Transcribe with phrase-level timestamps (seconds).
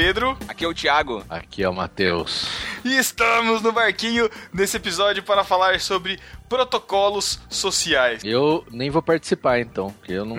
[0.00, 0.34] Pedro.
[0.48, 1.22] Aqui é o Thiago.
[1.28, 2.48] Aqui é o Matheus.
[2.82, 6.18] E estamos no barquinho nesse episódio para falar sobre
[6.48, 8.24] protocolos sociais.
[8.24, 10.38] Eu nem vou participar então, porque eu não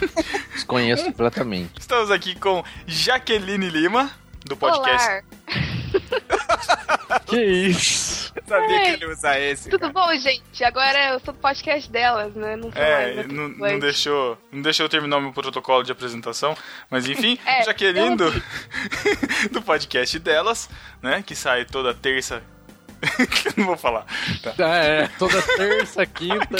[0.54, 1.78] desconheço completamente.
[1.78, 4.10] Estamos aqui com Jaqueline Lima,
[4.46, 5.06] do podcast.
[5.06, 5.22] Olá.
[7.26, 8.32] Que isso?
[8.34, 9.68] Eu sabia Ei, que ele ia usar esse.
[9.68, 9.92] Tudo cara.
[9.92, 10.64] bom, gente?
[10.64, 12.56] Agora eu sou do podcast delas, né?
[12.56, 15.82] Não sou mais É, do não, não deixou, não deixou eu terminar o meu protocolo
[15.82, 16.56] de apresentação,
[16.90, 18.30] mas enfim, É, Jaqueline do,
[19.52, 20.68] do podcast delas,
[21.02, 22.42] né, que sai toda terça.
[23.56, 24.06] Não vou falar.
[24.42, 24.54] Tá.
[24.58, 26.56] Ah, é, toda terça, quinta.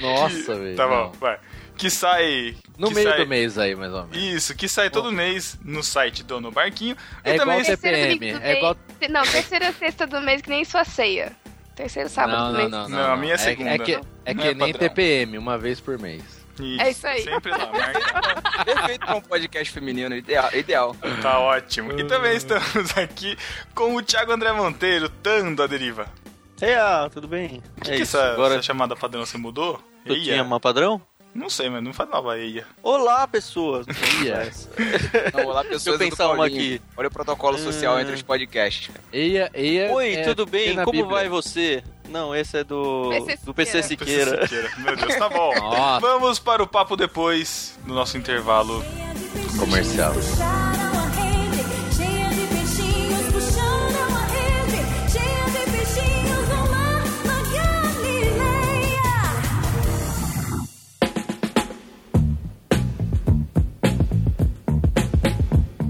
[0.00, 0.76] Nossa, velho.
[0.76, 1.12] Tá bom, não.
[1.12, 1.38] vai.
[1.76, 2.56] Que sai.
[2.78, 4.16] No que meio sai- do mês aí, mais ou menos.
[4.16, 6.96] Isso, que sai todo mês no site do No Barquinho.
[7.22, 10.48] É e também igual Terceiro TPM, é igual- mês- Não, terceira sexta do mês que
[10.48, 11.32] nem sua ceia.
[11.74, 12.70] Terceiro sábado Não, do não, mês.
[12.70, 12.98] não, não.
[13.06, 13.70] Não, a minha é É, segunda.
[13.70, 14.88] é que, é Não que é nem padrão.
[14.88, 16.22] TPM, uma vez por mês.
[16.80, 17.22] É isso aí.
[17.22, 18.64] Sempre lá, marca.
[18.64, 20.48] Perfeito pra um podcast feminino, ideal.
[20.54, 20.96] ideal.
[21.20, 21.92] Tá ótimo.
[22.00, 23.36] E também estamos aqui
[23.74, 26.06] com o Thiago André Monteiro, Tando a Deriva.
[26.62, 27.62] Eia, tudo bem?
[27.76, 29.78] O que, é que isso, essa, agora essa chamada padrão você mudou?
[30.06, 30.24] eu Eia?
[30.24, 31.02] tinha uma padrão?
[31.36, 32.66] Não sei, mas não falava eia.
[32.82, 33.86] Olá, pessoas!
[34.24, 34.50] Ia.
[35.28, 36.80] Então, olá, pessoas Deixa eu pensar do uma aqui.
[36.96, 38.00] Olha o protocolo social Hum.
[38.00, 38.90] entre os podcasts.
[39.12, 39.92] Eia, eia.
[39.92, 40.74] Oi, é, tudo bem?
[40.74, 41.14] na Como Bíblia.
[41.14, 41.84] vai você?
[42.08, 44.42] Não, esse é do, PC do PC Siqueira.
[44.46, 44.70] Siqueira.
[44.78, 45.52] Meu Deus, tá bom.
[45.60, 46.00] Nossa.
[46.00, 48.82] Vamos para o papo depois, no nosso intervalo.
[49.58, 50.14] Comercial.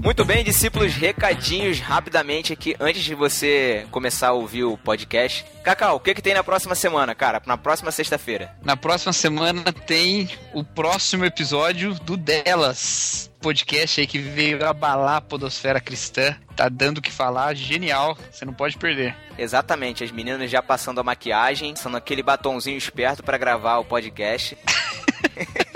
[0.07, 5.45] Muito bem, discípulos, recadinhos rapidamente aqui antes de você começar a ouvir o podcast.
[5.61, 7.41] Cacau, o que, que tem na próxima semana, cara?
[7.45, 8.55] Na próxima sexta-feira.
[8.63, 13.29] Na próxima semana tem o próximo episódio do Delas.
[13.41, 16.33] Podcast aí que veio abalar a podosfera cristã.
[16.55, 18.17] Tá dando o que falar, genial.
[18.31, 19.13] Você não pode perder.
[19.37, 24.57] Exatamente, as meninas já passando a maquiagem, passando aquele batonzinho esperto pra gravar o podcast.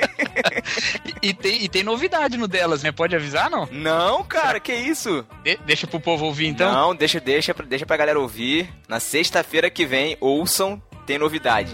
[1.21, 2.91] E, tem, e tem novidade no Delas, né?
[2.91, 3.67] Pode avisar, não?
[3.71, 5.25] Não, cara, que isso?
[5.43, 6.71] De- deixa pro povo ouvir então.
[6.71, 8.67] Não, deixa, deixa, pra- deixa pra galera ouvir.
[8.87, 11.73] Na sexta-feira que vem, ouçam, tem novidade.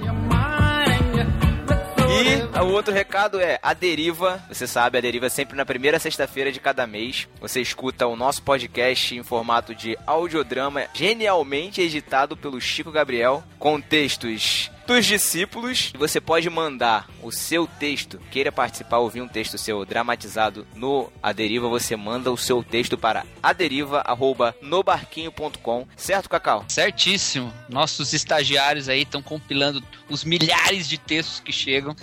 [2.09, 4.41] E o outro recado é a Deriva.
[4.49, 7.27] Você sabe, a Deriva é sempre na primeira sexta-feira de cada mês.
[7.39, 13.79] Você escuta o nosso podcast em formato de audiodrama, genialmente editado pelo Chico Gabriel, com
[13.79, 15.93] textos dos discípulos.
[15.97, 21.33] Você pode mandar o seu texto, queira participar, ouvir um texto seu dramatizado no A
[21.33, 26.65] Deriva, você manda o seu texto para aderiva@nobarquinho.com, certo, Cacau?
[26.69, 27.53] Certíssimo.
[27.67, 31.93] Nossos estagiários aí estão compilando os milhares de textos que chegam.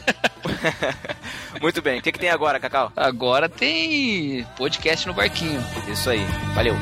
[1.61, 2.01] Muito bem.
[2.01, 2.93] O que, que tem agora, Cacau?
[2.95, 5.65] Agora tem podcast no barquinho.
[5.91, 6.21] Isso aí.
[6.55, 6.75] Valeu.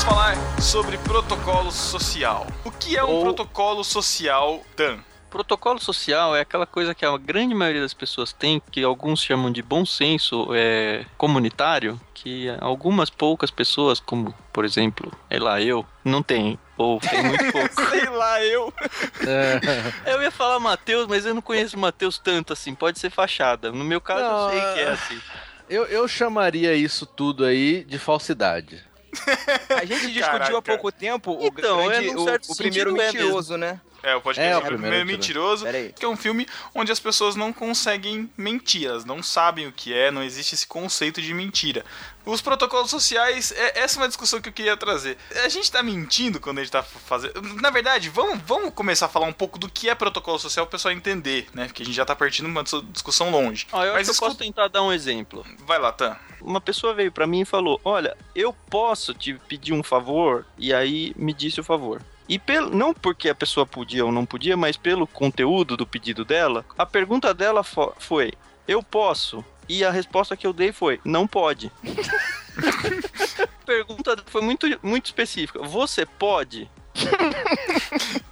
[0.00, 2.46] Vamos falar sobre protocolo social.
[2.64, 4.98] O que é um Ou- protocolo social, Tan?
[5.28, 9.50] Protocolo social é aquela coisa que a grande maioria das pessoas tem, que alguns chamam
[9.52, 15.86] de bom senso é, comunitário, que algumas poucas pessoas, como por exemplo, é lá eu,
[16.04, 16.58] não tem.
[16.76, 17.90] Ou tem muito pouco.
[17.90, 18.72] Sei lá, eu.
[20.04, 23.10] É, eu ia falar Matheus, mas eu não conheço o Matheus tanto assim, pode ser
[23.10, 23.70] fachada.
[23.70, 25.20] No meu caso, Não, eu sei que é é- assim.
[25.68, 28.82] eu, eu chamaria isso tudo aí de falsidade.
[29.76, 30.58] A gente discutiu Caraca.
[30.58, 33.80] há pouco tempo o, Então, grande, é, o, o primeiro sentido, é mentiroso, né?
[34.02, 35.92] É, o podcast É, o é, primeiro primeiro mentiroso, Pera aí.
[35.98, 39.92] que é um filme onde as pessoas não conseguem mentir, elas não sabem o que
[39.92, 41.84] é, não existe esse conceito de mentira.
[42.24, 45.16] Os protocolos sociais, é, essa é uma discussão que eu queria trazer.
[45.42, 47.40] A gente tá mentindo quando a gente tá fazendo.
[47.60, 50.72] Na verdade, vamos, vamos começar a falar um pouco do que é protocolo social pro
[50.72, 51.66] pessoal entender, né?
[51.66, 53.66] Porque a gente já tá partindo de uma dis- discussão longe.
[53.72, 55.44] Ó, eu Mas acho que eu posso escuta- tentar dar um exemplo.
[55.66, 56.14] Vai lá, Tan.
[56.42, 60.46] Uma pessoa veio pra mim e falou: Olha, eu posso te pedir um favor?
[60.58, 62.02] E aí me disse o favor.
[62.30, 66.24] E pelo, não porque a pessoa podia ou não podia, mas pelo conteúdo do pedido
[66.24, 68.32] dela, a pergunta dela fo- foi:
[68.68, 69.44] Eu posso?
[69.68, 71.72] E a resposta que eu dei foi: Não pode.
[73.66, 76.70] pergunta foi muito, muito específica: Você pode?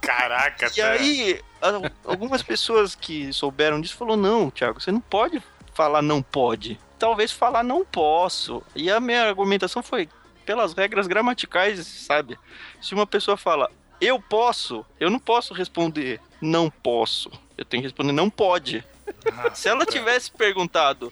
[0.01, 5.41] Caraca, E aí, a- algumas pessoas que souberam disso falou não, Thiago, você não pode
[5.73, 6.79] falar não pode.
[6.97, 8.61] Talvez falar não posso.
[8.75, 10.09] E a minha argumentação foi
[10.45, 12.37] pelas regras gramaticais, sabe?
[12.81, 13.69] Se uma pessoa fala
[13.99, 17.29] eu posso, eu não posso responder não posso.
[17.57, 18.83] Eu tenho que responder não pode.
[19.53, 21.11] Se ela tivesse perguntado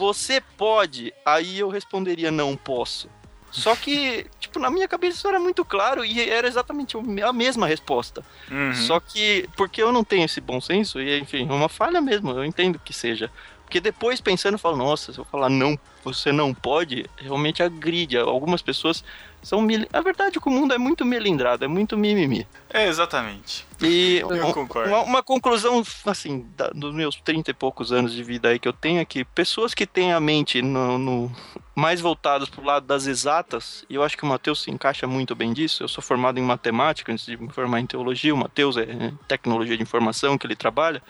[0.00, 3.08] você pode, aí eu responderia não posso.
[3.50, 7.66] Só que, tipo, na minha cabeça isso era muito claro e era exatamente a mesma
[7.66, 8.24] resposta.
[8.50, 8.74] Uhum.
[8.74, 12.30] Só que, porque eu não tenho esse bom senso, e enfim, é uma falha mesmo,
[12.30, 13.30] eu entendo que seja.
[13.70, 18.16] Porque depois pensando, eu falo, nossa, se eu falar não, você não pode, realmente agride.
[18.16, 19.04] Algumas pessoas
[19.44, 19.62] são.
[19.62, 19.86] Mil...
[19.92, 22.44] A verdade é que o mundo é muito melindrado, é muito mimimi.
[22.68, 23.64] É, exatamente.
[23.80, 24.88] E Eu um- concordo.
[24.90, 28.66] Uma, uma conclusão, assim, da- dos meus 30 e poucos anos de vida aí que
[28.66, 31.32] eu tenho é que pessoas que têm a mente no, no-
[31.72, 35.36] mais voltadas pro lado das exatas, e eu acho que o Matheus se encaixa muito
[35.36, 38.76] bem disso, eu sou formado em matemática antes de me formar em teologia, o Matheus
[38.76, 41.00] é é tecnologia de informação que ele trabalha,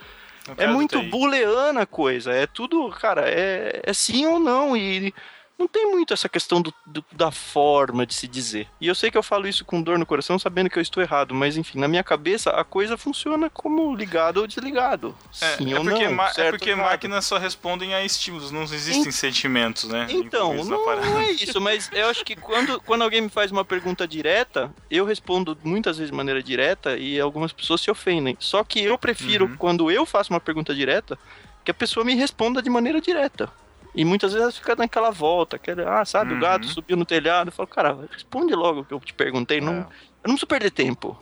[0.56, 5.12] é muito booleana a coisa, é tudo, cara, é, é sim ou não, e
[5.60, 8.66] não tem muito essa questão do, do- da forma de se dizer.
[8.80, 11.02] E eu sei que eu falo isso com dor no coração, sabendo que eu estou
[11.02, 15.14] errado, mas enfim, na minha cabeça a coisa funciona como ligado ou desligado.
[15.40, 16.90] É, sim é ou porque, não, é certo porque ou errado.
[16.90, 20.06] máquinas só respondem a estímulos, não existem sentimentos, né?
[20.08, 23.64] Então, não, não é isso, mas eu acho que quando, quando alguém me faz uma
[23.64, 28.36] pergunta direta, eu respondo muitas vezes de maneira direta e algumas pessoas se ofendem.
[28.40, 29.56] Só que eu prefiro, Uhum.
[29.56, 31.18] quando eu faço uma pergunta direta,
[31.62, 33.50] que a pessoa me responda de maneira direta.
[33.94, 36.38] E muitas vezes ela fica naquela volta, aquela, ah, sabe, Uhum.
[36.38, 37.48] o gato subiu no telhado.
[37.48, 39.60] Eu falo, cara, responde logo o que eu te perguntei.
[39.60, 39.76] Não, É.
[39.78, 39.84] eu
[40.28, 41.18] não preciso perder tempo.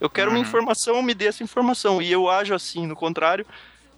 [0.00, 0.42] Eu quero uma Uhum.
[0.42, 2.00] informação, me dê essa informação.
[2.02, 3.46] E eu ajo assim, no contrário,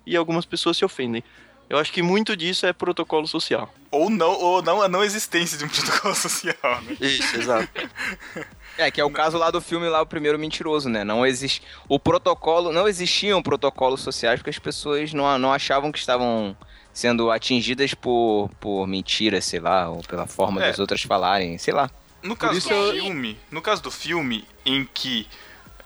[0.07, 1.23] e algumas pessoas se ofendem.
[1.71, 3.73] Eu acho que muito disso é protocolo social.
[3.91, 6.97] Ou não, ou não a não existência de um protocolo social, né?
[7.01, 7.69] Isso, exato.
[8.79, 11.05] É, que é o caso lá do filme lá, o primeiro mentiroso, né?
[11.05, 11.61] Não existe.
[11.87, 12.73] O protocolo.
[12.73, 16.57] Não existiam protocolos sociais porque as pessoas não, não achavam que estavam
[16.93, 20.69] sendo atingidas por, por mentira, sei lá, ou pela forma É.
[20.69, 21.91] das outras falarem, sei lá.
[22.23, 25.27] No caso isso do eu- filme, no caso do filme em que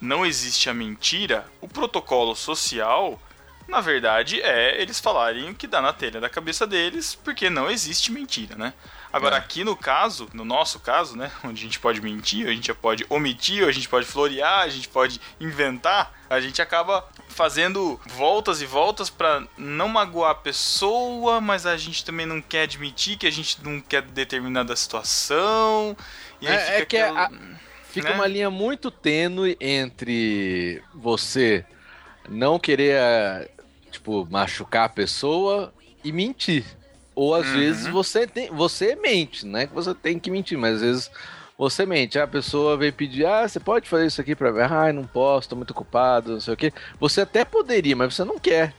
[0.00, 3.18] não existe a mentira, o protocolo social,
[3.66, 7.70] na verdade, é eles falarem o que dá na telha da cabeça deles, porque não
[7.70, 8.74] existe mentira, né?
[9.12, 9.38] Agora, É.
[9.38, 13.06] aqui no caso, no nosso caso, né, onde a gente pode mentir, a gente pode
[13.08, 18.66] omitir, a gente pode florear, a gente pode inventar, a gente acaba fazendo voltas e
[18.66, 23.30] voltas pra não magoar a pessoa, mas a gente também não quer admitir que a
[23.30, 25.94] gente não quer determinada situação.
[26.40, 27.30] E aí É- fica é que aquela- a-
[27.90, 28.14] Fica né?
[28.14, 31.64] uma linha muito tênue entre você
[32.28, 33.50] não querer, eh,
[33.90, 35.72] tipo, machucar a pessoa
[36.04, 36.64] e mentir.
[37.14, 37.52] Ou às Uhum.
[37.54, 41.10] vezes você tem, você mente, não é que você tem que mentir, mas às vezes
[41.58, 42.18] você mente.
[42.18, 44.60] A pessoa vem pedir, ah, você pode fazer isso aqui pra mim?
[44.60, 46.72] Ah, não posso, tô muito ocupado, não sei o quê.
[47.00, 48.74] Você até poderia, mas você não quer.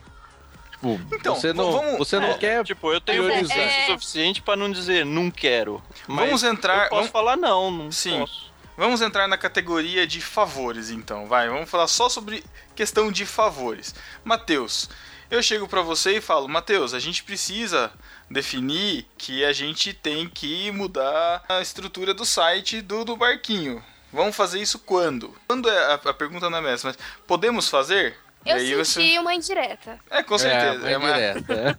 [0.72, 4.40] Tipo, Então, você não, vamos- você não É, quer Tipo, eu tenho é- é- suficiente
[4.40, 5.82] pra não dizer não quero.
[6.06, 8.20] Mas Vamos entrar- Eu posso vamos- falar não, não Sim.
[8.20, 8.48] posso.
[8.76, 11.26] Vamos entrar na categoria de favores, então.
[11.26, 12.44] Vai, vamos falar só sobre
[12.76, 13.92] questão de favores.
[14.22, 14.88] Matheus,
[15.28, 17.90] eu chego pra você e falo, Matheus, a gente precisa
[18.30, 23.82] definir que a gente tem que mudar a estrutura do site do, do barquinho.
[24.12, 25.34] Vamos fazer isso quando?
[25.46, 28.16] Quando é a, a pergunta não é essa, mas podemos fazer?
[28.46, 29.98] Eu E senti você- uma indireta.
[30.10, 30.88] É, com certeza.
[30.88, 31.76] É, É, uma indireta.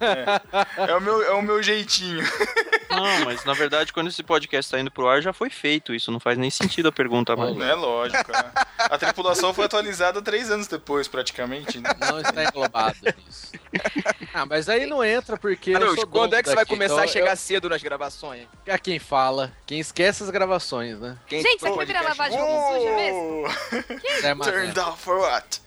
[0.88, 2.24] é o meu, é o meu jeitinho.
[2.92, 5.94] Não, mas na verdade, quando esse podcast tá indo pro ar, já foi feito.
[5.94, 7.56] Isso não faz nem sentido a pergunta mais.
[7.60, 8.32] É lógico.
[8.32, 8.52] né?
[8.80, 11.80] A tripulação foi atualizada três anos depois, praticamente.
[11.80, 11.90] né?
[12.00, 13.52] Não está englobado nisso.
[14.32, 15.72] Ah, mas aí não entra porque.
[15.72, 17.82] eu Carlos, sou quando é que você vai começar então a chegar eu- cedo nas
[17.82, 18.48] gravações?
[18.66, 21.18] É quem fala, quem esquece as gravações, né?
[21.28, 23.44] Quem Gente, você quer virar lavagem de roupa suja mesmo?
[23.44, 25.62] Oh, É, turned off for what?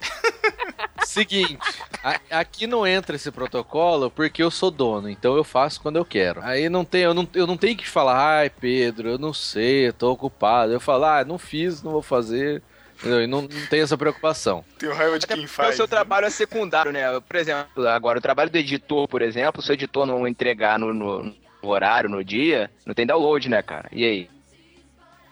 [1.05, 1.59] Seguinte,
[2.03, 6.05] a- aqui não entra esse protocolo porque eu sou dono, então eu faço quando eu
[6.05, 6.41] quero.
[6.43, 9.89] Aí não tem, eu não, eu não tenho que falar, ai Pedro, eu não sei,
[9.89, 10.73] eu tô ocupado.
[10.73, 12.63] Eu falo, ah, não fiz, não vou fazer.
[13.01, 13.23] Entendeu?
[13.23, 14.65] E não, não tem essa preocupação.
[14.79, 15.75] Tenho raiva de Até quem faz.
[15.75, 15.91] o seu né?
[15.91, 17.19] trabalho é secundário, né?
[17.21, 20.95] Por exemplo, agora o trabalho do editor, por exemplo, se o editor não entregar no,
[20.95, 21.25] no-
[21.63, 23.89] no horário, no dia, não tem download, né, cara?
[23.93, 24.31] E aí?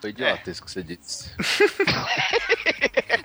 [0.00, 1.30] Foi idiota isso que você disse.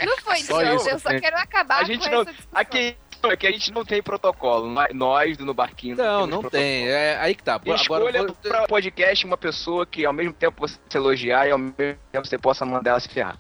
[0.06, 1.20] Não foi, Só idiota, isso, eu só né?
[1.20, 2.22] quero acabar A com gente não.
[2.22, 2.60] essa discussão.
[2.60, 4.68] Aqui é que a gente não tem protocolo.
[4.70, 5.96] Nós- Nós do No Barquinho.
[5.96, 6.52] Não, não protocolo.
[6.52, 6.88] tem.
[6.88, 7.54] É aí que tá.
[7.54, 11.52] E Agora, escolha vou- pra podcast uma pessoa que ao mesmo tempo você elogiar e
[11.52, 11.74] ao mesmo
[12.12, 13.38] tempo você possa mandar ela se ferrar.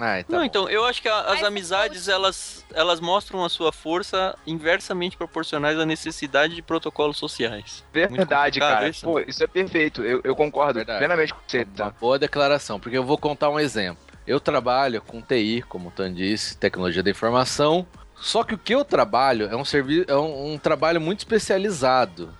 [0.00, 0.44] Ai, tá não, bom.
[0.44, 5.78] então, eu acho que a- as amizades, elas, elas mostram a sua força inversamente proporcionais
[5.78, 7.84] à necessidade de protocolos sociais.
[7.92, 8.88] Verdade, cara.
[8.88, 9.04] isso.
[9.04, 10.02] Pô, isso é perfeito.
[10.04, 10.98] Eu, eu concordo Verdade.
[10.98, 11.58] plenamente com você.
[11.64, 11.94] Uma Tá?
[12.00, 14.02] boa declaração, porque eu vou contar um exemplo.
[14.26, 17.86] Eu trabalho com TI, como o Tan disse, tecnologia da informação.
[18.20, 22.32] Só que o que eu trabalho é um, servi é um, um trabalho muito especializado.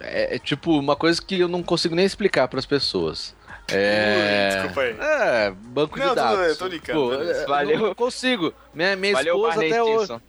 [0.00, 3.34] É, é tipo uma coisa que eu não consigo nem explicar para as pessoas.
[3.68, 4.50] É...
[4.50, 4.96] Desculpa aí.
[4.98, 6.38] É, banco Não, de tudo dados.
[6.38, 7.42] bem, eu tô Pô, beleza.
[7.42, 7.78] é, Valeu.
[7.80, 8.54] Não consigo.
[8.72, 10.20] Minha, minha Valeu, esposa Barney até hoje.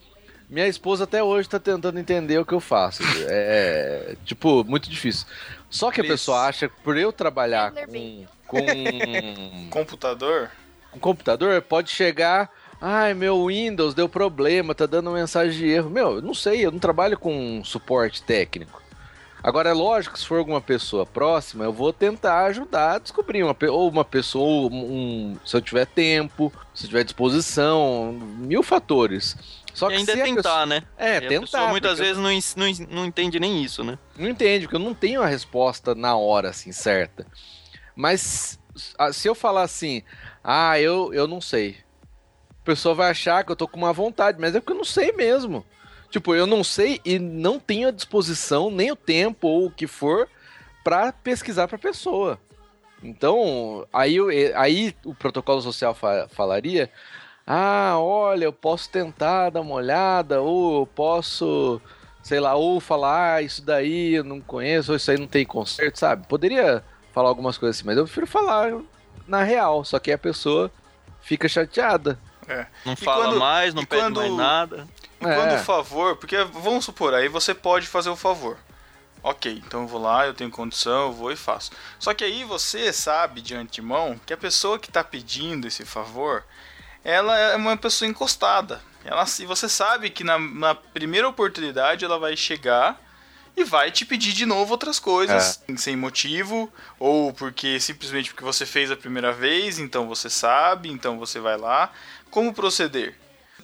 [0.49, 3.03] Minha esposa até hoje tá tentando entender o que eu faço.
[3.27, 5.27] É, tipo, muito difícil.
[5.69, 8.57] Só que a pessoa acha que por eu trabalhar com, com,
[9.69, 10.49] Computador?
[10.91, 12.49] com computador, pode chegar.
[12.79, 15.89] Ai, meu Windows deu problema, tá dando mensagem de erro.
[15.89, 18.81] Meu, eu não sei, eu não trabalho com suporte técnico.
[19.47, 23.55] Agora, é lógico se for alguma pessoa próxima, eu vou tentar ajudar a descobrir uma,
[23.69, 29.37] ou uma pessoa, ou um, se eu tiver tempo, se eu tiver disposição, mil fatores.
[29.73, 30.83] Só e que ainda se é tentar, pessoa- né?
[30.97, 31.39] É, E a tentar.
[31.45, 33.97] pessoa muitas vezes não, ens- não, ens- não entende nem isso, né?
[34.17, 37.25] Não entende, porque eu não tenho a resposta na hora, assim, certa.
[37.95, 38.59] Mas
[39.13, 40.03] se eu falar assim,
[40.43, 41.77] ah, eu, eu não sei.
[42.49, 44.83] A pessoa vai achar que eu tô com uma vontade, mas é porque eu não
[44.83, 45.65] sei mesmo.
[46.09, 49.87] Tipo, eu não sei e não tenho a disposição, nem o tempo ou o que
[49.87, 50.27] for,
[50.83, 52.39] pra pesquisar pra pessoa.
[53.03, 56.89] Então, aí, eu- aí o protocolo social fa- falaria:
[57.45, 61.81] ah, olha, eu posso tentar dar uma olhada, ou eu posso
[62.23, 65.45] sei lá, ou falar, ah, isso daí eu não conheço, ou isso aí não tem
[65.45, 66.27] conserto, sabe?
[66.27, 66.83] Poderia
[67.13, 68.73] falar algumas coisas assim, mas eu prefiro falar
[69.25, 70.69] na real, só que aí a pessoa
[71.21, 72.19] fica chateada.
[72.85, 74.85] Não E fala quando- mais, não pede quando- mais nada.
[75.19, 75.35] E É.
[75.35, 78.57] quando o favor, porque vamos supor, aí você pode fazer o favor.
[79.23, 81.71] Ok, então eu vou lá, eu tenho condição, eu vou e faço.
[81.99, 86.45] Só que aí você sabe de antemão que a pessoa que tá pedindo esse favor,
[87.03, 88.81] ela é uma pessoa encostada.
[89.03, 93.01] Ela, se você sabe que na, na primeira oportunidade ela vai chegar
[93.55, 98.65] e vai te pedir de novo outras coisas sem motivo ou porque simplesmente porque você
[98.65, 101.91] fez a primeira vez, então você sabe, então você vai lá.
[102.29, 103.15] Como proceder?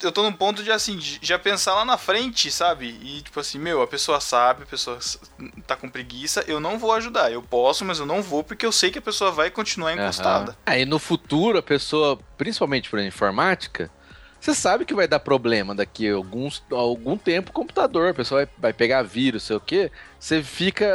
[0.03, 2.97] Eu tô num ponto de assim, de já pensar lá na frente, sabe?
[3.01, 4.99] E tipo assim, meu, a pessoa sabe, a pessoa
[5.65, 7.31] tá com preguiça, eu não vou ajudar.
[7.31, 10.57] Eu posso, mas eu não vou porque eu sei que a pessoa vai continuar encostada.
[10.65, 13.89] Aí no futuro a pessoa, principalmente por informática,
[14.43, 18.43] você sabe que vai dar problema daqui a alguns, algum tempo o computador, a pessoa
[18.43, 20.85] vai, vai pegar vírus, sei o quê, você fica.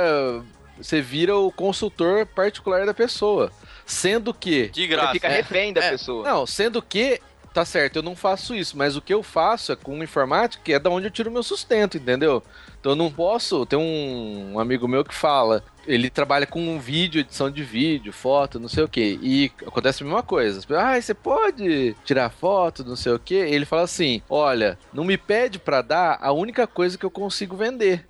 [0.77, 3.51] Você vira o consultor particular da pessoa.
[3.87, 4.69] Sendo que.
[4.69, 5.13] De Você graça.
[5.13, 6.29] fica É, refém da é, pessoa.
[6.29, 7.23] Não, sendo que,
[7.59, 10.73] tá certo, eu não faço isso, mas o que eu faço é com informática, que
[10.73, 12.41] é da onde eu tiro meu sustento, entendeu?
[12.79, 13.67] Então eu não posso.
[13.67, 18.61] Tem um, um amigo meu que fala, ele trabalha com vídeo, edição de vídeo, foto,
[18.61, 20.61] não sei o que, e acontece a mesma coisa.
[20.77, 23.35] Ah, você pode tirar foto, não sei o que.
[23.35, 27.57] Ele fala assim: olha, não me pede pra dar a única coisa que eu consigo
[27.57, 28.07] vender.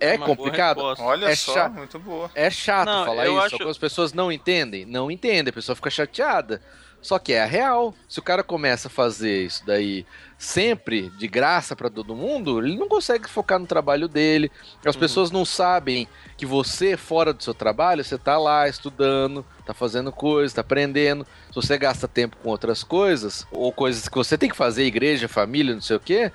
[0.00, 0.78] É Uma boa complicado?
[1.00, 1.72] Olha É só, chato.
[1.72, 2.30] muito boa.
[2.32, 4.86] É chato Não, falar eu isso, acho- só que as pessoas não entendem.
[4.86, 6.62] Não entendem, a pessoa fica chateada.
[7.00, 7.94] Só que é a real.
[8.08, 10.04] Se o cara começa a fazer isso daí
[10.36, 14.50] sempre de graça pra todo mundo, ele não consegue focar no trabalho dele.
[14.84, 15.00] As Uhum.
[15.00, 20.12] pessoas não sabem que você, fora do seu trabalho, você tá lá estudando, tá fazendo
[20.12, 21.26] coisas, tá aprendendo.
[21.48, 25.28] Se você gasta tempo com outras coisas, ou coisas que você tem que fazer, igreja,
[25.28, 26.30] família, não sei o quê,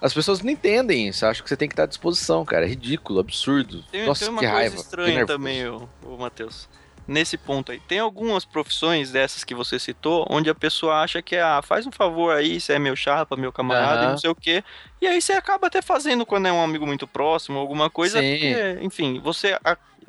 [0.00, 1.24] as pessoas não entendem isso.
[1.26, 2.64] Acham que você tem que estar à disposição, cara.
[2.66, 3.82] É ridículo, absurdo.
[3.90, 4.76] Tem, Nossa, tem uma que coisa raiva.
[4.76, 6.68] estranha também, ô, ô Matheus.
[7.08, 7.80] Nesse ponto aí.
[7.80, 11.90] Tem algumas profissões dessas que você citou, onde a pessoa acha que, ah, faz um
[11.90, 14.10] favor aí, você é meu chapa, meu camarada, e Aham.
[14.10, 14.62] não sei o quê.
[15.00, 18.78] E aí você acaba até fazendo quando é um amigo muito próximo, alguma coisa, porque,
[18.82, 19.58] enfim, você,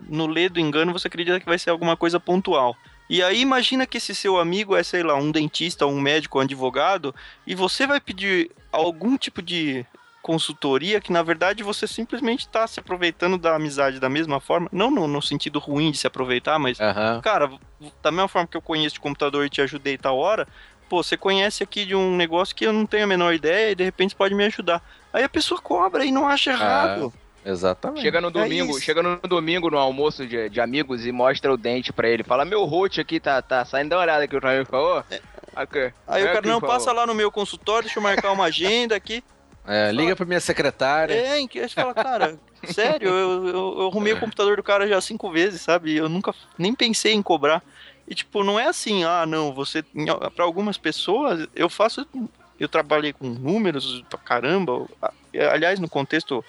[0.09, 2.75] no lê do engano, você acredita que vai ser alguma coisa pontual.
[3.09, 6.41] E aí imagina que esse seu amigo é, sei lá, um dentista, um médico, um
[6.41, 7.15] advogado,
[7.47, 9.85] e você vai pedir algum tipo de
[10.21, 14.91] consultoria que na verdade você simplesmente está se aproveitando da amizade da mesma forma, não
[14.91, 17.21] no, no sentido ruim de se aproveitar, mas Aham.
[17.21, 17.51] cara,
[18.01, 20.47] da mesma forma que eu conheço de computador e te ajudei tal hora,
[20.89, 23.75] pô, você conhece aqui de um negócio que eu não tenho a menor ideia e
[23.75, 24.81] de repente pode me ajudar.
[25.13, 27.13] Aí a pessoa cobra e não acha errado.
[27.45, 28.01] Exatamente.
[28.01, 28.81] Chega no É domingo, isso.
[28.81, 32.21] chega no domingo no almoço de, de amigos e mostra o dente pra ele.
[32.23, 35.03] Fala, meu rote aqui tá, tá saindo da olhada que o Ramiro falou.
[35.55, 35.91] Aqui.
[36.07, 38.45] Aí o É cara, aqui, não, passa lá no meu consultório, deixa eu marcar uma
[38.45, 39.23] agenda aqui.
[39.71, 41.13] É, liga pra minha secretária.
[41.13, 42.39] É, em que você fala, cara,
[42.73, 45.95] sério, eu, eu, eu arrumei o computador do cara já cinco vezes, sabe?
[45.95, 47.63] Eu nunca nem pensei em cobrar.
[48.07, 49.83] E tipo, não é assim, ah, não, você.
[50.35, 52.03] Pra algumas pessoas, eu faço.
[52.59, 54.87] Eu trabalhei com números pra caramba.
[55.51, 56.43] Aliás, no contexto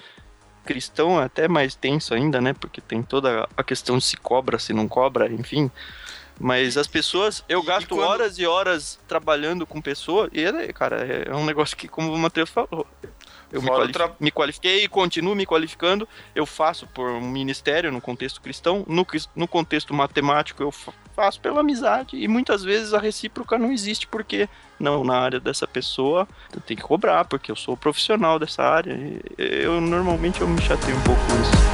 [0.65, 2.55] cristão é até mais tenso ainda, né?
[2.55, 5.71] Porque tem toda a questão de se cobra, se não cobra, enfim.
[6.43, 10.43] Mas as pessoas, eu E- e gasto quando- horas e horas trabalhando com pessoas, e,
[10.43, 10.97] é, cara,
[11.29, 12.87] é um negócio que, como o Matheus falou,
[13.53, 16.09] eu me, quali- tra- me qualifiquei e continuo me qualificando.
[16.35, 19.07] Eu faço por um ministério no contexto cristão, no,
[19.37, 22.17] no contexto matemático eu fa- faço pela amizade.
[22.17, 26.81] E muitas vezes a recíproca não existe porque, não, na área dessa pessoa eu tenho
[26.81, 28.95] que cobrar, porque eu sou profissional dessa área.
[28.95, 31.70] E eu normalmente eu me chateio um pouco com isso.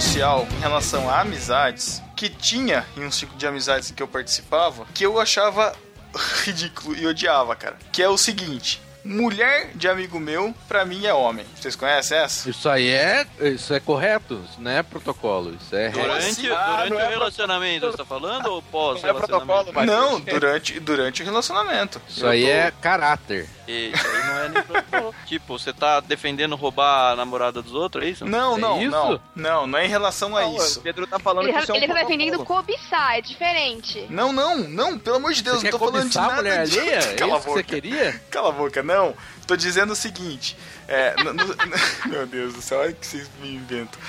[0.00, 4.86] Social em relação a amizades que tinha em um ciclo de amizades que eu participava
[4.94, 5.74] que eu achava
[6.44, 7.76] ridículo e odiava, cara.
[7.90, 11.44] Que é o seguinte: mulher de amigo meu, pra mim é homem.
[11.54, 12.48] Vocês conhecem essa?
[12.48, 13.26] Isso aí é.
[13.40, 15.54] Isso é correto, isso não é protocolo.
[15.60, 15.88] Isso é.
[15.90, 18.46] Durante, Ah, durante o é relacionamento, você tá falando?
[18.46, 22.00] Ou pós Não é protocolo, mas- Não, durante, durante o relacionamento.
[22.08, 23.48] Isso Eu aí tô- é caráter.
[23.66, 25.14] E isso aí não é nem protocolo.
[25.26, 28.24] tipo, você tá defendendo roubar a namorada dos outros, é isso?
[28.24, 28.90] Não, É não, isso?
[28.90, 29.20] não.
[29.34, 30.78] Não, não é em relação a Não, isso.
[30.80, 34.06] O Pedro tá falando Ele, que isso é um ele tá defendendo cobiçar, é diferente.
[34.08, 36.66] Não, não, não, pelo amor de Deus, Você não tô falando de a nada mulher
[36.66, 36.98] de- alheia?
[37.08, 37.60] É Cala a isso que boca.
[37.60, 38.22] você queria?
[38.30, 39.14] Cala a boca, não.
[39.46, 40.56] Tô dizendo o seguinte.
[40.88, 41.54] É, no- no-
[42.08, 44.00] meu Deus do céu, olha o que vocês me inventam.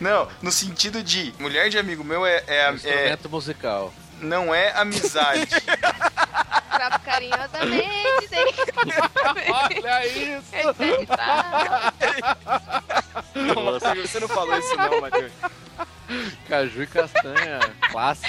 [0.00, 3.92] Não, no sentido de mulher de amigo meu é, é- é- Instrumento musical.
[4.20, 5.46] não é amizade.
[6.70, 9.50] Trato carinhosamente, delicadamente.
[9.50, 10.54] Olha isso!
[10.54, 11.08] etc.
[13.54, 15.32] Nossa, você não falou isso não, Matheus.
[16.48, 17.58] Caju e castanha,
[17.90, 18.28] clássico.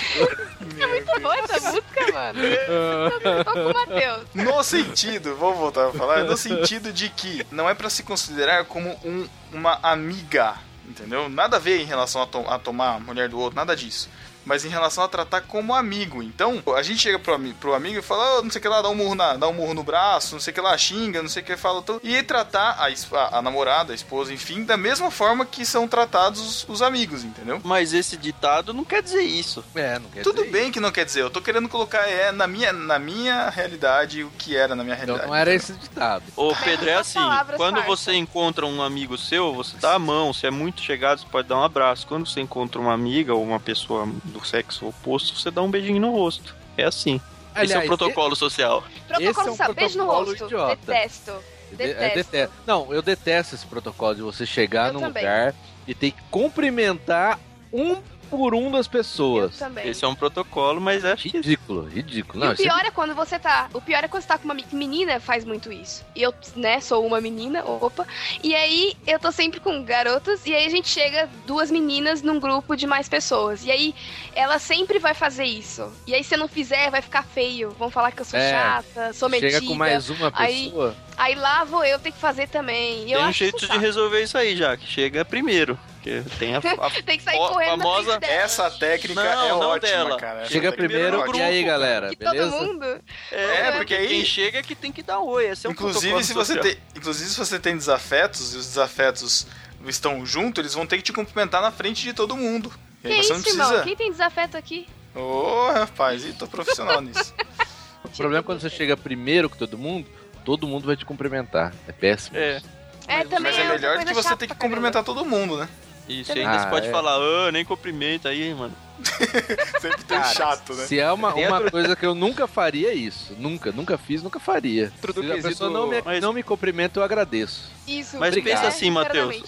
[1.21, 2.39] Boa essa música, mano.
[2.43, 4.21] Eu tô com o Matheus.
[4.34, 8.65] No sentido, vou voltar a falar, no sentido de que não é pra se considerar
[8.65, 10.55] como um- uma amiga,
[10.88, 11.27] entendeu?
[11.29, 14.10] Nada a ver em relação a, to- a tomar a mulher do outro, nada disso.
[14.49, 16.23] Mas em relação a tratar como amigo.
[16.23, 18.81] Então, a gente chega pro, pro amigo e fala, "Ô, não sei o que lá,
[18.81, 21.21] dá um murro, na, dá um murro no braço, não sei o que lá, xinga,
[21.21, 21.81] não sei o que fala.
[21.83, 22.01] tudo.
[22.03, 26.41] E tratar a, a- a namorada, a esposa, enfim, da mesma forma que são tratados
[26.41, 27.62] os, os amigos, entendeu?
[27.63, 29.63] Mas esse ditado não quer dizer isso.
[29.75, 32.31] É, não quer Tudo dizer bem que não quer dizer, eu tô querendo colocar é,
[32.31, 35.29] na, minha, na minha realidade o que era na minha Então realidade.
[35.29, 36.23] não era esse ditado.
[36.35, 40.33] Ô, Pedro, é só assim, quando você encontra um amigo seu, você dá a mão,
[40.33, 42.07] se é muito chegado, você pode dar um abraço.
[42.07, 45.99] Quando você encontra uma amiga ou uma pessoa do sexo oposto, você dá um beijinho
[46.02, 46.56] no rosto.
[46.78, 47.15] É assim.
[47.56, 48.84] Esse é o Aliás, protocolo social.
[49.08, 50.45] Protocolo Esse é um sabe, beijo no rosto.
[50.45, 50.75] idiota.
[50.86, 51.32] Detesto.
[51.71, 52.15] Eu Detesto.
[52.15, 52.56] detesto.
[52.65, 55.23] Não, eu detesto esse protocolo de você chegar Eu num também.
[55.23, 55.54] lugar
[55.88, 57.39] e ter que cumprimentar
[57.71, 57.97] um
[58.29, 59.57] por um das Eu pessoas.
[59.57, 59.87] também.
[59.87, 62.37] Esse é um protocolo, mas acho que Ridículo, ridículo.
[62.37, 63.69] E Não, o é pior é quando você tá.
[63.73, 66.05] O pior é quando você tá com uma menina, faz muito isso.
[66.15, 68.05] E eu, né, sou uma menina, opa.
[68.43, 72.39] E aí eu tô sempre com garotas, e aí a gente chega duas meninas num
[72.39, 73.63] grupo de mais pessoas.
[73.65, 73.95] E aí
[74.35, 75.91] ela sempre vai fazer isso.
[76.07, 77.71] E aí se eu não fizer, vai ficar feio.
[77.79, 78.51] Vão falar que eu sou É.
[78.51, 79.51] chata, sou metida.
[79.51, 80.95] Chega com mais uma Aí- pessoa.
[81.17, 82.99] Aí lá vou eu ter que fazer também.
[83.07, 85.77] E eu tem um acho jeito de resolver isso aí já, que chega primeiro.
[86.01, 88.43] Que tem a, a Tem que sair correndo famosa- na frente dela.
[88.43, 90.17] Essa técnica Não, é não ótima, dela.
[90.17, 90.45] cara.
[90.45, 91.43] Chega técnica primeiro, é e ótima.
[91.45, 92.51] aí galera, Que todo beleza?
[92.55, 92.85] mundo.
[93.31, 95.47] É, porque aí- quem chega é que tem que dar oi.
[95.49, 99.45] Esse é um Inclusive se, você tem, inclusive, se você tem desafetos e os desafetos
[99.88, 102.71] estão juntos, eles vão ter que te cumprimentar na frente de todo mundo.
[103.03, 103.67] E Que você não isso, irmão?
[103.67, 103.83] precisa.
[103.83, 104.88] Quem tem desafeto aqui?
[105.15, 107.33] Ô, rapaz, e tô profissional nisso.
[108.01, 110.07] O problema é quando você chega primeiro que todo mundo,
[110.45, 111.73] todo mundo vai te cumprimentar.
[111.88, 112.38] É péssimo.
[112.38, 112.65] É, isso.
[113.07, 115.67] É, também Mas é outra melhor do que você ter que cumprimentar todo mundo, né?
[116.10, 116.32] Isso.
[116.32, 116.91] E ainda Ah, você pode é.
[116.91, 118.74] falar, ah, nem cumprimenta aí, mano.
[119.80, 120.86] Sempre tem Cara, chato, né?
[120.86, 123.34] Se é uma, uma coisa que eu nunca faria, é isso.
[123.39, 124.88] Nunca, nunca fiz, nunca faria.
[124.89, 127.72] Dentro do Se a pessoa não me, Mas- não me cumprimenta, eu agradeço.
[127.88, 128.17] Isso.
[128.19, 129.41] Mas pensa é, assim, Matheus.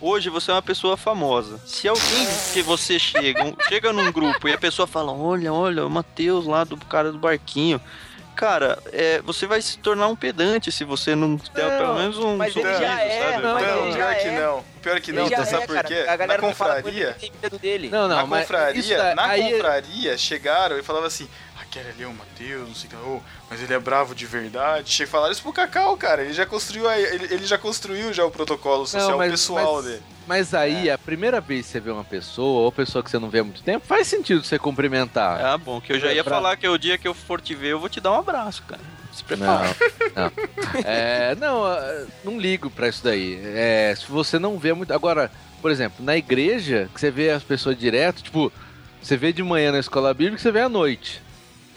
[0.00, 1.60] Hoje você é uma pessoa famosa.
[1.64, 5.86] Se alguém que você chega, um- chega num grupo e a pessoa fala, olha, olha,
[5.86, 7.80] o Matheus lá do cara do barquinho.
[8.40, 12.16] Cara, é, você vai se tornar um pedante se você não der Não, pelo menos
[12.16, 13.42] um mas ele sorriso, já é, sabe?
[13.42, 14.40] não, mas Não, ele pior já que é.
[14.40, 14.64] não.
[14.80, 15.88] Pior que não, Ele já sabe é, por cara.
[15.88, 16.04] quê?
[16.08, 17.16] A Na ele, confraria.
[17.90, 21.28] Não, não, na mas confraria, isso da- na aí- confraria chegaram e falavam assim,
[21.70, 24.26] aquele ali é o Matheus, não sei o que, oh, mas ele é bravo de
[24.26, 24.90] verdade.
[24.90, 26.22] Chega falaram isso pro Cacau, cara.
[26.22, 29.84] Ele já construiu, a- ele, ele já construiu já o protocolo social mas- pessoal mas-
[29.84, 30.02] dele.
[30.26, 33.28] Mas aí, a primeira vez que você vê uma pessoa, ou pessoa que você não
[33.30, 35.44] vê há muito tempo, faz sentido você cumprimentar.
[35.44, 37.52] Ah, bom, que eu já ia Pra- falar que o dia que eu for te
[37.54, 38.80] ver, eu vou te dar um abraço, cara.
[39.12, 39.74] Se prepara.
[40.14, 40.32] Não, não.
[40.84, 43.40] É, não, ah, não ligo pra isso daí.
[43.44, 44.92] É, se você não vê muito.
[44.92, 48.52] Agora, por exemplo, na igreja, que você vê as pessoas direto, tipo,
[49.02, 51.20] você vê de manhã na escola bíblica e você vê à noite.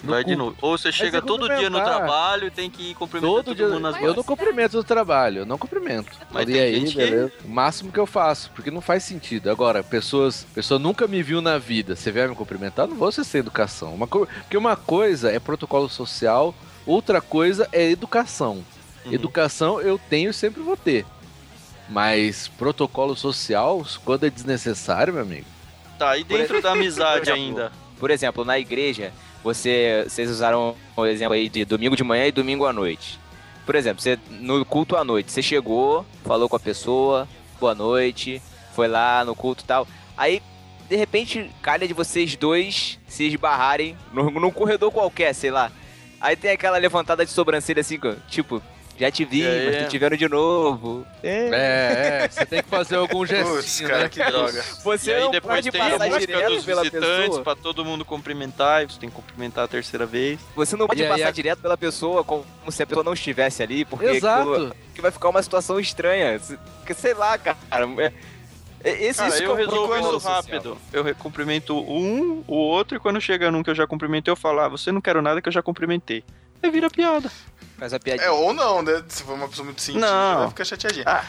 [0.04, 0.56] No Vai de novo.
[0.62, 3.56] Ou você chega você todo dia no trabalho e tem que ir cumprimentar Todo todo,
[3.56, 3.68] dia.
[3.70, 6.12] mundo nas Eu não cumprimento o trabalho, eu não cumprimento.
[6.30, 7.32] Mas e aí, gente que- beleza.
[7.46, 9.50] O máximo que eu faço, porque não faz sentido.
[9.50, 10.46] Agora, pessoas.
[10.54, 11.96] Pessoa nunca me viu na vida.
[11.96, 12.86] Você vai me cumprimentar?
[12.86, 13.94] Não vou ser sem educação.
[13.96, 14.28] Uma co...
[14.42, 16.54] Porque uma coisa é protocolo social,
[16.86, 18.64] outra coisa é educação.
[19.06, 19.14] Uhum.
[19.14, 21.06] Educação eu tenho e sempre vou ter.
[21.90, 25.46] Mas protocolo social, quando é desnecessário, meu amigo,
[25.98, 27.72] Tá, e dentro da amizade ainda?
[28.00, 32.32] Por exemplo, na igreja, você, vocês usaram o exemplo aí de domingo de manhã e
[32.32, 33.20] domingo à noite.
[33.66, 37.28] Por exemplo, você, no culto à noite, você chegou, falou com a pessoa,
[37.60, 38.42] boa noite,
[38.74, 39.88] foi lá no culto e tal.
[40.18, 40.42] Aí,
[40.90, 45.72] de repente, calha de vocês dois se esbarrarem num, num corredor qualquer, sei lá.
[46.20, 48.62] Aí tem aquela levantada de sobrancelha assim, tipo,
[49.04, 49.66] já te vi, É.
[49.66, 51.06] mas tô te vendo de novo.
[51.22, 51.50] É.
[51.50, 54.10] É, é, você tem que fazer algum gestinho, cara, né?
[54.10, 54.64] que droga.
[54.84, 57.44] Você e aí não depois pode tem a passar música direto dos pela visitantes pessoa.
[57.44, 60.40] pra todo mundo cumprimentar, e você tem que cumprimentar a terceira vez.
[60.56, 63.14] Você não pode E aí passar a- direto pela pessoa como se a pessoa não
[63.14, 64.76] estivesse ali, porque Exato.
[64.96, 66.40] que vai ficar uma situação estranha.
[66.40, 67.58] Se- que Sei lá, cara.
[68.00, 70.34] É- é- Esse, Cara, é eu resolvo isso social.
[70.36, 70.78] rápido.
[70.92, 74.36] Eu re- cumprimento um, o outro, e quando chega num que eu já cumprimentei, eu
[74.36, 76.24] falo, ah, você não quero nada que eu já cumprimentei.
[76.62, 77.30] Aí vira piada.
[77.84, 78.28] Faz a piadinha.
[78.28, 79.04] É, ou não, né?
[79.10, 80.40] Se for uma pessoa muito sentida, Não.
[80.40, 81.04] vai ficar chateadinha.
[81.06, 81.26] Ah.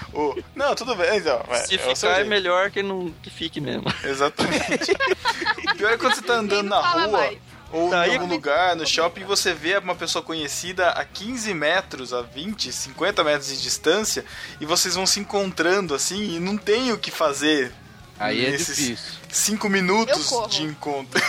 [0.55, 1.45] Não, tudo bem, então.
[1.49, 3.93] é, Se é ficar é melhor que não que fique mesmo.
[4.05, 4.95] Exatamente.
[5.77, 7.38] pior é quando você tá andando na rua mais.
[7.73, 11.53] ou Tá, em algum lugar, no shopping, e você vê uma pessoa conhecida a 15
[11.55, 14.25] metros, a 20, 50 metros de distância,
[14.61, 17.73] e vocês vão se encontrando assim, e não tem o que fazer.
[18.18, 19.14] Aí é nesses difícil.
[19.29, 21.20] Cinco minutos Eu de encontro.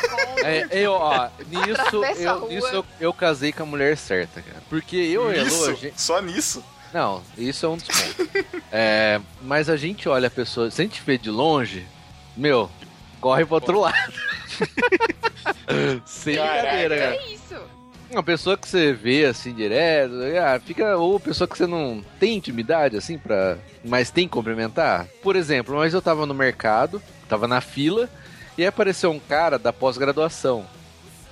[0.43, 4.61] É, eu, ó, nisso, eu, nisso eu, eu casei com a mulher certa, cara.
[4.69, 5.99] Porque eu e a gente...
[5.99, 6.63] só nisso.
[6.93, 8.27] Não, isso é um dos pontos.
[8.71, 11.85] É, mas a gente olha a pessoa, se a gente vê de longe,
[12.37, 12.69] meu,
[13.19, 14.13] corre pro outro lado.
[16.05, 17.15] Sem brincadeira, cara.
[17.15, 17.74] É isso.
[18.15, 20.95] Uma pessoa que você vê assim direto, ah, fica.
[20.95, 23.57] Ou pessoa que você não tem intimidade, assim, pra.
[23.83, 25.05] Mas tem que cumprimentar.
[25.21, 28.09] Por exemplo, mas eu tava no mercado, tava na fila,
[28.57, 30.65] e apareceu um cara da pós-graduação.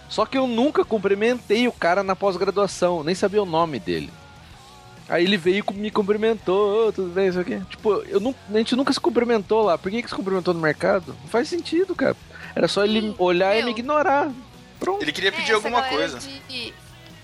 [0.10, 4.10] Só que eu nunca cumprimentei o cara na pós-graduação, nem sabia o nome dele.
[5.08, 7.62] Aí ele veio e me cumprimentou, "Ô, tudo bem, isso aqui.
[7.70, 9.78] Tipo, eu não, a gente nunca se cumprimentou lá.
[9.78, 11.16] Por que, que se cumprimentou no mercado?
[11.22, 12.18] Não faz sentido, cara.
[12.54, 13.68] Era só ele olhar e meu.
[13.68, 14.30] me ignorar.
[14.84, 15.02] Pronto.
[15.02, 16.20] Ele queria pedir É, alguma coisa.
[16.20, 16.74] de-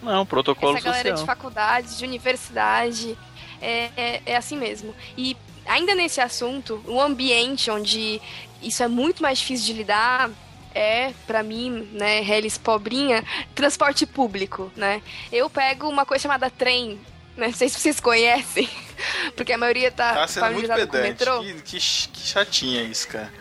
[0.02, 3.18] Não, protocolo essa galera de faculdade, de universidade,
[3.62, 4.96] é, é, é assim mesmo.
[5.18, 8.22] E ainda nesse assunto, o ambiente onde
[8.62, 10.30] isso é muito mais difícil de lidar
[10.74, 13.24] é, pra mim, né, Hellis pobrinha,
[13.56, 15.02] transporte público, né?
[15.32, 17.00] Eu pego uma coisa chamada trem,
[17.36, 17.48] né?
[17.48, 18.70] Não sei se vocês conhecem,
[19.36, 21.20] porque a maioria tá, Tá sendo muito familiarizada com o pedante.
[21.20, 21.62] metrô.
[21.66, 23.34] Que, que, que chatinha isso, cara.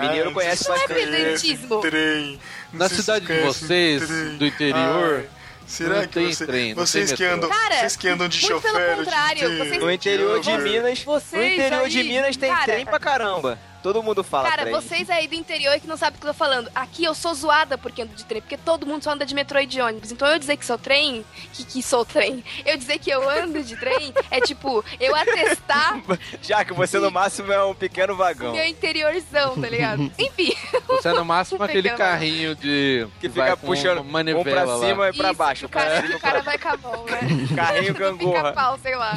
[0.00, 1.00] Mineiro Ah, conhece vocês bastante.
[1.06, 1.24] conhecem
[1.56, 1.80] pedantismo.
[1.80, 2.40] Trem.
[2.72, 4.36] Não Na cidade de vocês, trem.
[4.36, 5.28] do interior, Ai,
[5.66, 8.28] será não que tem você- trem, não vocês tem que andam, Cara, vocês que andam
[8.28, 10.58] de muito pelo chofer o dia contrário, vocês- No interior de.
[10.58, 13.58] Minas, no Vocês interior de aí, Minas tem cara, trem pra caramba.
[13.88, 14.74] Todo mundo fala Cara, trem.
[14.74, 16.70] vocês aí do interior que não sabem o que eu tô falando.
[16.74, 19.58] Aqui eu sou zoada porque ando de trem, porque todo mundo só anda de metrô
[19.60, 20.12] e de ônibus.
[20.12, 21.24] Então eu dizer que sou trem,
[21.54, 26.02] que, que sou trem, eu dizer que eu ando de trem, é tipo, eu atestar
[26.42, 28.52] Já que você no máximo é um pequeno o vagão.
[28.52, 30.02] meu interiorzão, tá ligado?
[30.18, 30.54] Enfim,
[30.86, 33.08] você é no máximo aquele carrinho de.
[33.20, 34.86] Que fica puxando uma um manivela pra lá.
[34.86, 35.66] cima e pra isso, baixo.
[35.66, 37.20] o cara, pra o cara vai com a mão, né?
[37.56, 38.52] Carrinho Fica gangorra.
[38.52, 39.14] pau, sei lá.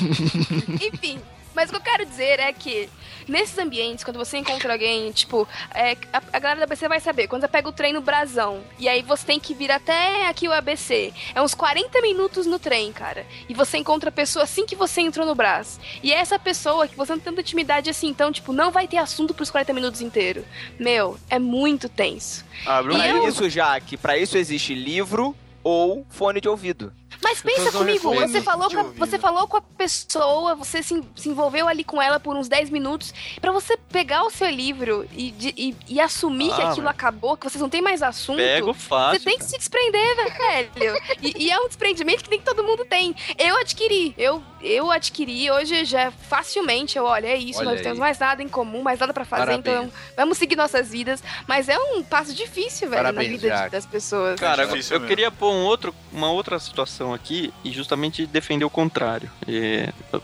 [0.82, 1.20] Enfim,
[1.54, 2.90] mas o que eu quero dizer é que
[3.28, 7.28] nesses ambientes, quando você encontra alguém, tipo, é, a, a galera da ABC vai saber,
[7.28, 10.48] quando você pega o trem no Brasão, e aí você tem que vir até aqui
[10.48, 13.26] o ABC, é uns 40 minutos no trem, cara.
[13.48, 15.80] E você encontra a pessoa assim que você entrou no Brás.
[16.02, 18.88] E é essa pessoa que você não tem tanta intimidade assim, então, tipo, não vai
[18.88, 20.44] ter assunto pros 40 minutos inteiros.
[20.80, 22.44] Meu, é muito tenso.
[22.62, 26.92] E Pra eu- isso, já que pra isso existe livro ou fone de ouvido.
[27.24, 31.84] Mas pensa comigo, você falou, você falou com a pessoa, você se, se envolveu ali
[31.84, 35.76] com ela por uns 10 minutos, pra você pegar o seu livro e, de- e,
[35.88, 38.38] e assumir que Ah, aquilo mas- acabou, que vocês não tem mais assunto.
[38.38, 39.20] Pego fácil.
[39.20, 41.02] Você tem que se desprender, velho.
[41.22, 43.16] E, e é um desprendimento que nem todo mundo tem.
[43.38, 46.98] Eu adquiri, eu, eu adquiri hoje já facilmente.
[46.98, 47.84] Eu, olha, é isso, Olha nós aí.
[47.84, 49.60] temos mais nada em comum, mais nada pra fazer, Parabéns.
[49.76, 51.24] então vamos seguir nossas vidas.
[51.48, 54.40] Mas é um passo difícil, velho, Parabéns, na vida de- das pessoas.
[54.40, 55.10] Cara, difícil eu mesmo.
[55.10, 59.30] queria pôr um outro, uma outra situação aqui e justamente defender o contrário.
[59.48, 60.22] É, eu-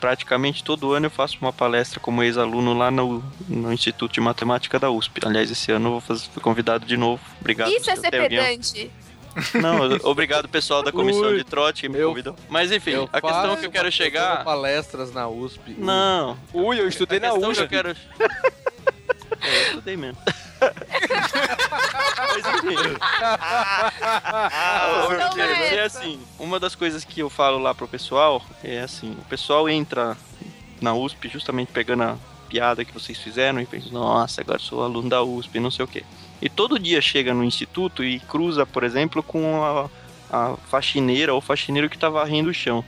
[0.00, 4.78] praticamente todo ano eu faço uma palestra como ex-aluno lá no, no Instituto de Matemática
[4.78, 5.20] da USP.
[5.24, 7.20] Aliás, esse ano eu vou fazer, fui convidado de novo.
[7.40, 7.70] Obrigado.
[7.72, 8.90] Isso é se ser tem alguém- pedante.
[9.54, 12.34] Não, obrigado pessoal da comissão Ui, de trote que me eu- convidou.
[12.48, 14.44] Mas enfim, Eu a questão que eu quero chegar.
[14.44, 15.74] palestras na USP.
[15.78, 17.62] Não, Ui, eu estudei a na questão que USP.
[17.62, 17.96] eu quero.
[19.40, 20.18] É, eu estudei mesmo.
[22.18, 22.96] Mas enfim.
[23.00, 25.64] Ah, Não eu quero é.
[25.64, 29.68] dizer assim, uma das coisas que eu falo lá pro pessoal é assim, o pessoal
[29.68, 30.16] entra
[30.80, 32.16] na USP justamente pegando a
[32.48, 35.88] piada que vocês fizeram e pensa, nossa, agora sou aluno da USP, não sei o
[35.88, 36.04] quê.
[36.40, 39.90] E todo dia chega no instituto e cruza, por exemplo, com a,
[40.30, 42.84] a faxineira ou faxineiro que tá varrendo o chão.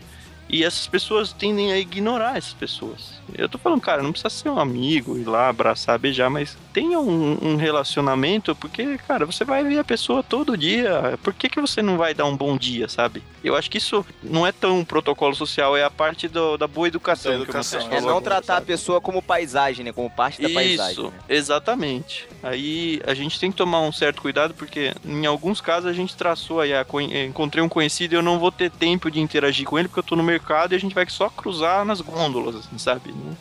[0.52, 3.20] E essas pessoas tendem a ignorar essas pessoas.
[3.38, 6.98] Eu tô falando, cara, não precisa ser um amigo, ir lá, abraçar, beijar, mas tenha
[6.98, 11.16] um, um relacionamento, porque, cara, você vai ver a pessoa todo dia.
[11.22, 13.22] Por que, que você não vai dar um bom dia, sabe?
[13.44, 16.88] Eu acho que isso não é tão protocolo social, é a parte do- da boa
[16.88, 17.30] educação.
[17.30, 18.66] Da educação, É não tratar a sabe?
[18.66, 19.92] pessoa como paisagem, né?
[19.92, 20.92] Como parte da paisagem.
[20.92, 21.12] Isso, né?
[21.28, 22.26] exatamente.
[22.42, 26.16] Aí a gente tem que tomar um certo cuidado, porque em alguns casos a gente
[26.16, 26.84] traçou aí, a
[27.26, 30.04] encontrei um conhecido e eu não vou ter tempo de interagir com ele, porque eu
[30.04, 30.39] tô no mercado
[30.72, 33.12] e a gente vai só cruzar nas gôndolas, assim, sabe?
[33.12, 33.36] Não-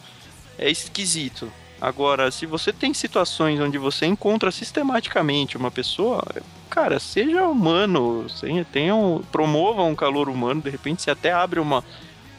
[0.58, 1.50] É esquisito.
[1.80, 6.22] Agora, se você tem situações onde você encontra sistematicamente uma pessoa,
[6.70, 8.28] cara, seja humano,
[8.74, 11.82] tenha um- promova um calor humano, de repente você até abre uma,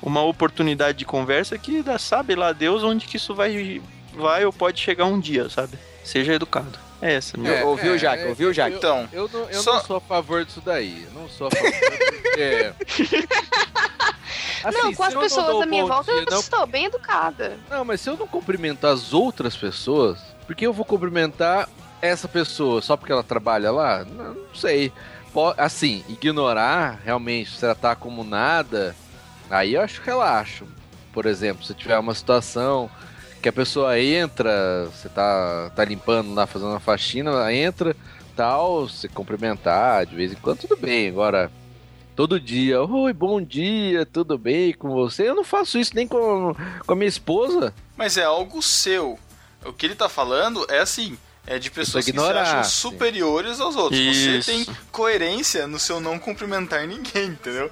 [0.03, 3.81] uma oportunidade de conversa que dá, sabe lá Deus onde que isso vai,
[4.15, 5.79] vai ou pode chegar um dia, sabe?
[6.05, 6.79] Seja educado.
[7.03, 7.37] É essa.
[7.47, 8.25] É, ouviu, Jaque?
[8.27, 8.77] Ouviu, Jaque?
[8.77, 11.07] Então, Eu, não, eu Só- não sou a favor disso daí.
[11.07, 11.73] Eu não sou a favor
[12.23, 12.73] porque...
[14.63, 17.57] Assim, não, com as eu pessoas da minha volta dia, eu não estou bem educada.
[17.71, 21.69] Não, mas se eu não cumprimento as outras pessoas, por que eu vou cumprimentar
[22.03, 24.05] essa pessoa só porque ela trabalha lá?
[24.05, 24.93] Não, não sei.
[25.57, 28.95] Assim, ignorar realmente, se tratar como nada,
[29.49, 30.67] aí eu acho que relaxo.
[31.13, 32.91] Por exemplo, se tiver uma situação
[33.41, 37.97] que a pessoa entra, você tá, tá limpando lá, fazendo uma faxina, ela entra,
[38.37, 41.09] tal, se cumprimentar de vez em quando, tudo bem.
[41.09, 41.51] Agora,
[42.15, 45.29] todo dia, oi, bom dia, tudo bem com você?
[45.29, 46.55] Eu não faço isso nem com,
[46.87, 47.75] com a minha esposa.
[47.97, 49.19] mas é algo seu.
[49.65, 51.17] O que ele tá falando é assim.
[51.53, 53.99] É de pessoas que se acham superiores aos outros.
[54.01, 54.43] Isso.
[54.45, 57.69] Você tem coerência no seu não cumprimentar ninguém, entendeu?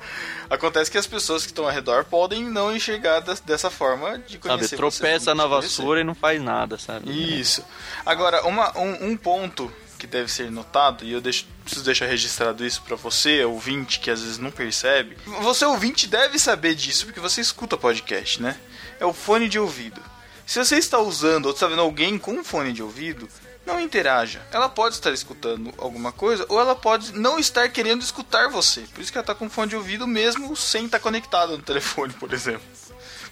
[0.50, 4.32] Acontece que as pessoas que estão ao redor podem não enxergar des- dessa forma de
[4.32, 7.08] Sabe, conhecer você, tropeça como na vassoura e não faz nada, sabe?
[7.38, 7.64] Isso.
[8.04, 12.66] Agora, uma- um, um ponto que deve ser notado, e eu deixo- preciso deixar registrado
[12.66, 15.16] isso pra você, ouvinte, que às vezes não percebe.
[15.42, 18.56] Você, ouvinte, deve saber disso, porque você escuta podcast, né?
[18.98, 20.00] É o fone de ouvido.
[20.44, 23.28] Se você está usando ou está vendo alguém com um fone de ouvido,
[23.68, 24.40] não interaja.
[24.52, 28.80] Ela pode estar escutando alguma coisa, ou ela pode não estar querendo escutar você.
[28.92, 32.12] Por isso que ela está com fone de ouvido mesmo sem estar conectada no telefone,
[32.14, 32.62] por exemplo.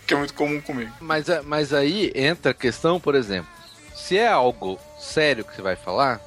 [0.06, 0.92] Que é muito comum comigo.
[1.00, 3.50] Mas, a- mas aí entra a questão, por exemplo,
[3.94, 6.20] se é algo sério que você vai falar,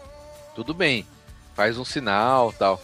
[0.53, 1.07] tudo bem,
[1.55, 2.81] faz um sinal tal.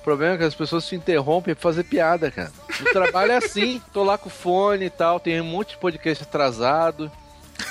[0.00, 2.52] O problema é que as pessoas se interrompem pra fazer piada, cara.
[2.78, 5.78] No trabalho é assim, tô lá com o fone e tal, tem um monte de
[5.78, 7.10] podcast atrasado,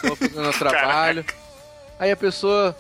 [0.02, 1.24] tô fazendo o trabalho.
[1.98, 2.76] Aí a pessoa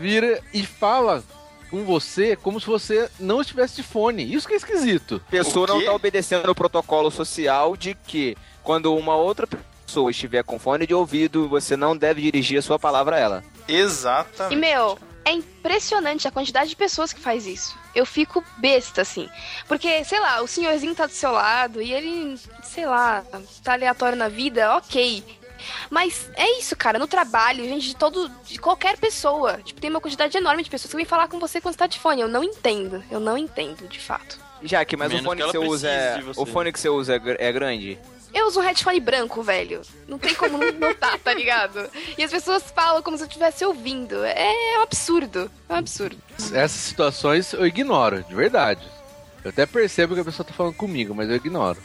[0.00, 1.22] vira e fala
[1.70, 4.32] com você como se você não estivesse de fone.
[4.32, 5.20] Isso que é esquisito.
[5.26, 9.48] A pessoa não tá obedecendo o protocolo social de que quando uma outra
[9.84, 13.44] pessoa estiver com fone de ouvido, você não deve dirigir a sua palavra a ela.
[13.66, 14.54] Exatamente.
[14.54, 17.76] E, meu, é impressionante a quantidade de pessoas que faz isso.
[17.94, 19.28] Eu fico besta, assim.
[19.66, 23.24] Porque, sei lá, o senhorzinho tá do seu lado e ele, sei lá,
[23.62, 25.22] tá aleatório na vida, ok.
[25.90, 28.30] Mas é isso, cara, no trabalho, gente, de todo.
[28.44, 29.58] de qualquer pessoa.
[29.62, 31.86] Tipo, tem uma quantidade enorme de pessoas que vêm falar com você quando você tá
[31.86, 32.20] de fone.
[32.20, 33.02] Eu não entendo.
[33.10, 34.38] Eu não entendo, de fato.
[34.62, 36.20] Jaque, mas o fone que que, ela você usa é...
[36.20, 36.40] você.
[36.40, 37.98] O fone que você usa é é grande?
[38.34, 39.80] Eu uso um headphone branco, velho.
[40.08, 41.88] Não tem como não notar, tá ligado?
[42.18, 44.24] E as pessoas falam como se eu estivesse ouvindo.
[44.24, 45.48] É um absurdo.
[45.68, 46.16] É um absurdo.
[46.52, 48.82] Essas situações eu ignoro, de verdade.
[49.44, 51.80] Eu até percebo que a pessoa tá falando comigo, mas eu ignoro.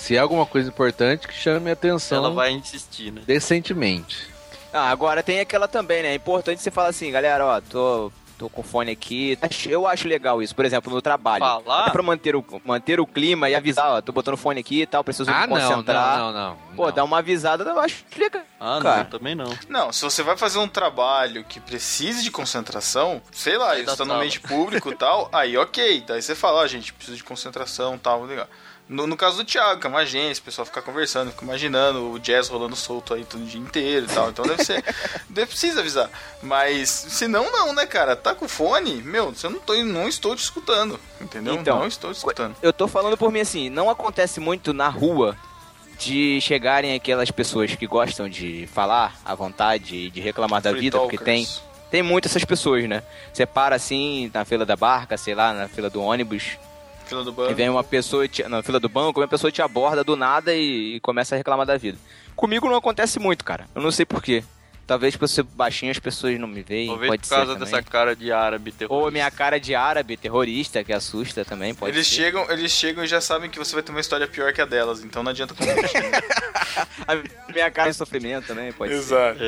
[0.00, 3.20] Se é alguma coisa importante, que chame a atenção Ela vai insistir, né?
[3.26, 4.28] decentemente.
[4.72, 6.12] Ah, agora tem aquela também, né?
[6.12, 9.36] É importante você falar assim, galera, ó, tô, tô com fone aqui.
[9.68, 11.44] Eu acho legal isso, por exemplo, no trabalho.
[11.44, 11.82] Falar?
[11.82, 14.86] Até pra manter o, manter o clima e avisar, ó, tô botando fone aqui e
[14.86, 16.18] tal, preciso Ah, me não, não, concentrar.
[16.18, 16.56] não, não.
[16.76, 16.92] Pô, não.
[16.94, 18.42] dá uma avisada, eu acho legal.
[18.58, 19.04] Ah, não, Cara.
[19.04, 19.52] também não.
[19.68, 24.04] Não, se você vai fazer um trabalho que precise de concentração, sei lá, isso tá
[24.04, 26.04] no ambiente público e tal, aí ok.
[26.06, 28.46] Daí você fala, ó, gente, preciso de concentração e tal, legal.
[28.90, 32.10] No, no caso do Thiago, que é uma agência, o pessoal fica conversando, fica imaginando
[32.10, 34.30] o jazz rolando solto aí todo dia inteiro e tal.
[34.30, 34.84] Então deve ser.
[35.30, 36.10] deve precisa avisar.
[36.42, 38.16] Mas se não, não, né, cara?
[38.16, 40.98] Tá com fone, meu, você não, tô, não estou te escutando.
[41.20, 41.54] Entendeu?
[41.54, 42.56] Então, não estou te escutando.
[42.60, 45.36] Eu tô falando por mim assim, não acontece muito na rua
[45.96, 50.80] de chegarem aquelas pessoas que gostam de falar à vontade e de reclamar da Free
[50.80, 51.62] vida, porque tem, talkers.
[51.92, 53.04] tem muitas essas pessoas, né?
[53.32, 56.58] Você para assim na fila da barca, sei lá, na fila do ônibus,
[57.10, 57.54] Fila do e banco.
[57.54, 60.94] vem uma pessoa te- na fila do banco, uma pessoa te aborda do nada e,
[60.96, 61.98] e começa a reclamar da vida.
[62.34, 63.66] Comigo não acontece muito, cara.
[63.74, 64.42] Eu não sei porquê.
[64.86, 67.70] Talvez por ser baixinho as pessoas não me veem, Talvez pode por ser causa também.
[67.70, 69.04] dessa cara de árabe terrorista.
[69.06, 72.14] Ou minha cara de árabe terrorista que assusta também, pode Eles ser.
[72.16, 74.64] chegam, eles chegam e já sabem que você vai ter uma história pior que a
[74.64, 76.02] delas, então não adianta competir.
[77.06, 78.98] A minha cara de sofrimento também, pode ser.
[78.98, 79.38] Exato.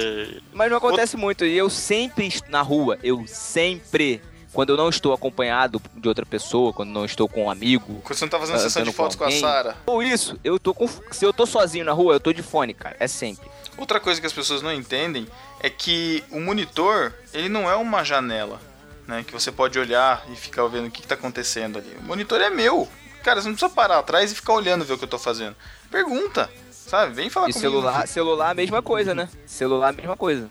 [0.53, 1.45] Mas não acontece muito.
[1.45, 4.21] E eu sempre, na rua, eu sempre
[4.53, 8.01] quando eu não estou acompanhado de outra pessoa, quando não estou com um amigo.
[8.03, 9.31] Quando você não tá fazendo Ah, sessão de andando com fotos com a.
[9.33, 9.77] Sara.
[9.87, 10.87] Ou isso, eu tô com.
[11.11, 12.97] Se eu tô sozinho na rua, eu tô de fone, cara.
[13.01, 13.51] É sempre.
[13.79, 15.27] Outra coisa que as pessoas não entendem
[15.61, 18.61] é que o monitor, ele não é uma janela,
[19.09, 19.25] né?
[19.27, 21.97] Que você pode olhar e ficar vendo o que, que tá acontecendo ali.
[21.99, 22.87] O monitor é meu.
[23.23, 25.55] Cara, você não precisa parar atrás e ficar olhando ver o que eu tô fazendo.
[25.91, 27.15] Pergunta, sabe?
[27.15, 27.71] Vem falar E comigo.
[27.71, 29.29] celular, celular a mesma coisa, né?
[29.47, 30.51] Celular a mesma coisa.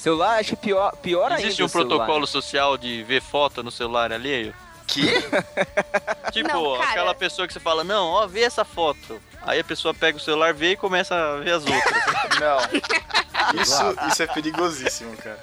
[0.00, 1.42] Celular acho que pior, pior ainda.
[1.42, 2.26] Existe um protocolo né?
[2.26, 4.54] social de ver foto no celular alheio?
[4.86, 5.02] Que?
[6.32, 6.90] Tipo, Não, cara.
[6.90, 9.20] aquela pessoa que você fala, não, ó, vê essa foto.
[9.42, 12.04] Aí a pessoa pega o celular, vê e começa a ver as outras.
[12.38, 13.60] Não.
[13.60, 15.40] Isso, isso é perigosíssimo, cara.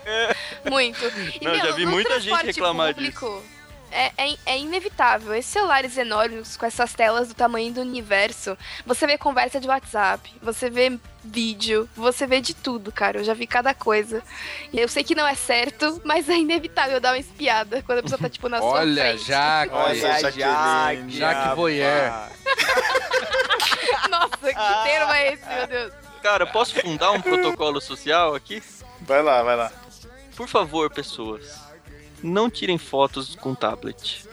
[0.70, 1.04] Muito.
[1.42, 3.44] E, Não, meu, já vi muita gente reclamar público,
[3.92, 5.34] É, é, é inevitável.
[5.34, 10.34] Esses celulares enormes, com essas telas do tamanho do universo, você vê conversa de WhatsApp,
[10.42, 13.20] você vê vídeo, você vê de tudo, cara.
[13.20, 14.22] Eu já vi cada coisa.
[14.72, 18.04] E eu sei que não é certo, mas é inevitável dar uma espiada quando a
[18.04, 19.26] pessoa tá, tipo, na sua Olha, frente.
[19.26, 19.74] Jaque.
[19.74, 21.18] Olha, Jaqueline.
[21.18, 22.30] Jaque Voyeur.
[24.10, 25.94] Nossa, que termo é esse, meu Deus?
[26.22, 28.62] Cara, posso fundar um protocolo social aqui?
[29.02, 29.72] Vai lá, vai lá.
[30.36, 31.67] Por favor, pessoas,
[32.24, 34.26] não tirem fotos com tablet.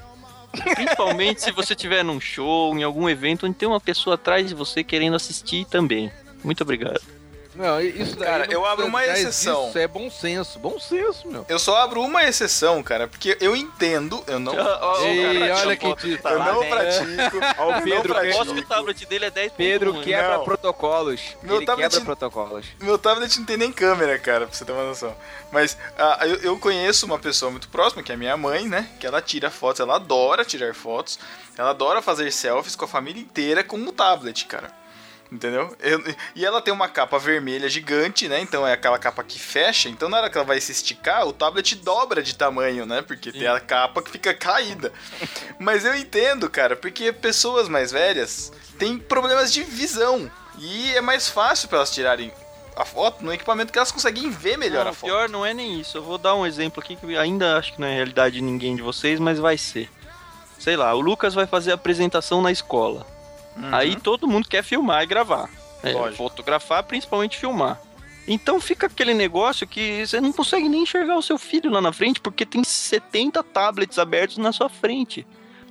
[0.74, 4.54] Principalmente se você estiver num show, em algum evento onde tem uma pessoa atrás de
[4.54, 6.10] você querendo assistir também.
[6.42, 7.13] Muito obrigado.
[7.54, 9.68] Não, isso daí Cara, não eu abro uma exceção.
[9.68, 10.58] Isso é bom senso.
[10.58, 11.44] Bom senso, meu.
[11.48, 14.52] Eu só abro uma exceção, cara, porque eu entendo, eu não.
[15.02, 16.20] Ei, cara, olha eu não- te...
[16.24, 16.70] Eu não vem.
[16.70, 17.36] pratico.
[17.58, 20.44] Ó, o eu Pedro, não Posso que o tablet dele é 10 Pedro quebra Não.
[20.44, 21.20] protocolos.
[21.42, 22.66] Meu Ele tablet- quebra protocolos.
[22.80, 25.14] Meu tablet não tem nem câmera, cara, pra você ter uma noção.
[25.52, 28.88] Mas ah, eu, eu conheço uma pessoa muito próxima, que é minha mãe, né?
[28.98, 31.18] Que ela tira fotos, ela adora tirar fotos.
[31.56, 34.70] Ela adora fazer selfies com a família inteira com o tablet, cara.
[35.32, 35.74] Entendeu?
[35.80, 36.02] Eu-
[36.37, 38.40] e ela tem uma capa vermelha gigante, né?
[38.40, 39.88] Então é aquela capa que fecha.
[39.88, 43.02] Então na hora que ela vai se esticar, o tablet dobra de tamanho, né?
[43.02, 44.92] Porque tem a capa que fica caída.
[45.58, 50.30] Mas eu entendo, cara, porque pessoas mais velhas têm problemas de visão.
[50.58, 52.32] E é mais fácil pra elas tirarem
[52.76, 55.08] a foto no equipamento que elas conseguem ver melhor Não, a foto.
[55.10, 55.96] pior não é nem isso.
[55.98, 58.76] Eu vou dar um exemplo aqui que ainda acho que não é realidade de ninguém
[58.76, 59.88] de vocês, mas vai ser.
[60.58, 63.04] Sei lá, o Lucas vai fazer a apresentação na escola.
[63.56, 63.74] Uhum.
[63.74, 65.48] Aí todo mundo quer filmar e gravar.
[65.82, 67.80] É, fotografar, principalmente filmar.
[68.26, 71.92] Então fica aquele negócio que você não consegue nem enxergar o seu filho lá na
[71.92, 75.26] frente, porque tem 70 tablets abertos na sua frente.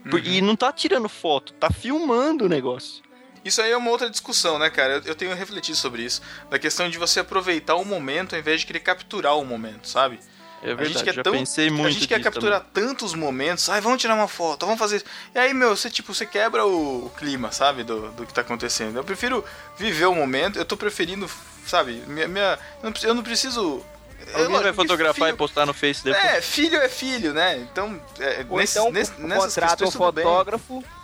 [0.05, 0.19] Uhum.
[0.19, 3.01] E não tá tirando foto, tá filmando o negócio.
[3.43, 4.93] Isso aí é uma outra discussão, né, cara?
[4.93, 6.21] Eu, eu tenho refletido sobre isso.
[6.49, 10.19] Da questão de você aproveitar o momento ao invés de querer capturar o momento, sabe?
[10.63, 13.13] É a verdade, gente quer já tão, pensei muito A gente quer disso capturar tantos
[13.13, 13.69] momentos.
[13.69, 15.05] Ai, vamos tirar uma foto, vamos fazer isso.
[15.35, 18.41] E aí, meu, você tipo, você quebra o, o clima, sabe, do, do que tá
[18.41, 18.97] acontecendo.
[18.97, 19.43] Eu prefiro
[19.77, 21.29] viver o momento, eu tô preferindo,
[21.65, 22.27] sabe, minha.
[22.27, 23.61] minha eu, não, preciso- eu não preciso.
[23.71, 23.83] também.
[24.27, 26.23] é Alguém vai lógico que fotografar filho- e postar no Face depois.
[26.23, 27.57] É, filho é filho, né?
[27.57, 29.93] Então, é, Ou nesse, então, nesse, contrata nessas um questões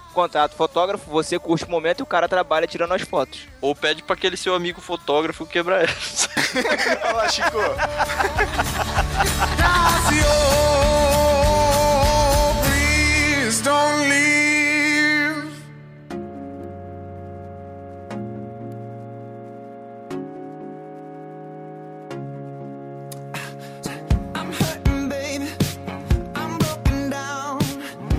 [0.09, 0.13] tudo bem.
[0.13, 0.13] fotógrafo.
[0.13, 3.47] Contrato fotógrafo, você curte o momento e o cara trabalha tirando as fotos.
[3.61, 6.29] Ou pede pra aquele seu amigo fotógrafo quebrar essa.
[7.03, 7.57] Olha lá, Chico.
[12.63, 14.78] Please don't leave.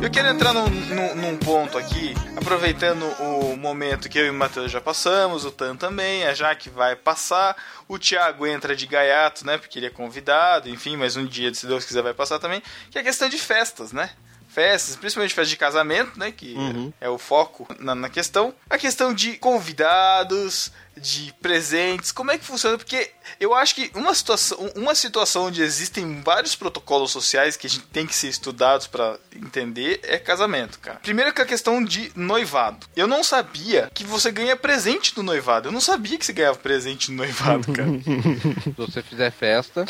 [0.03, 4.35] Eu quero entrar num, num- num ponto aqui, aproveitando o momento que eu e o
[4.35, 7.55] Matheus já passamos, o Tan também, a Jaque vai passar,
[7.87, 11.67] o Thiago entra de gaiato, né, porque ele é convidado, enfim, mas um dia, se
[11.67, 14.11] Deus quiser, vai passar também, que é a questão de festas, né?
[14.49, 16.93] Festas, principalmente festas de casamento, né, que Uhum.
[17.01, 18.55] é o foco na, na questão.
[18.71, 22.77] A questão de convidados, de presentes, como é que funciona?
[22.77, 27.71] Porque eu acho que uma situação, uma situação onde existem vários protocolos sociais que a
[27.71, 31.01] gente tem que ser estudados pra entender é casamento, cara.
[31.01, 32.87] Primeiro que a questão de noivado.
[32.95, 35.69] Eu não sabia que você ganha presente no noivado.
[35.69, 37.91] Eu não sabia que você ganhava presente no noivado, cara.
[38.63, 39.87] Se você fizer festa,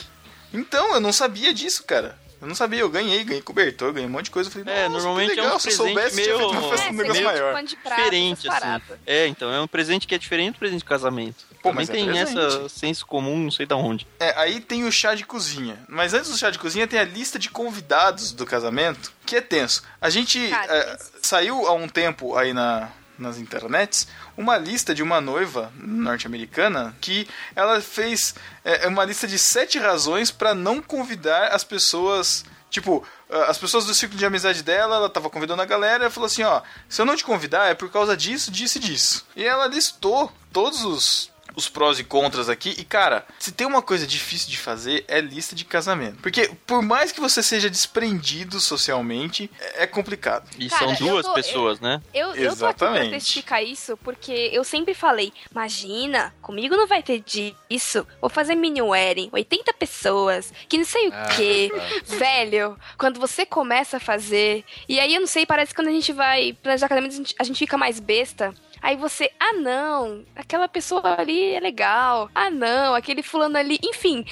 [0.52, 2.18] então, eu não sabia disso, cara.
[2.40, 4.48] Eu não sabia, eu ganhei, ganhei cobertor, ganhei um monte de coisa.
[4.48, 6.70] Eu falei, É, normalmente é legal, um se eu presente soubesse, tinha feito uma meio-
[6.70, 7.52] festa, É, um negócio ganha maior.
[7.54, 8.82] pano de prata, diferente, assim.
[9.06, 11.44] É, então, é um presente que é diferente do presente de casamento.
[11.62, 12.38] Pô, Também mas é tem presente.
[12.38, 14.06] essa senso comum, não sei da onde.
[14.18, 15.78] É, aí tem o chá de cozinha.
[15.86, 19.40] Mas antes do chá de cozinha tem a lista de convidados do casamento, que é
[19.42, 19.82] tenso.
[20.00, 22.88] A gente Cara, é, saiu há um tempo aí na,
[23.18, 24.08] nas internets
[24.40, 28.34] uma lista de uma noiva norte-americana que ela fez
[28.64, 32.44] é, uma lista de sete razões pra não convidar as pessoas.
[32.70, 36.26] Tipo, as pessoas do círculo de amizade dela, ela tava convidando a galera e falou
[36.26, 39.26] assim: ó, se eu não te convidar é por causa disso, disso e disso.
[39.36, 42.74] E ela listou todos os os prós e contras aqui.
[42.78, 46.18] E, cara, se tem uma coisa difícil de fazer, é lista de casamento.
[46.22, 50.48] Porque, por mais que você seja desprendido socialmente, é é complicado.
[50.58, 52.02] E Cara, são eu duas tô- pessoas, né?
[52.12, 53.10] Eu, eu tô aqui pra Exatamente.
[53.12, 58.06] testificar isso porque eu sempre falei, imagina, comigo não vai ter disso.
[58.20, 61.70] Vou fazer mini wedding, 80 pessoas, que não sei o Ah, quê.
[61.74, 62.16] tá.
[62.16, 65.92] Velho, quando você começa a fazer, e aí eu não sei, parece que quando a
[65.92, 68.54] gente vai planejar casamento, a gente, a gente fica mais besta.
[68.82, 72.30] Aí você, ah não, aquela pessoa ali é legal.
[72.34, 74.24] Ah não, aquele fulano ali, enfim.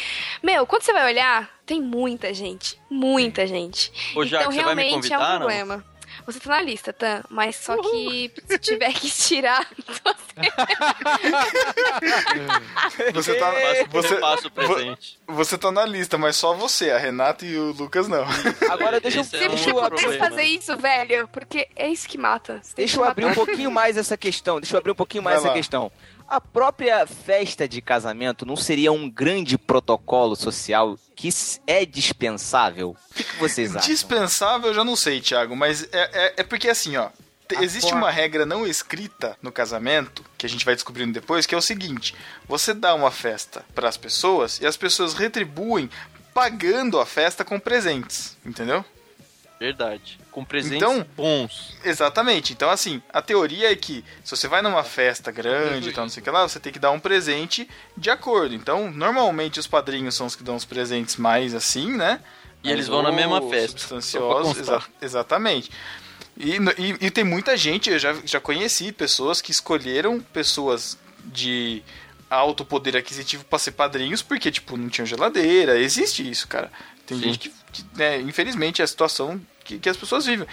[0.42, 3.92] Meu, quando você vai olhar, tem muita gente, muita gente.
[4.16, 5.84] Ô, então realmente é um não?
[6.28, 7.24] Você tá na lista, tá?
[7.30, 9.66] Mas só que se tiver que tirar,
[13.14, 13.50] Você tá,
[13.90, 15.18] você, eu passo o presente.
[15.26, 18.24] você tá na lista, mas só você, a Renata e o Lucas não.
[18.70, 20.28] Agora deixa eu, Esse é deixa um eu Você abrir, pode problema.
[20.28, 22.60] fazer isso, velho, porque é isso que mata.
[22.62, 24.60] Você deixa que eu abrir um pouquinho mais essa questão.
[24.60, 25.54] Deixa eu abrir um pouquinho mais Vai essa lá.
[25.54, 25.90] questão.
[26.28, 31.30] A própria festa de casamento não seria um grande protocolo social que
[31.66, 32.94] é dispensável?
[33.10, 33.88] O que, que vocês acham?
[33.88, 37.08] Dispensável, eu já não sei, Thiago, mas é, é, é porque assim, ó.
[37.56, 41.54] A Existe uma regra não escrita no casamento, que a gente vai descobrindo depois, que
[41.54, 42.14] é o seguinte:
[42.46, 45.88] você dá uma festa para as pessoas e as pessoas retribuem
[46.34, 48.84] pagando a festa com presentes, entendeu?
[49.60, 50.18] Verdade.
[50.30, 51.74] Com presentes Então- bons.
[51.84, 52.52] Exatamente.
[52.52, 56.10] Então, assim, a teoria é que se você vai numa festa grande e tal, não
[56.10, 58.54] sei o que lá, você tem que dar um presente de acordo.
[58.54, 62.20] Então, normalmente os padrinhos são os que dão os presentes mais assim, né?
[62.62, 65.70] E eles Mais vão na mesma festa, Substanciosos, exa- exatamente.
[66.36, 71.82] E, e- e tem muita gente, eu já, já conheci pessoas que escolheram pessoas de
[72.30, 75.78] alto poder aquisitivo pra ser padrinhos porque, tipo, não tinham geladeira.
[75.80, 76.70] Existe isso, cara.
[77.08, 77.24] Tem Sim.
[77.24, 80.46] gente que, que, né, infelizmente, a situação que, que as pessoas vivem.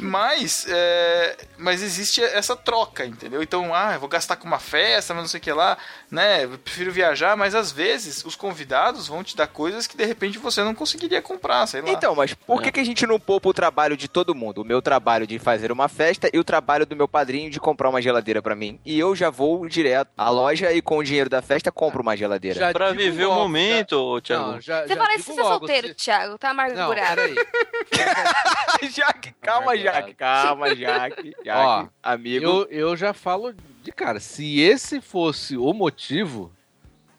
[0.00, 3.40] Mas, é, mas existe essa troca, entendeu?
[3.42, 5.78] Então, ah, eu vou gastar com uma festa, mas não sei o que lá,
[6.10, 6.44] né?
[6.44, 10.38] Eu prefiro viajar, mas às vezes os convidados vão te dar coisas que de repente
[10.38, 11.90] você não conseguiria comprar, sei lá.
[11.90, 14.62] Então, mas por que, que a gente não poupa o trabalho de todo mundo?
[14.62, 17.88] O meu trabalho de fazer uma festa e o trabalho do meu padrinho de comprar
[17.88, 18.80] uma geladeira pra mim.
[18.84, 22.16] E eu já vou direto à loja e com o dinheiro da festa compro uma
[22.16, 22.58] geladeira.
[22.58, 24.52] Já Pra viver o momento, já- Thiago.
[24.52, 27.14] Não, já, Você já parece ser logo, solteiro, se- Thiago, tá Não, amargurado.
[27.16, 27.34] peraí.
[28.90, 29.78] Jaque, calma, É.
[29.78, 31.32] Jaque, calma, Jaque.
[31.44, 32.44] Jaque, Ó, amigo.
[32.44, 36.52] Eu, eu já falo de cara, se esse fosse o motivo,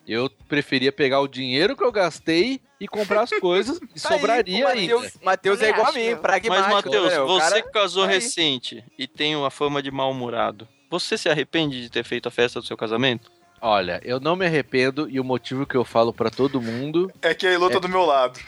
[0.07, 4.19] eu preferia pegar o dinheiro que eu gastei e comprar as coisas e Tá aí,
[4.19, 5.11] sobraria ainda.
[5.23, 6.49] Matheus, é igual a mim, pragmático.
[6.73, 7.19] Mas, Matheus, né?
[7.19, 8.15] Você cara- que casou tá aí.
[8.15, 12.59] recente e tem uma fama de mal-humorado, você se arrepende de ter feito a festa
[12.61, 13.31] do seu casamento?
[13.61, 17.11] Olha, eu não me arrependo e o motivo que eu falo pra todo mundo.
[17.21, 18.39] É que a Elô tá do meu lado.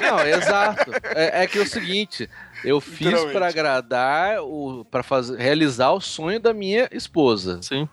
[0.00, 0.92] Não, exato.
[1.14, 2.28] É, é que é o seguinte,
[2.64, 7.60] eu fiz pra agradar o para fazer realizar o sonho da minha esposa.
[7.62, 7.88] Sim.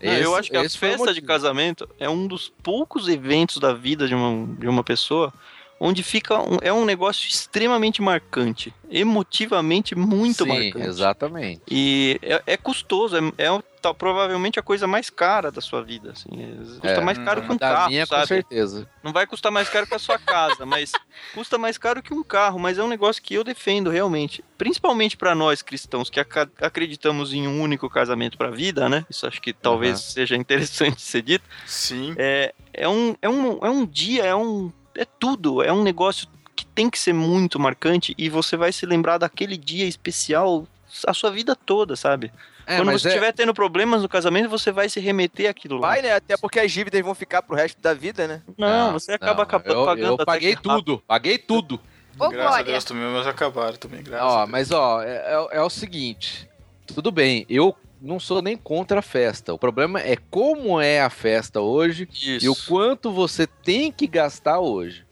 [0.00, 4.06] Esse- eu acho que a festa de casamento é um dos poucos eventos da vida
[4.06, 5.32] de uma, de uma pessoa
[5.80, 10.86] onde fica um, é um negócio extremamente marcante, emotivamente muito Sim, marcante.
[10.86, 11.62] exatamente.
[11.70, 16.12] E é, é custoso, é, é tá, provavelmente a coisa mais cara da sua vida.
[16.12, 18.26] Assim, É, custa É, mais caro que um da carro, minha, com sabe?
[18.28, 18.88] certeza.
[19.02, 20.92] Não vai custar mais caro que a sua casa, mas
[21.34, 22.58] custa mais caro que um carro.
[22.58, 24.44] Mas é um negócio que eu defendo realmente.
[24.58, 29.04] Principalmente para nós cristãos que aca- acreditamos em um único casamento para a vida, né?
[29.08, 30.00] Isso acho que talvez Aham.
[30.00, 31.44] seja interessante ser dito.
[31.66, 32.14] Sim.
[32.18, 34.72] É, é, um, é, um, é um dia, é um.
[34.94, 35.62] É tudo.
[35.62, 39.56] É um negócio que tem que ser muito marcante e você vai se lembrar daquele
[39.58, 40.66] dia especial
[41.06, 42.32] a sua vida toda, sabe?
[42.66, 45.76] É, Quando mas você é- estiver tendo problemas no casamento, você vai se remeter àquilo
[45.78, 45.88] lá.
[45.88, 46.12] Vai, né?
[46.14, 48.42] Até porque as dívidas vão ficar pro resto da vida, né?
[48.58, 50.84] Não, você acaba não, acaba- eu, pagando eu até paguei que rápido.
[50.84, 51.80] tudo, paguei tudo.
[52.18, 52.64] Ô, graças a Glória.
[52.64, 54.50] Deus também, mas acabaram também, graças a Ó, Deus.
[54.50, 56.48] mas ó, é, é- é o seguinte,
[56.86, 59.54] tudo bem, eu não sou nem contra a festa.
[59.54, 62.44] O problema é como é a festa hoje Isso.
[62.44, 65.04] e o quanto você tem que gastar hoje.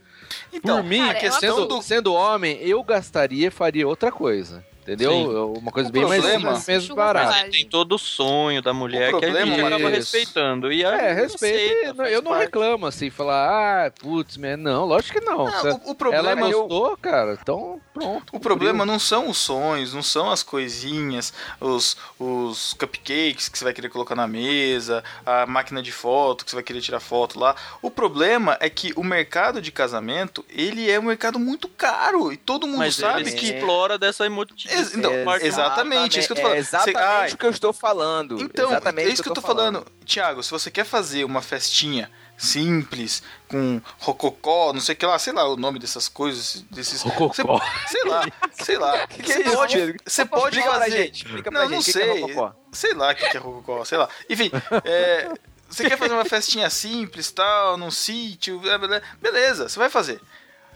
[0.53, 4.65] Então, Por mim, cara, é sendo, do- sendo homem, eu gastaria e faria outra coisa.
[4.85, 5.13] Entendeu?
[5.13, 5.25] Sim.
[5.33, 7.49] Eu- Uma coisa O bem mais problema- menos Churras barata.
[7.51, 10.71] tem todo o sonho da mulher O que a gente acaba é respeitando.
[10.71, 11.95] E É, respeito.
[11.95, 12.45] faz eu não parte.
[12.45, 15.39] reclamo assim, falar, ah, putz, man, não, lógico que não.
[15.47, 18.37] Não, o, o ela problema eu- gostou, cara, então pronto.
[18.37, 23.65] O problema não são os sonhos, não são as coisinhas, os, os cupcakes que você
[23.65, 27.39] vai querer colocar na mesa, a máquina de foto que você vai querer tirar foto
[27.39, 27.55] lá.
[27.81, 32.37] O problema é que o mercado de casamento, ele é um mercado muito caro e
[32.37, 33.47] todo mundo Mas sabe ele que...
[33.47, 34.91] explora dessa emotividade.
[34.97, 36.57] Então, parte- exatamente, isso que eu tô falando.
[36.57, 38.43] É exatamente Você- ai, o que eu estou falando.
[38.43, 39.87] Então, exatamente é isso que eu tô falando.
[40.05, 45.19] Tiago, se você quer fazer uma festinha simples, com rococó, não sei o que lá,
[45.19, 47.03] sei lá o nome dessas coisas, desses...
[47.03, 47.59] Rococó.
[47.59, 49.07] Você- sei lá, sei lá.
[49.09, 50.97] Que você é isso, pode, você pode Explica pra fazer...
[51.05, 52.53] gente, explica pra Não, gente, não o que que é sei.
[52.73, 54.09] sei lá o que, que é rococó, sei lá.
[54.29, 54.51] Enfim,
[54.85, 55.33] é,
[55.69, 58.79] Você quer fazer uma festinha simples, tal, num sítio, blá.
[59.21, 60.21] beleza, você vai fazer.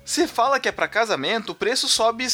[0.04, 2.26] Você fala que é pra casamento, o preço sobe,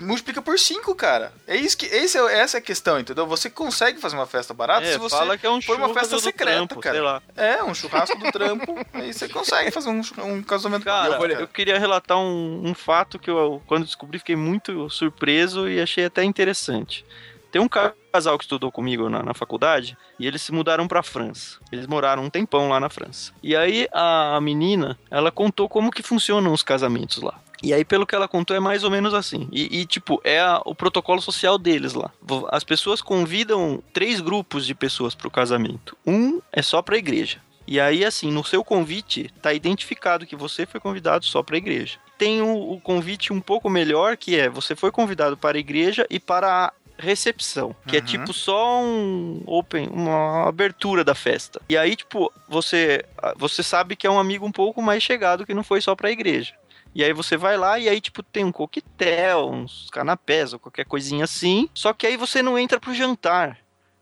[0.00, 1.32] multiplica por 5, cara.
[1.46, 3.26] É isso que, esse é, essa é a questão, entendeu?
[3.26, 5.92] Você consegue fazer uma festa barata É, se você fala que é um for uma
[5.92, 6.94] festa do secreta, trampo, cara.
[6.94, 7.22] sei lá.
[7.36, 11.48] É, um churrasco do trampo, aí você consegue fazer um, um casamento Cara, barata, eu
[11.48, 16.22] queria relatar um, um fato que eu, quando descobri, fiquei muito surpreso e achei até
[16.24, 17.04] interessante.
[17.50, 21.58] Tem um casal que estudou comigo na, na faculdade e eles se mudaram pra França.
[21.72, 23.32] Eles moraram um tempão lá na França.
[23.42, 27.40] E aí a menina, ela contou como que funcionam os casamentos lá.
[27.62, 29.48] E aí, pelo que ela contou, é mais ou menos assim.
[29.50, 32.10] E, e, tipo, é a- o protocolo social deles lá.
[32.50, 35.96] As pessoas convidam três grupos de pessoas pro casamento.
[36.06, 37.38] Um é só pra igreja.
[37.66, 41.58] E aí, assim, no seu convite, tá identificado que você foi convidado só para a
[41.58, 41.98] igreja.
[42.16, 46.06] Tem o, o convite um pouco melhor, que é você foi convidado para a igreja
[46.08, 48.06] e para a recepção, que é Uhum.
[48.06, 51.60] tipo só um open, uma abertura da festa.
[51.68, 53.04] E aí, tipo, você
[53.36, 56.08] você sabe que é um amigo um pouco mais chegado que não foi só para
[56.08, 56.54] a igreja.
[56.94, 60.84] E aí você vai lá e aí, tipo, tem um coquetel, uns canapés ou qualquer
[60.84, 61.68] coisinha assim.
[61.74, 63.58] Só que aí você não entra pro jantar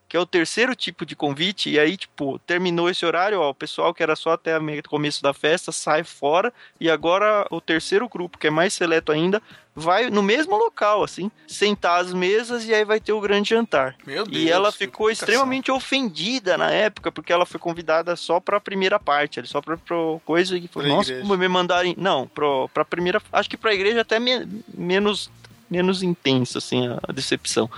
[0.08, 3.54] que é o terceiro tipo de convite, e aí, tipo, terminou esse horário, ó, o
[3.54, 8.08] pessoal que era só até o começo da festa sai fora, e agora o terceiro
[8.08, 9.42] grupo, que é mais seleto ainda,
[9.74, 13.94] vai no mesmo local, assim, sentar às mesas e aí vai ter o grande jantar.
[14.06, 14.44] Meu Deus.
[14.44, 19.46] E ela ficou extremamente ofendida na época, porque ela foi convidada só pra primeira parte,
[19.46, 21.28] só pra, pra coisa que falou, Pra nossa, igreja.
[21.28, 21.94] como me mandarem.
[21.98, 23.20] Não, pro, pra primeira.
[23.32, 25.30] Acho que pra igreja até me- menos,
[25.68, 27.68] menos intensa, assim, a decepção.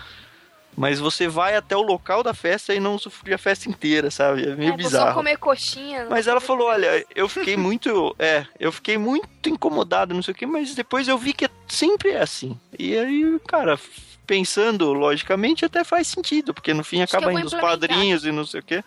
[0.79, 4.45] Mas você vai até o local da festa e não usufrui a festa inteira, sabe?
[4.49, 5.15] É meio É, vou só bizarro.
[5.15, 6.07] comer coxinha.
[6.09, 10.37] Mas ela falou, olha, eu fiquei muito, é, eu fiquei muito incomodado, não sei o
[10.37, 12.57] que, mas depois eu vi que sempre é assim.
[12.79, 13.77] E aí, cara,
[14.25, 18.47] pensando logicamente até faz sentido, porque no fim Acho acaba indo os padrinhos e não
[18.47, 18.85] sei o que.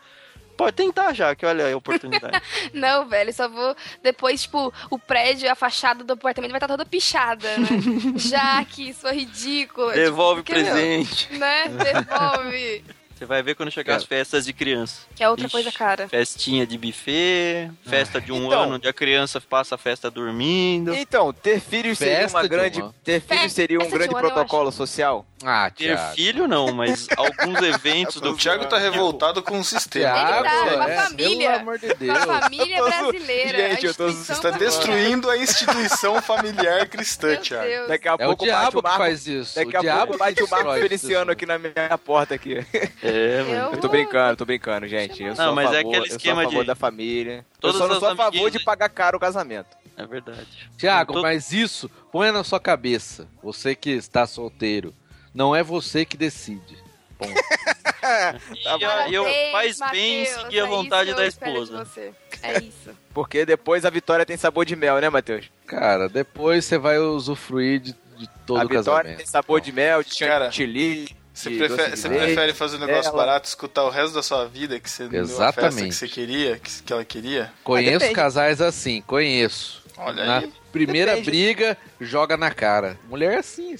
[0.57, 2.41] Pode tentar já, que olha a oportunidade.
[2.73, 3.75] Não, velho, só vou.
[4.03, 7.67] Depois, tipo, o prédio, a fachada do apartamento vai estar toda pichada, né?
[8.15, 9.91] Já que isso é ridículo.
[9.91, 11.33] Devolve o tipo, porque, meu, presente.
[11.33, 11.63] Né?
[11.67, 12.83] Devolve.
[13.21, 15.01] Você vai ver quando chegar as festas de criança.
[15.15, 15.51] Que é outra Ixi.
[15.51, 16.09] coisa cara.
[16.09, 18.63] Festinha de buffet, festa de um Então.
[18.63, 20.91] ano onde a criança passa a festa dormindo.
[20.95, 22.81] Então, ter filhos seria uma de grande.
[22.81, 22.95] uma.
[23.03, 25.23] Ter filhos Festa seria um de grande um protocolo social?
[25.43, 26.15] Ah, Ter Thiago.
[26.15, 30.13] filho não, mas alguns eventos do O Thiago tá revoltado com o sistema.
[30.13, 31.49] Thiago, Ele tá, é, família.
[31.51, 32.17] pelo amor de Deus.
[32.19, 33.57] a família tô brasileira.
[33.69, 34.71] Gente, a eu tô- instituição Você está familiar.
[34.71, 37.87] destruindo a instituição familiar cristã, Meu Thiago.
[37.87, 38.97] Daqui a É o pouco bate diabo o que Marco.
[39.03, 39.55] faz isso.
[39.55, 42.65] Daqui o a diabo pouco bate o Marco Feliciano aqui na minha porta aqui.
[43.03, 43.10] É,
[43.43, 43.73] mano.
[43.73, 45.23] Eu tô brincando, tô brincando, gente.
[45.23, 46.75] Eu sou Não, a mas é favor, aquele eu sou esquema a favor de- da
[46.75, 47.45] família.
[47.59, 49.77] Todas eu só não sou a favor amiguinhas- de pagar caro o casamento.
[49.97, 50.47] É verdade.
[50.77, 53.27] Tiago, Todo- mas isso, ponha na sua cabeça.
[53.43, 54.93] Você que está solteiro,
[55.33, 56.77] não é você que decide.
[57.17, 57.33] Ponto.
[58.01, 61.85] E a- e eu, faz bem seguir a é vontade isso da esposa.
[61.85, 62.11] você.
[62.41, 62.89] É isso.
[63.13, 65.51] Porque depois a vitória tem sabor de mel, né, Matheus?
[65.67, 69.17] Cara, depois você vai usufruir de, de todo a o vitória casamento.
[69.17, 71.15] tem sabor de mel, de chantilly.
[71.33, 72.23] Você de prefere, doce de você leite.
[72.25, 75.09] prefere fazer um negócio ela- barato, escutar o resto da sua vida que você não
[75.09, 75.87] deu a festa Exatamente.
[75.89, 77.51] que você queria, que, que ela queria?
[77.63, 78.15] Conheço depende.
[78.15, 79.81] casais assim, conheço.
[79.97, 80.53] Olha Na aí.
[80.71, 81.29] primeira Depende.
[81.31, 82.97] briga, joga na cara.
[83.09, 83.75] Mulher é assim.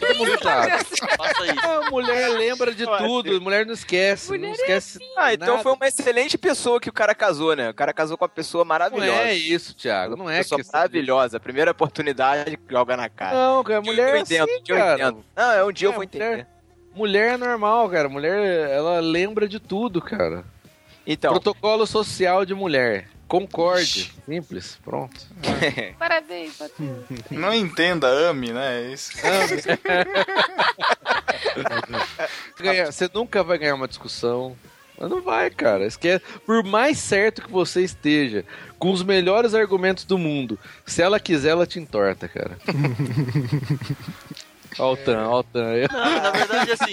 [0.00, 0.70] Todo mundo sabe.
[1.16, 1.66] Faça isso.
[1.68, 4.28] A mulher lembra de Eu tudo, mulher não esquece.
[4.28, 5.62] Mulher não é esquece Ah, então nada.
[5.62, 7.70] foi uma excelente pessoa que o cara casou, né?
[7.70, 9.10] O cara casou com uma pessoa Não maravilhosa.
[9.22, 10.16] é isso, Thiago.
[10.16, 11.38] Não é pessoa maravilhosa.
[11.40, 13.34] Primeira oportunidade, joga na cara.
[13.36, 14.94] Não, cara, mulher eu é entendo, assim, eu cara.
[14.94, 15.24] entendo.
[15.36, 16.46] Não, é um dia eu É, vou mulher- entender.
[16.94, 18.08] Mulher é normal, cara.
[18.08, 20.44] Mulher, ela lembra de tudo, cara.
[21.06, 23.08] Então, Protocolo social de mulher.
[23.30, 24.12] Concorde.
[24.26, 24.76] Simples.
[24.84, 25.14] Pronto.
[25.98, 27.04] Parabéns, Matheus.
[27.30, 28.82] Não entenda, ame, né?
[28.82, 29.12] É isso.
[32.58, 34.56] Ganhar- Você nunca vai ganhar uma discussão.
[34.98, 35.86] Mas não vai, cara.
[35.86, 36.24] Esquece.
[36.44, 38.44] Por mais certo que você esteja,
[38.78, 42.58] com os melhores argumentos do mundo, se ela quiser, ela te entorta, cara.
[44.78, 45.72] Ó o Tan, ó o Tan.
[45.92, 46.92] Não, na verdade, assim,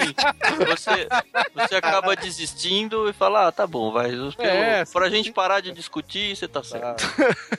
[0.65, 1.07] você,
[1.53, 4.11] você acaba desistindo e fala, ah, tá bom, vai.
[4.39, 7.03] É, pra gente parar de discutir, você tá certo.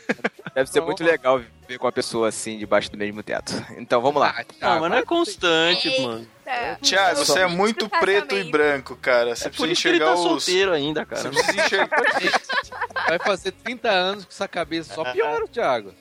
[0.55, 3.53] deve ser Não, muito legal viver com uma pessoa assim, debaixo do mesmo teto.
[3.77, 4.35] Então, vamos lá.
[4.61, 6.27] Ah, mas não é constante, mano.
[6.45, 6.79] Tá.
[6.83, 9.37] Thiago, você é muito preto e branco, cara.
[9.37, 10.21] Você É precisa ele enxergar tá os.
[10.21, 11.29] solteiro ainda, Você cara.
[11.31, 12.03] precisa enxergar.
[13.09, 14.95] Vai fazer 30 anos com essa cabeça.
[14.95, 15.95] Só piora, Thiago.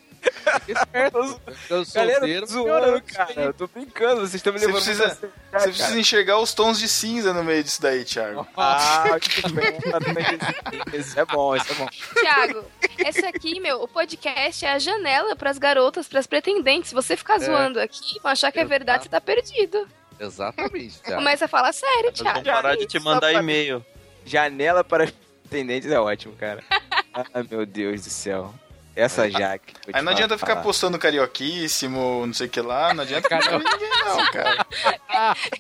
[0.68, 1.18] Esperto.
[1.70, 3.34] Eu Galera, solteiro, tô zoando, cara.
[3.42, 5.64] Eu tô brincando, vocês estão me Você levando precisa- muito a sério, Você cara.
[5.72, 8.48] precisa enxergar os tons de cinza no meio disso daí, Thiago.
[8.56, 9.04] Ah,
[9.42, 9.74] tudo bem.
[9.80, 11.00] tudo bem.
[11.00, 11.88] Isso é bom, isso é bom.
[12.20, 12.66] Thiago,
[13.00, 16.90] esse aqui, meu, o podcast é a janela pras garotas, pras pretendentes.
[16.90, 19.88] Se você ficar zoando aqui, vão achar que é verdade, você tá perdido.
[20.20, 21.18] Exatamente, Thiago.
[21.22, 22.44] Começa a falar sério, Thiago.
[22.44, 23.86] parar de te mandar e-mail.
[24.26, 25.14] Janela para as
[25.50, 26.62] Tendentes é ótimo, cara.
[27.34, 28.54] Ah, meu Deus do céu.
[28.98, 29.76] Essa Jaque.
[29.94, 33.60] Aí não adianta ficar postando carioquíssimo, não sei o que lá, não adianta ficar com
[33.60, 34.66] ninguém não, cara.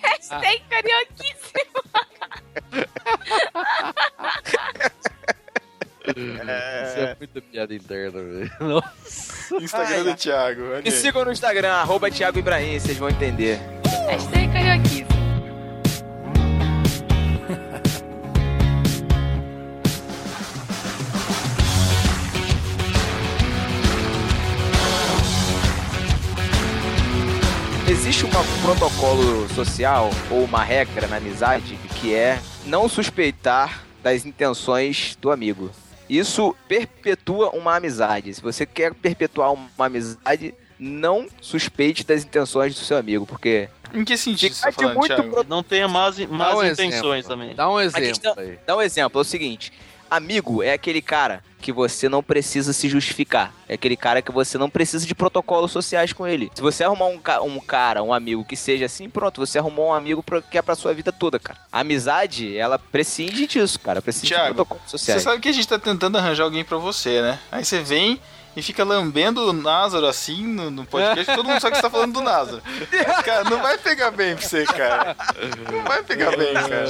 [0.01, 1.83] Hashtag carioquíssimo.
[6.07, 8.51] Isso é muita piada interna, velho.
[8.59, 9.55] Nossa.
[9.61, 10.61] Instagram do Thiago.
[10.83, 13.59] Me sigam no Instagram, arroba Thiago Ibrahim, vocês vão entender.
[14.09, 15.16] Hashtag carioquíssimo.
[28.17, 34.25] Existe uma- um protocolo social ou uma regra na amizade que é não suspeitar das
[34.25, 35.69] intenções do amigo.
[36.09, 38.33] Isso perpetua uma amizade.
[38.33, 44.03] Se você quer perpetuar uma amizade, não suspeite das intenções do seu amigo, porque Em
[44.03, 47.27] que sentido você tá falando, muito pro- Não tenha más, más um intenções exemplo.
[47.27, 47.53] também.
[47.55, 48.59] Dá um questão- exemplo aí.
[48.65, 49.71] Dá um exemplo, é o seguinte:
[50.09, 53.53] amigo é aquele cara que você não precisa se justificar.
[53.67, 56.51] É aquele cara que você não precisa de protocolos sociais com ele.
[56.55, 59.89] Se você arrumar um, ca- um cara, um amigo que seja assim, pronto, você arrumou
[59.89, 61.59] um amigo pra- que é pra sua vida toda, cara.
[61.71, 64.01] A amizade, ela prescinde disso, cara.
[64.01, 65.23] Prescinde Thiago, de protocolos Você sociais.
[65.23, 67.39] sabe que a gente tá tentando arranjar alguém pra você, né?
[67.51, 68.19] Aí você vem
[68.57, 71.89] e fica lambendo o Názaro assim no, no podcast, todo mundo sabe que você tá
[71.89, 72.61] falando do Názaro.
[73.23, 75.15] Cara, não vai pegar bem pra você, cara.
[75.71, 76.89] Não vai pegar bem, cara.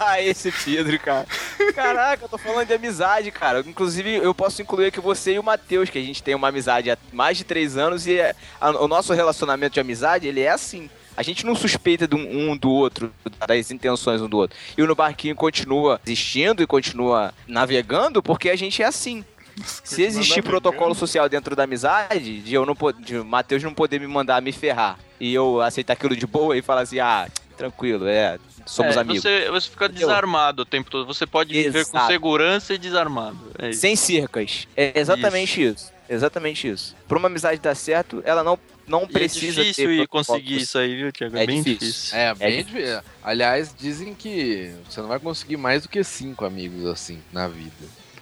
[0.00, 1.26] ah, esse Pedro, cara.
[1.74, 3.60] Caraca, eu tô falando de amizade, cara.
[3.66, 6.90] Inclusive, eu posso incluir aqui você e o Matheus, que a gente tem uma amizade
[6.90, 10.50] há mais de três anos e é- a- o nosso relacionamento de amizade, ele é
[10.50, 10.88] assim.
[11.16, 13.12] A gente não suspeita de um, um do outro,
[13.46, 14.56] das intenções um do outro.
[14.76, 19.24] E o No Barquinho continua existindo e continua navegando porque a gente é assim.
[19.64, 24.00] Se existir protocolo social dentro da amizade, de eu não de o Matheus não poder
[24.00, 28.06] me mandar me ferrar e eu aceitar aquilo de boa e falar assim, ah, tranquilo,
[28.06, 29.22] é, somos É, amigos.
[29.22, 30.06] Você, você fica Entendeu?
[30.08, 31.06] desarmado o tempo todo.
[31.06, 32.12] Você pode viver com Exato.
[32.12, 33.38] segurança e desarmado.
[33.58, 33.80] É isso.
[33.80, 34.66] Sem cercas.
[34.76, 35.92] É exatamente isso.
[36.08, 36.96] Exatamente isso.
[37.06, 40.26] Pra uma amizade dar certo, ela não, não E é precisa difícil ter ir protocolos.
[40.28, 41.36] conseguir isso aí, viu, Tiago?
[41.36, 41.88] É, É bem difícil.
[41.88, 42.16] difícil.
[42.18, 42.80] É, bem difícil.
[42.80, 43.00] difícil.
[43.22, 47.72] Aliás, dizem que você não vai conseguir mais do que cinco amigos assim na vida.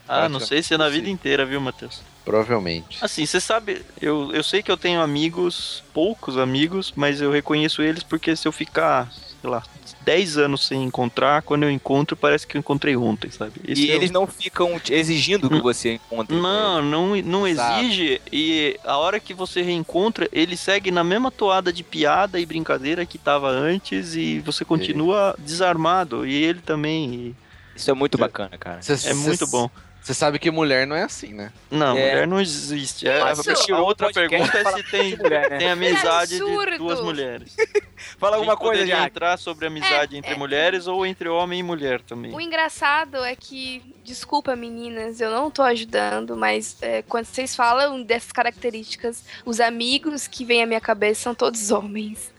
[0.09, 2.01] Ah, não sei se é na vida inteira, viu, Matheus?
[2.25, 2.99] Provavelmente.
[3.01, 7.83] Assim, você sabe, eu, eu sei que eu tenho amigos, poucos amigos, mas eu reconheço
[7.83, 9.63] eles porque se eu ficar, sei lá,
[10.01, 13.61] 10 anos sem encontrar, quando eu encontro, parece que eu encontrei ontem, sabe?
[13.67, 16.37] Esse E é eles não ficam exigindo que você encontre.
[16.37, 17.81] Não, não, não Exato.
[17.85, 18.21] exige.
[18.33, 23.07] E a hora que você reencontra, ele segue na mesma toada de piada e brincadeira
[23.07, 26.27] que tava antes e você continua desarmado.
[26.27, 27.37] E ele também.
[27.75, 28.83] Isso é muito bacana, cara.
[28.83, 29.71] Cê- É cê- muito bom.
[30.07, 31.53] Você sabe que mulher não é assim, né?
[31.69, 32.11] Não, É.
[32.11, 33.09] mulher não existe.
[33.09, 35.59] É, a outra pergunta é se tem, de mulher, né?
[35.59, 36.79] tem amizade de absurdo.
[36.79, 37.57] duas mulheres.
[38.17, 39.05] Fala A alguma gente coisa, já.
[39.05, 40.37] entrar sobre amizade É, entre é.
[40.37, 42.33] mulheres ou entre homem e mulher também.
[42.33, 48.01] O engraçado é que, desculpa meninas, eu não tô ajudando, mas é, quando vocês falam
[48.01, 52.31] dessas características, os amigos que vêm à minha cabeça são todos homens.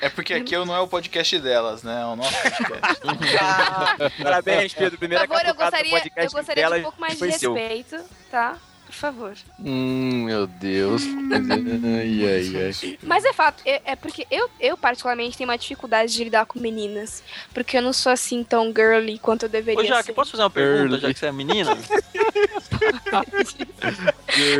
[0.00, 2.02] É porque aqui eu não é o podcast delas, né?
[2.02, 3.00] É o nosso podcast.
[3.40, 4.92] Ah, parabéns, Pedro.
[4.92, 7.32] Por Primeira favor, eu gostaria, eu podcast gostaria dela de um pouco mais de foi
[7.32, 7.54] seu.
[7.54, 8.56] respeito, tá?
[8.86, 9.34] Por favor.
[9.58, 11.02] Hum, meu Deus.
[11.02, 12.98] ai, ai, ai.
[13.02, 16.60] Mas é fato, é, é porque eu, eu particularmente tenho uma dificuldade de lidar com
[16.60, 17.22] meninas.
[17.52, 20.12] Porque eu não sou assim tão girly quanto eu deveria Ô, Jaque, ser.
[20.12, 21.00] posso fazer uma pergunta, Early.
[21.00, 21.76] já que você é menina?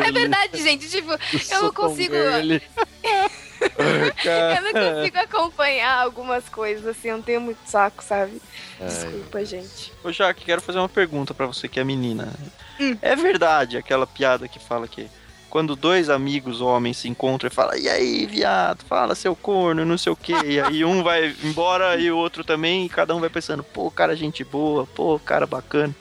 [0.05, 0.89] É verdade, gente.
[0.89, 2.15] Tipo, eu não Sou tão consigo.
[3.61, 8.41] Eu não consigo acompanhar algumas coisas, assim, eu não tenho muito saco, sabe?
[8.81, 9.93] Desculpa, gente.
[10.05, 12.33] Ô, Jaque, quero fazer uma pergunta pra você que é menina.
[12.81, 12.97] Hum.
[13.01, 15.09] É verdade aquela piada que fala que
[15.49, 19.97] quando dois amigos homens se encontram e falam, e aí, viado, fala seu corno, não
[19.97, 20.35] sei o quê.
[20.45, 23.91] E aí um vai embora e o outro também, e cada um vai pensando, pô,
[23.91, 25.95] cara, gente boa, pô, cara bacana.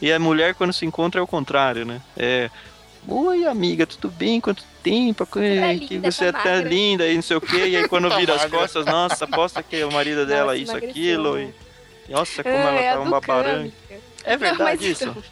[0.00, 2.00] E a mulher, quando se encontra, é o contrário, né?
[2.16, 2.50] É.
[3.10, 4.40] Oi, amiga, tudo bem?
[4.40, 5.26] Quanto tempo?
[5.40, 7.66] é que linda, você é tá até magra." linda e não sei o quê.
[7.68, 10.72] E aí quando vira as costas, nossa, aposta que o marido dela é Nossa, isso,
[10.72, 10.90] emagreceu.
[10.90, 11.38] aquilo.
[11.40, 11.54] E...
[12.08, 13.72] Nossa, como Ah, ela é tá uma do baranga.
[13.88, 14.00] Kami.
[14.24, 15.04] É verdade Não, isso?
[15.04, 15.22] então,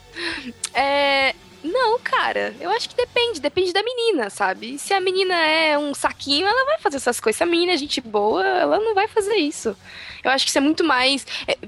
[0.74, 1.34] é.
[1.62, 4.78] Não, cara, eu acho que depende, depende da menina, sabe?
[4.78, 7.38] Se a menina é um saquinho, ela vai fazer essas coisas.
[7.38, 9.76] Se a menina é gente boa, ela não vai fazer isso.
[10.22, 11.26] Eu acho que isso é muito mais.
[11.46, 11.58] é,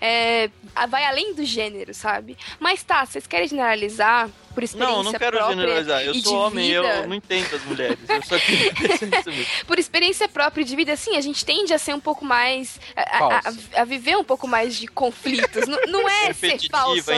[0.00, 0.50] é,
[0.88, 2.36] vai além do gênero, sabe?
[2.58, 6.02] Mas tá, vocês querem generalizar por experiência Não, não quero própria generalizar.
[6.02, 7.06] Eu sou homem, eu vida?
[7.06, 7.98] não entendo as mulheres.
[8.08, 9.46] Eu só queria dizer isso mesmo.
[9.66, 12.80] por experiência própria de vida, assim, a gente tende a ser um pouco mais.
[12.96, 13.42] a, a-
[13.82, 15.66] a- viver um pouco mais de conflitos.
[15.68, 16.56] não, não é ser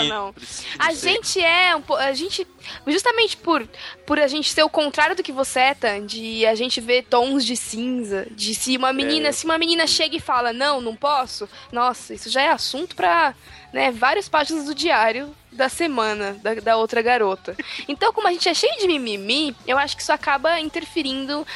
[0.03, 0.09] hein?
[0.09, 0.35] não.
[0.81, 2.45] A gente é um a gente
[2.87, 3.67] justamente por
[4.05, 7.05] por a gente ser o contrário do que você é, Tan, de a gente ver
[7.05, 10.97] tons de cinza, de se uma menina, se uma menina chega e fala: "Não, não
[10.97, 11.49] posso".
[11.71, 13.35] Nossa, isso já é é assunto pra
[13.73, 17.55] né, várias páginas do diário da semana da, da outra garota.
[17.87, 21.47] Então, como a gente é cheio de mimimi, eu acho que isso acaba interferindo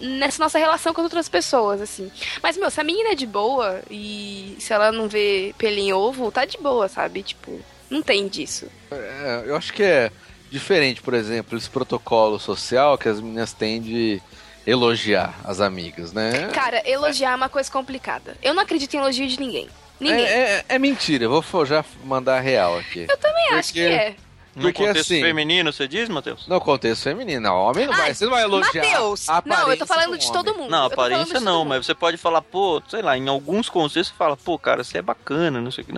[0.00, 2.10] nessa nossa relação com as outras pessoas, assim.
[2.42, 5.92] Mas, meu, se a menina é de boa e se ela não vê pelinho em
[5.92, 7.22] ovo, tá de boa, sabe?
[7.22, 7.60] Tipo,
[7.90, 8.68] não tem disso.
[8.90, 10.10] É, eu acho que é
[10.50, 14.20] diferente, por exemplo, esse protocolo social que as meninas têm de
[14.66, 16.48] elogiar as amigas, né?
[16.52, 18.36] Cara, elogiar é uma coisa complicada.
[18.42, 19.68] Eu não acredito em elogio de ninguém.
[19.98, 20.24] Ninguém.
[20.24, 23.06] É, é- é mentira, eu vou já mandar a real aqui.
[23.08, 24.14] Eu também acho que porque- é.
[24.56, 26.48] No Porque contexto assim- feminino, você diz, Matheus?
[26.48, 28.82] No contexto feminino, homem não vai, Ai, você não vai elogiar.
[28.84, 29.28] Mateus!
[29.28, 30.68] a Não, eu tô falando do de todo mundo.
[30.68, 34.36] Não, aparência não, mas você pode falar, pô, sei lá, em alguns contextos você fala,
[34.36, 35.92] pô, cara, você é bacana, não sei o que.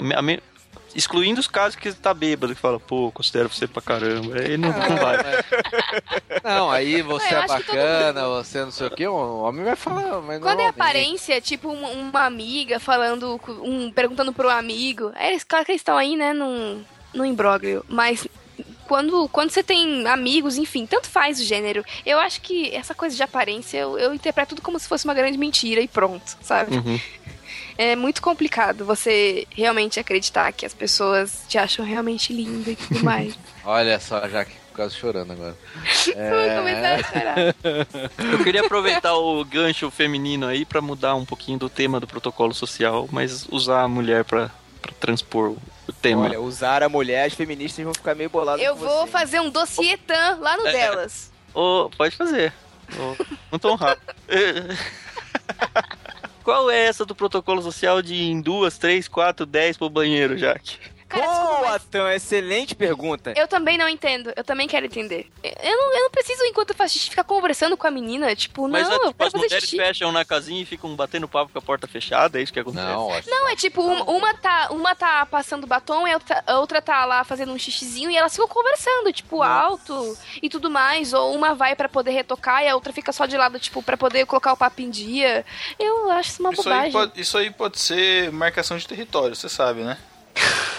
[0.95, 4.41] Excluindo os casos que você tá bêbado, que fala, pô, considero você pra caramba.
[4.41, 5.19] Aí não, não vai.
[6.43, 10.21] Não, aí você é todo bacana, você não sei o que, o homem vai falar,
[10.23, 15.13] mas Quando é aparência, tipo uma, uma amiga falando, um, perguntando pro amigo.
[15.17, 16.83] É, claro que eles estão aí, né, num,
[17.13, 17.85] num imbróglio.
[17.89, 18.27] Mas
[18.91, 21.85] quando, quando você tem amigos, enfim, tanto faz o gênero.
[22.05, 25.15] Eu acho que essa coisa de aparência, eu, eu interpreto tudo como se fosse uma
[25.15, 26.75] grande mentira e pronto, sabe?
[26.75, 27.01] Uhum.
[27.83, 33.01] É muito complicado você realmente acreditar que as pessoas te acham realmente linda e tudo
[33.03, 33.39] mais.
[33.65, 35.57] Olha só, já que quase chorando agora.
[36.09, 37.37] Eu vou começar a chorar.
[38.33, 42.53] Eu queria aproveitar o gancho feminino aí pra mudar um pouquinho do tema do protocolo
[42.53, 44.51] social, mas usar a mulher pra,
[44.83, 45.57] pra transpor
[45.89, 46.25] o tema.
[46.27, 49.11] Olha, usar a mulher, as feministas vão ficar meio boladas Eu com vou você.
[49.13, 51.33] fazer um dossietã lá no delas.
[51.55, 52.53] Ô, pode fazer.
[53.51, 54.15] Não tão rápido.
[56.43, 60.79] Qual é essa do protocolo social de em duas, três, quatro, dez pro banheiro, Jaque?
[61.11, 63.35] Cara, desculpa, Boa, mas- Tan, excelente pergunta.
[63.37, 65.29] Eu também não entendo, eu também quero entender.
[65.43, 68.35] Eu não, eu não preciso, enquanto eu faço xixi, ficar conversando com a menina.
[68.37, 69.77] Tipo, Mas não, é, eu tipo, quero as fazer mulheres xixi.
[69.77, 72.85] fecham na casinha e ficam batendo papo com a porta fechada, é isso que acontece?
[72.87, 76.59] Não, Não, é tipo, uma, uma tá, uma tá passando batom e a outra, a
[76.61, 81.13] outra tá lá fazendo um xixizinho e elas ficam conversando, tipo, alto e tudo mais.
[81.13, 83.97] Ou uma vai pra poder retocar e a outra fica só de lado, tipo, pra
[83.97, 85.45] poder colocar o papo em dia.
[85.79, 86.85] Eu acho isso uma Isso bobagem.
[86.87, 89.99] aí, pode, isso aí pode ser marcação de território, você sabe, né?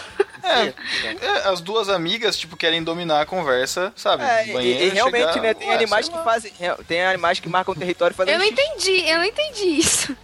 [0.43, 0.73] É,
[1.21, 4.23] é, as duas amigas, tipo, querem dominar a conversa, sabe?
[4.23, 6.53] É, e- Banheiro, e, realmente, chegar, né, tem ué, animais que fazem,
[6.87, 10.15] tem animais que marcam território fazendo Eu não entendi, eu não entendi isso.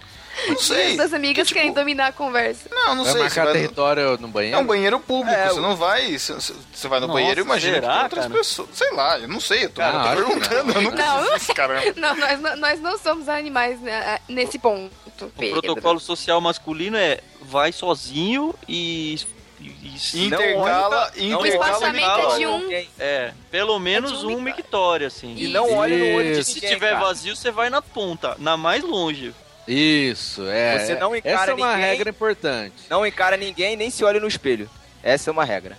[0.47, 0.99] Não sei.
[0.99, 2.69] As amigas Que, tipo, querem dominar a conversa.
[2.71, 3.21] Não, não Vai sei.
[3.23, 4.59] Marcar vai no- território no É banheiro?
[4.59, 6.15] um banheiro público, É, você o- não vai.
[6.15, 8.37] Você, você vai no Nossa, banheiro, imagina que será, tem outras cara?
[8.37, 8.69] pessoas.
[8.73, 11.91] Sei lá, eu não sei, eu tô, que perguntando, eu nunca Não, fiz isso, caramba.
[11.95, 14.91] Não, nós, não- nós não somos animais né, nesse ponto.
[15.21, 15.59] O Pedro.
[15.59, 19.17] protocolo social masculino é vai sozinho e.
[19.59, 21.71] e- e- Não Intercala, olhe- não O intercala.
[21.71, 22.37] espaçamento é intercala.
[22.39, 22.85] de um.
[22.99, 25.35] É, pelo menos de um um mictório, assim.
[25.37, 26.51] E não olha no olho de Isso.
[26.51, 27.05] Se ninguém, tiver cara.
[27.05, 29.33] vazio, você vai na ponta, na mais longe.
[29.67, 30.79] Isso, é.
[30.79, 31.89] Você não encara Essa é uma ninguém.
[31.89, 32.75] regra importante.
[32.89, 34.69] Não encara ninguém, nem se olha no espelho.
[35.03, 35.77] Essa é uma regra.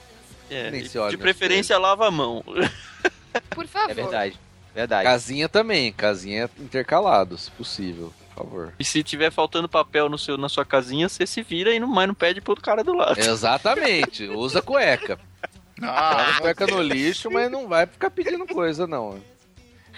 [0.50, 2.42] É, Nem e se olha de preferência lava a mão.
[3.50, 3.90] Por favor.
[3.90, 4.38] É verdade.
[4.74, 5.04] Verdade.
[5.04, 8.72] Casinha também, casinha intercalado, se possível, favor.
[8.78, 11.88] E se tiver faltando papel no seu, na sua casinha, você se vira e não,
[11.88, 13.18] mas não pede pro cara do lado.
[13.20, 15.18] Exatamente, usa cueca.
[15.82, 19.20] Ah, cueca no lixo, mas não vai ficar pedindo coisa, não.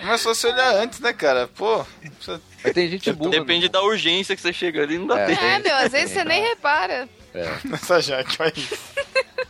[0.02, 1.48] mas só se olhar antes, né, cara?
[1.48, 1.84] Pô,
[2.20, 3.30] você- Mas tem gente burra.
[3.30, 5.26] Depende da urgência que você chega ali, não dá É.
[5.26, 5.42] tempo.
[5.44, 7.08] É, meu, às vezes você nem repara.
[7.64, 8.52] nessa jaque, vai.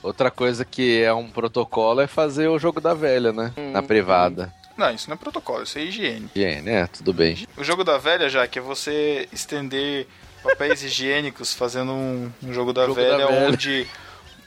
[0.03, 3.53] Outra coisa que é um protocolo é fazer o jogo da velha, né?
[3.72, 4.53] Na privada.
[4.81, 6.31] Não, isso não é protocolo, isso é higiene.
[6.35, 7.47] Higiene, é, tudo bem.
[7.55, 10.07] O jogo da velha, já que é você estender
[10.43, 13.49] papéis higiênicos fazendo um, um jogo da Jogo da velha, velha.
[13.49, 13.87] onde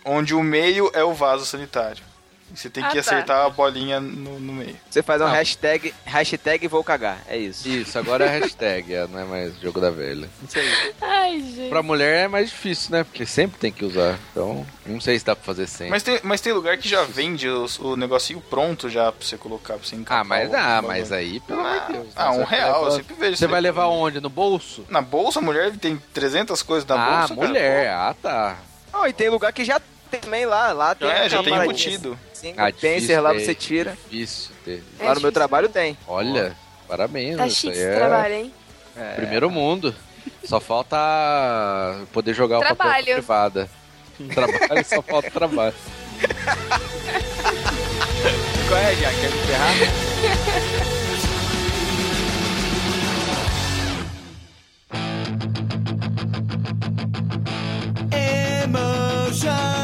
[0.04, 2.04] onde o meio é o vaso sanitário.
[2.54, 3.00] Você tem Ah, que tá.
[3.00, 4.76] acertar a bolinha no, no meio.
[4.90, 5.32] Você faz um Não.
[5.32, 7.18] hashtag, hashtag vou cagar.
[7.28, 7.68] É isso.
[7.68, 10.30] Isso, agora é hashtag, é, não é mais jogo da velha.
[10.48, 10.94] Isso aí.
[11.02, 11.70] Ai, gente.
[11.70, 13.04] Pra mulher é mais difícil, né?
[13.04, 14.20] Porque sempre tem que usar.
[14.32, 15.90] Então, não sei se dá pra fazer sempre.
[15.90, 19.38] Mas tem, mas tem lugar que já vende os- o negocinho pronto já pra você
[19.38, 22.08] colocar, pra você encapar Ah, mas o mas aí, pelo amor de Deus.
[22.16, 22.30] Ah, né?
[22.38, 24.20] um Você real, eu sempre vejo Você vai levar onde?
[24.20, 24.86] No bolso?
[24.90, 27.48] Na bolsa, a mulher tem 300 coisas na ah, bolsa, cara.
[27.48, 27.90] mulher.
[27.90, 28.58] Ah, tá.
[28.94, 29.80] Não, e tem lugar que já
[30.12, 30.72] tem também lá.
[30.72, 32.20] Lá tem Já, é, já tem embutido.
[32.44, 33.40] Sim, Ah, tem difícil lá ter.
[33.40, 33.98] você tira.
[34.12, 34.72] Difícil ter.
[34.74, 35.32] É lá no meu difícil.
[35.32, 35.98] trabalho tem.
[36.06, 36.54] Olha,
[36.88, 37.38] parabéns.
[37.38, 38.54] Tá chique esse é trabalho, hein?
[38.98, 39.14] É.
[39.16, 39.96] Primeiro mundo.
[40.44, 40.98] Só falta
[42.12, 43.06] poder jogar o papel Trabalho.
[43.14, 43.70] privada.
[44.34, 45.74] Trabalho, só falta trabalho.
[48.68, 49.10] Qual é, já?
[49.10, 50.84] Quer me ferrar?
[58.54, 59.83] Emotion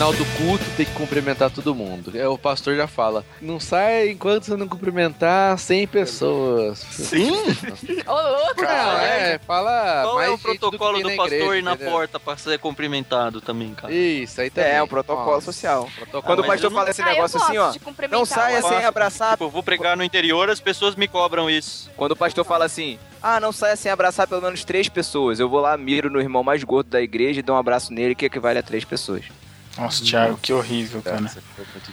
[0.00, 2.10] final do culto tem que cumprimentar todo mundo.
[2.14, 6.78] Aí o pastor já fala: não sai enquanto você não cumprimentar 100 pessoas.
[6.78, 7.30] Sim?
[7.30, 9.04] Ô, louco, Não, cara.
[9.04, 10.02] é, fala.
[10.04, 11.92] Qual mais é o do protocolo do na pastor igreja, ir na entendeu?
[11.92, 13.92] porta pra ser cumprimentado também, cara?
[13.92, 14.70] Isso, aí também.
[14.72, 15.86] É, o protocolo Nossa, social.
[15.94, 17.74] protocolo- Quando o pastor fala esse Ah, negócio assim, ó.
[18.10, 19.32] Não saia sem abraçar.
[19.32, 21.90] Tipo, eu vou pregar no interior, as pessoas me cobram isso.
[21.94, 25.38] Quando o pastor fala assim, ah, não saia sem abraçar pelo menos três pessoas.
[25.38, 28.14] Eu vou lá, miro no irmão mais gordo da igreja e dou um abraço nele
[28.14, 29.24] que equivale a três pessoas.
[29.80, 31.24] Nossa, Thiago, que horrível, cara.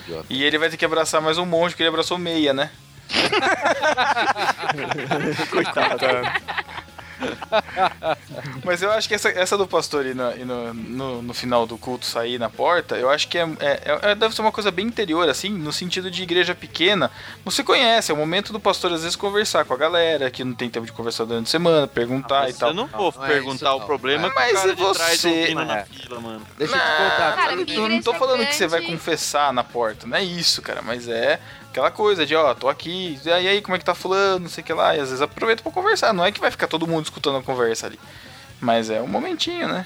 [0.04, 0.26] Idiota.
[0.30, 2.70] E ele vai ter que abraçar mais um monte, porque ele abraçou meia, né?
[5.50, 6.06] Coitado.
[8.64, 11.66] Mas eu acho que essa, essa do pastor ir, na- ir no, no, no final
[11.66, 14.72] do culto sair na porta, eu acho que é, é- é- deve ser uma coisa
[14.72, 17.12] bem interior, assim, no sentido de igreja pequena.
[17.46, 20.54] Você conhece, é o momento do pastor às vezes conversar com a galera, que não
[20.54, 22.70] tem tempo de conversar durante a semana, perguntar Mas e tal.
[22.70, 25.28] eu não vou Não, não é perguntar isso, o problema Mas e você?
[25.28, 25.86] É.
[25.86, 26.42] fila, mano.
[26.58, 27.36] Deixa eu te contar.
[27.36, 30.82] Cara, eu não, tô falando que você vai confessar na porta, não é isso, cara,
[30.82, 31.40] mas é
[31.78, 34.64] aquela coisa de, ó, tô aqui, e aí, como é que tá fulano, não sei
[34.64, 36.88] o que lá, e às vezes aproveita pra conversar, não é que vai ficar todo
[36.88, 38.00] mundo escutando a conversa ali,
[38.60, 39.86] mas é um momentinho, né?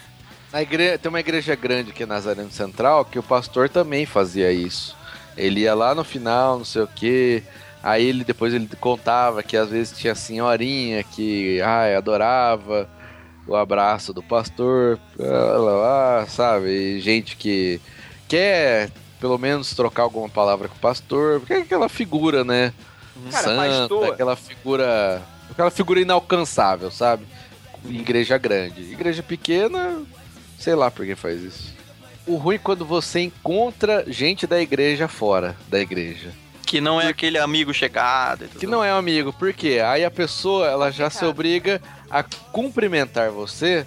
[0.53, 0.97] Na igre...
[0.97, 4.97] Tem uma igreja grande aqui na Nazareno Central que o pastor também fazia isso.
[5.37, 7.41] Ele ia lá no final, não sei o que.
[7.81, 12.89] Aí ele depois ele contava que às vezes tinha senhorinha que ai, adorava
[13.47, 16.69] o abraço do pastor, lá, lá, sabe?
[16.69, 17.79] E gente que
[18.27, 18.89] quer
[19.21, 22.73] pelo menos trocar alguma palavra com o pastor, porque é aquela figura, né?
[23.31, 25.21] Cara, Santa, pastor- aquela figura.
[25.51, 27.25] Aquela figura inalcançável, sabe?
[27.85, 28.81] Em Igreja grande.
[28.81, 30.01] Igreja pequena,
[30.57, 31.73] sei lá por que faz isso.
[32.25, 36.29] O ruim é quando você encontra gente da igreja fora da igreja.
[36.65, 38.45] Que não é aquele amigo chegado.
[38.45, 39.81] e tudo Que não é um amigo, por quê?
[39.85, 43.85] Aí a pessoa, ela já se obriga a cumprimentar você.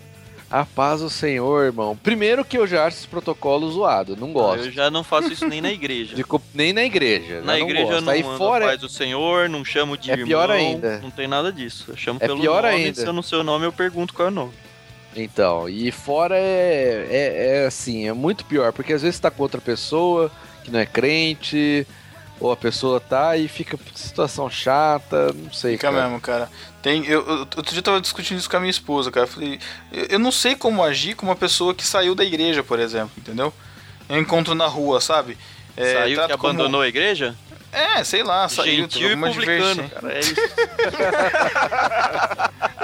[0.55, 1.96] A paz do Senhor, irmão.
[2.00, 4.66] Primeiro que eu já acho esse protocolo zoado, não gosto.
[4.66, 6.14] Eu já não faço isso nem na igreja.
[6.14, 6.24] De
[6.55, 7.40] nem na igreja.
[7.40, 8.05] Na igreja eu gosto.
[8.05, 10.28] não Aí fora, paz do Senhor, não chamo de É irmão.
[10.28, 11.00] pior ainda.
[11.00, 11.86] Não tem nada disso.
[11.88, 13.00] Eu chamo É pelo pior nome, ainda.
[13.00, 14.52] se eu não sei o nome, eu pergunto qual é o nome.
[15.16, 19.42] Então, e fora é, é, é assim, é muito pior, porque às vezes tá com
[19.42, 20.30] outra pessoa
[20.62, 21.84] que não é crente,
[22.41, 26.03] ou a pessoa tá e fica situação chata, não sei, Fica cara.
[26.05, 26.51] mesmo, cara.
[26.82, 29.26] Tem, eu, eu, outro dia eu tava discutindo isso com a minha esposa, cara.
[29.26, 29.59] Eu falei,
[29.93, 33.12] eu, eu não sei como agir com uma pessoa que saiu da igreja, por exemplo,
[33.16, 33.53] entendeu?
[34.09, 35.39] Eu encontro na rua, sabe?
[35.76, 37.35] É, Saiu que trato como- abandonou a igreja?
[37.74, 38.64] É, sei lá, saiu.
[38.88, 40.12] teve Gentil e publicano, cara.
[40.14, 40.34] É isso.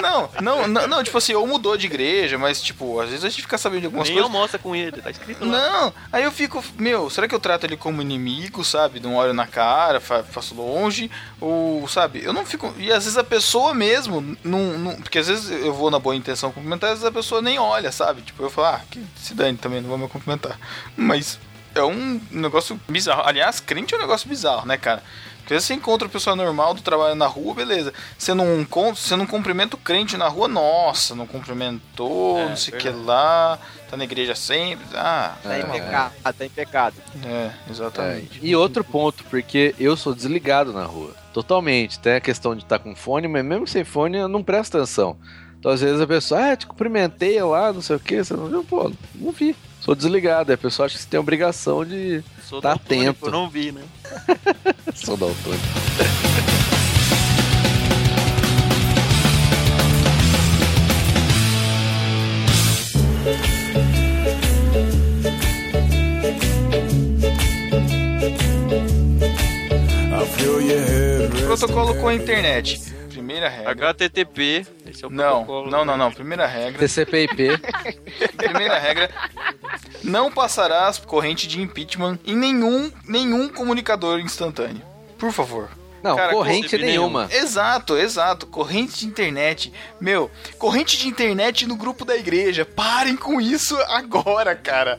[0.00, 3.28] Não, não, não, não, tipo assim, ou mudou de igreja, mas tipo, às vezes a
[3.28, 4.34] gente fica sabendo de algumas Nem coisas.
[4.34, 5.50] almoça com ele, tá escrito lá.
[5.50, 8.98] Não, aí eu fico, meu, será que eu trato ele como inimigo, sabe?
[8.98, 12.22] Não olho na cara, fa- faço longe, ou, sabe?
[12.24, 12.74] Eu não fico.
[12.78, 16.16] E às vezes a pessoa mesmo, não, não- porque às vezes eu vou na boa
[16.16, 18.22] intenção cumprimentar, às vezes a pessoa nem olha, sabe?
[18.22, 20.58] Tipo, eu falo, ah, que se dane também, não vou me cumprimentar.
[20.96, 21.38] Mas
[21.74, 23.22] é um negócio bizarro.
[23.26, 25.02] Aliás, crente é um negócio bizarro, né, cara?
[25.38, 27.92] Porque às vezes você encontra uma pessoa normal do trabalho na rua, beleza.
[28.16, 28.64] Você não,
[28.94, 32.88] você não cumprimenta o crente na rua, nossa, não cumprimentou, É, não sei o que
[32.90, 33.58] lá,
[33.90, 34.86] tá na igreja sempre.
[34.94, 35.64] Ah, Tá em É.
[35.64, 36.94] pecado, tá em pecado.
[37.24, 38.38] é, É, exatamente.
[38.42, 41.14] E outro ponto, porque eu sou desligado na rua.
[41.32, 41.98] Totalmente.
[41.98, 45.16] Tem a questão de estar com fone, mas mesmo sem fone eu não presto atenção.
[45.58, 48.46] Então às vezes a pessoa, ah, te cumprimentei lá, não sei o que, você não
[48.46, 48.62] viu?
[48.64, 49.54] Pô, não vi.
[49.80, 50.50] Sou desligado.
[50.50, 52.22] Aí a pessoa acha que você tem a obrigação de.
[52.48, 53.26] Sou Tá daltônico, atento.
[53.26, 53.82] Eu não vi, né?
[54.94, 55.64] Sou daltônico.
[71.50, 72.80] Protocolo com a internet.
[73.08, 73.90] Primeira regra.
[73.90, 75.70] HTTP, esse é o Não, protocolo.
[75.70, 76.12] não, não, não.
[76.12, 76.78] Primeira regra.
[76.78, 77.58] TCP/IP.
[78.36, 79.10] Primeira regra.
[80.02, 84.82] Não passarás corrente de impeachment em nenhum, nenhum comunicador instantâneo.
[85.18, 85.68] Por favor.
[86.02, 87.28] Não, Cara, corrente concebi nenhuma.
[87.30, 88.46] Exato, exato.
[88.46, 89.70] Corrente de internet.
[90.00, 92.64] Meu, corrente de internet no grupo da igreja.
[92.64, 94.98] Parem com isso agora, cara.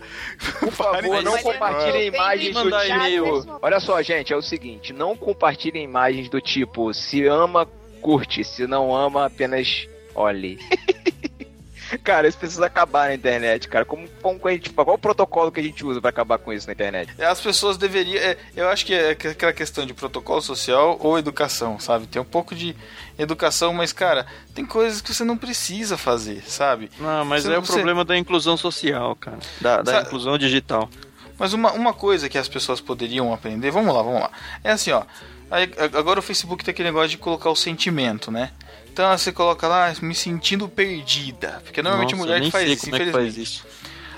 [0.60, 2.84] Por favor, não compartilhem imagens do tipo.
[2.86, 3.60] e-mail.
[3.64, 7.68] Olha só, gente, é o seguinte: não compartilhem imagens do tipo se ama,
[8.02, 10.58] curte, se não ama, apenas olhe.
[12.04, 13.84] cara, isso precisa acabar na internet, cara.
[13.84, 16.54] Como, como que a gente, qual o protocolo que a gente usa pra acabar com
[16.54, 17.22] isso na internet?
[17.22, 18.18] As pessoas deveriam.
[18.22, 22.08] é, eu acho que é aquela questão de protocolo social ou educação, sabe?
[22.08, 22.76] Tem um pouco de
[23.20, 24.26] educação, mas, cara,
[24.56, 26.90] tem coisas que você não precisa fazer, sabe?
[27.00, 29.40] Não, mas Você- é o você- problema da inclusão social, cara.
[29.60, 30.90] Da, da inclusão digital.
[31.38, 34.32] Mas uma, uma coisa que as pessoas poderiam aprender, vamos lá, vamos lá.
[34.64, 35.04] É assim, ó.
[35.52, 38.52] Aí- agora o Facebook tem aquele negócio de colocar o sentimento, né?
[38.92, 41.62] Então você coloca lá, me sentindo perdida.
[41.64, 43.36] Porque normalmente Nossa, mulher nem que faz sei isso, como é que infelizmente.
[43.36, 43.66] faz isso.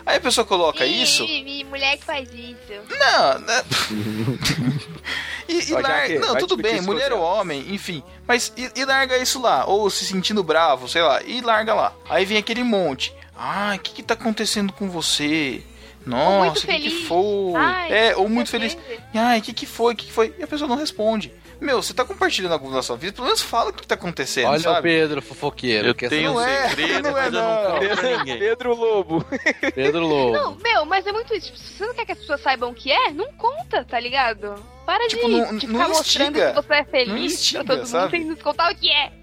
[0.06, 1.24] Aí a pessoa coloca isso.
[1.24, 2.74] Ih, ih, mulher que faz isso.
[2.90, 3.64] Não, né?
[5.48, 8.04] e, e larga- Não, tudo bem, isso mulher ou homem, enfim.
[8.28, 9.66] Mas e, e larga isso lá.
[9.66, 11.94] Ou se sentindo bravo, sei lá, e larga lá.
[12.10, 13.14] Aí vem aquele monte.
[13.36, 15.64] Ai, o que que tá acontecendo com você?
[16.06, 17.08] Nossa, o que, que feliz.
[17.08, 17.54] foi?
[17.56, 18.78] Ai, é, ou que muito feliz.
[19.14, 19.94] Ai, o que que foi?
[19.94, 20.34] O que que foi?
[20.38, 21.32] E a pessoa não responde.
[21.62, 24.48] Meu, você tá compartilhando algo da sua vida, pelo menos fala o que tá acontecendo,
[24.50, 24.82] Olha o sabe?
[24.90, 25.88] Pedro fofoqueiro.
[25.88, 27.72] Eu que tenho um não é, segredo, não é, mas eu não não.
[27.80, 28.40] conto pra ninguém.
[28.40, 29.26] Pedro Lobo.
[29.74, 30.32] Pedro Lobo.
[30.34, 31.46] Não, meu, mas é muito isso.
[31.48, 33.98] Tipo, Se você não quer que as pessoas saibam o que é, não conta, tá
[33.98, 34.56] ligado?
[34.86, 36.50] Para Tipo, de, não- de não ficar mostrando instiga.
[36.50, 38.04] que você é Não feliz instiga, pra todo sabe?
[38.04, 39.14] mundo sem nos contar o que é.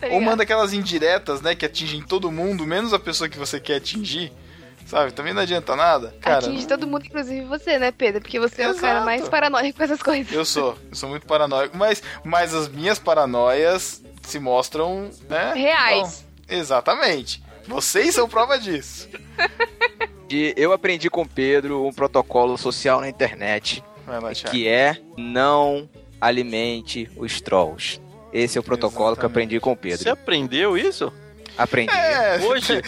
[0.00, 3.60] Tá Ou manda aquelas indiretas, né, que atingem todo mundo, menos a pessoa que você
[3.60, 4.32] quer atingir.
[4.86, 5.12] Sabe?
[5.12, 6.14] Também não adianta nada.
[6.20, 8.20] Cara, Atinge todo mundo, inclusive você, né, Pedro?
[8.20, 9.04] Porque você é o cara Exato.
[9.06, 10.32] mais paranoico com essas coisas.
[10.32, 10.76] eu sou.
[10.90, 11.76] Eu sou muito paranoico.
[11.76, 15.52] Mas, mas as minhas paranoias se mostram, né?
[15.54, 16.24] Reais.
[16.48, 17.42] Bom, exatamente.
[17.66, 19.08] Vocês são prova disso.
[20.30, 24.96] E eu aprendi com o Pedro um protocolo social na internet, Vai lá, que é
[25.18, 28.00] não alimente os trolls.
[28.32, 30.12] Esse é o protocolo que eu aprendi com o Você Pedro.
[30.12, 31.12] aprendeu isso?
[31.56, 31.92] Aprendi.
[31.94, 32.82] É, Hoje?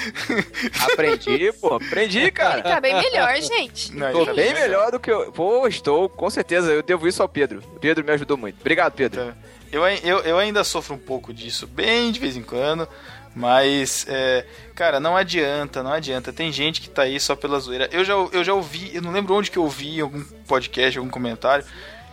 [0.93, 1.75] Aprendi, pô.
[1.75, 2.63] Aprendi, cara.
[2.63, 3.95] Tá bem melhor, gente.
[3.97, 5.31] Não, Tô ele tá bem melhor do que eu.
[5.33, 6.73] Pô, estou, com certeza.
[6.73, 7.63] Eu devo isso ao Pedro.
[7.75, 8.61] O Pedro me ajudou muito.
[8.61, 9.27] Obrigado, Pedro.
[9.27, 9.35] Tá.
[9.71, 12.89] Eu, eu, eu ainda sofro um pouco disso, bem de vez em quando.
[13.35, 16.33] Mas, é, cara, não adianta, não adianta.
[16.33, 17.87] Tem gente que tá aí só pela zoeira.
[17.93, 21.11] Eu já, eu já ouvi, eu não lembro onde que eu ouvi, algum podcast, algum
[21.11, 21.63] comentário,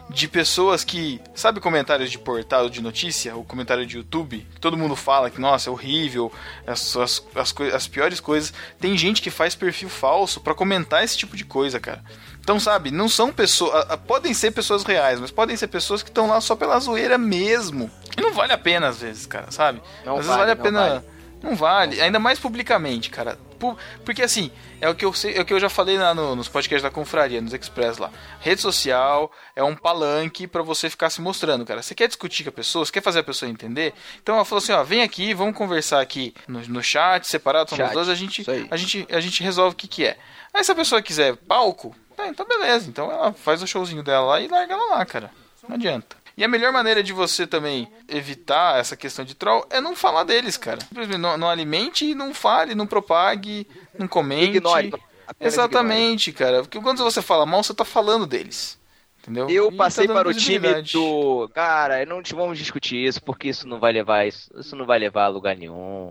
[0.10, 1.20] de pessoas que.
[1.34, 3.36] Sabe comentários de portal de notícia?
[3.36, 4.48] Ou comentário de YouTube?
[4.54, 6.32] Que todo mundo fala que, nossa, é horrível,
[6.68, 8.54] as, as, as, as piores coisas.
[8.80, 12.04] Tem gente que faz perfil falso pra comentar esse tipo de coisa, cara.
[12.40, 13.86] Então, sabe, não são pessoas.
[14.08, 17.90] Podem ser pessoas reais, mas podem ser pessoas que estão lá só pela zoeira mesmo.
[18.18, 19.82] E não vale a pena, às vezes, cara, sabe?
[20.06, 20.80] Não às vezes vale, vale a pena.
[20.80, 21.14] vale.
[21.42, 23.38] Não vale, ainda mais publicamente, cara.
[23.64, 24.52] Pu- Porque assim,
[24.82, 26.84] é o que eu sei, é o que eu já falei lá no- nos podcasts
[26.84, 28.12] da confraria, nos Express lá.
[28.42, 31.82] Rede social é um palanque pra você ficar se mostrando, cara.
[31.82, 33.94] Você quer discutir com a pessoa, você quer fazer a pessoa entender?
[34.22, 37.86] Então ela falou assim, ó, vem aqui, vamos conversar aqui no, no chat, separado, somos
[37.86, 40.18] Chat, dois, a gente, a gente, a gente resolve o que que é.
[40.54, 42.90] Aí se a pessoa quiser palco, tá, então beleza.
[42.90, 45.32] Então ela faz o showzinho dela lá e larga ela lá, cara.
[45.68, 46.18] Não adianta.
[46.36, 50.24] E a melhor maneira de você também evitar essa questão de troll é não falar
[50.24, 50.80] deles, cara.
[50.82, 53.68] Simplesmente não, não alimente e não fale, não propague,
[53.98, 54.58] não comente.
[54.58, 54.92] Ignore.
[55.40, 56.62] Exatamente, cara.
[56.64, 58.80] Porque quando você fala mal, você tá falando deles.
[59.22, 59.50] Entendeu?
[59.50, 61.50] Eu E passei tá para o time do.
[61.54, 64.50] Cara, não vamos discutir isso, porque isso não vai levar isso.
[64.60, 66.10] Isso não vai levar a lugar nenhum.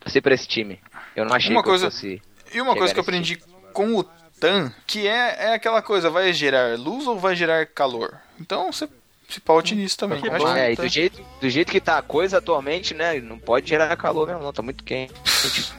[0.00, 0.80] Passei para esse time.
[1.14, 2.22] Eu não achei Uma que coisa- fosse.
[2.54, 3.36] E uma coisa que eu aprendi
[3.72, 4.04] com o
[4.40, 8.16] TAN, que é, é aquela coisa, vai gerar luz ou vai gerar calor?
[8.40, 8.88] Então você
[9.28, 10.20] se paute nisso também.
[10.20, 10.48] Que bom.
[10.56, 13.20] É, e TAN- do jeito, do jeito que tá a coisa atualmente, né?
[13.20, 14.52] Não pode gerar calor mesmo, não.
[14.52, 15.12] Tá muito quente.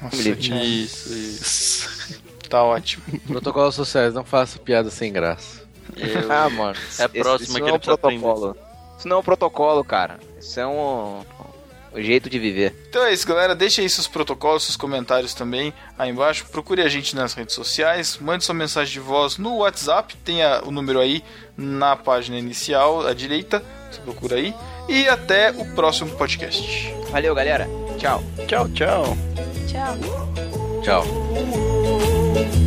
[0.02, 0.36] Nossa.
[0.36, 2.24] Thiago, Isso, isso.
[2.50, 3.04] tá ótimo.
[3.28, 5.62] Protocolos sociais, não faça piada sem graça.
[5.96, 6.78] Eu- Ah, mano.
[7.00, 8.58] É a esse- próxima isso que não é ele um precisa protocolo.
[8.98, 10.20] Isso não é um protocolo, cara.
[10.40, 11.22] Isso é um.
[11.94, 12.76] Um jeito de viver.
[12.90, 13.56] Então é isso, galera.
[13.56, 16.46] Deixe aí seus protocolos, seus comentários também aí embaixo.
[16.52, 18.18] Procure a gente nas redes sociais.
[18.20, 20.16] Mande sua mensagem de voz no WhatsApp.
[20.18, 21.24] Tem a- o número aí
[21.58, 23.64] na página inicial, à direita.
[23.92, 24.54] Você procura aí.
[24.90, 26.94] E até o próximo podcast.
[27.10, 27.68] Valeu, galera.
[27.98, 28.24] Tchau.
[28.48, 29.18] Tchau, tchau.
[29.68, 29.98] Tchau.
[30.84, 32.67] Tchau.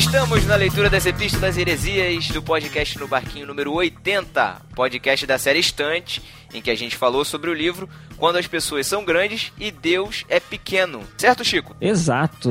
[0.00, 5.38] Estamos na leitura das Epístolas e Heresias do podcast no Barquinho número 80, podcast da
[5.38, 6.22] série Estante,
[6.54, 7.86] em que a gente falou sobre o livro
[8.16, 11.02] Quando as Pessoas São Grandes e Deus é Pequeno.
[11.18, 11.76] Certo, Chico?
[11.78, 12.50] Exato.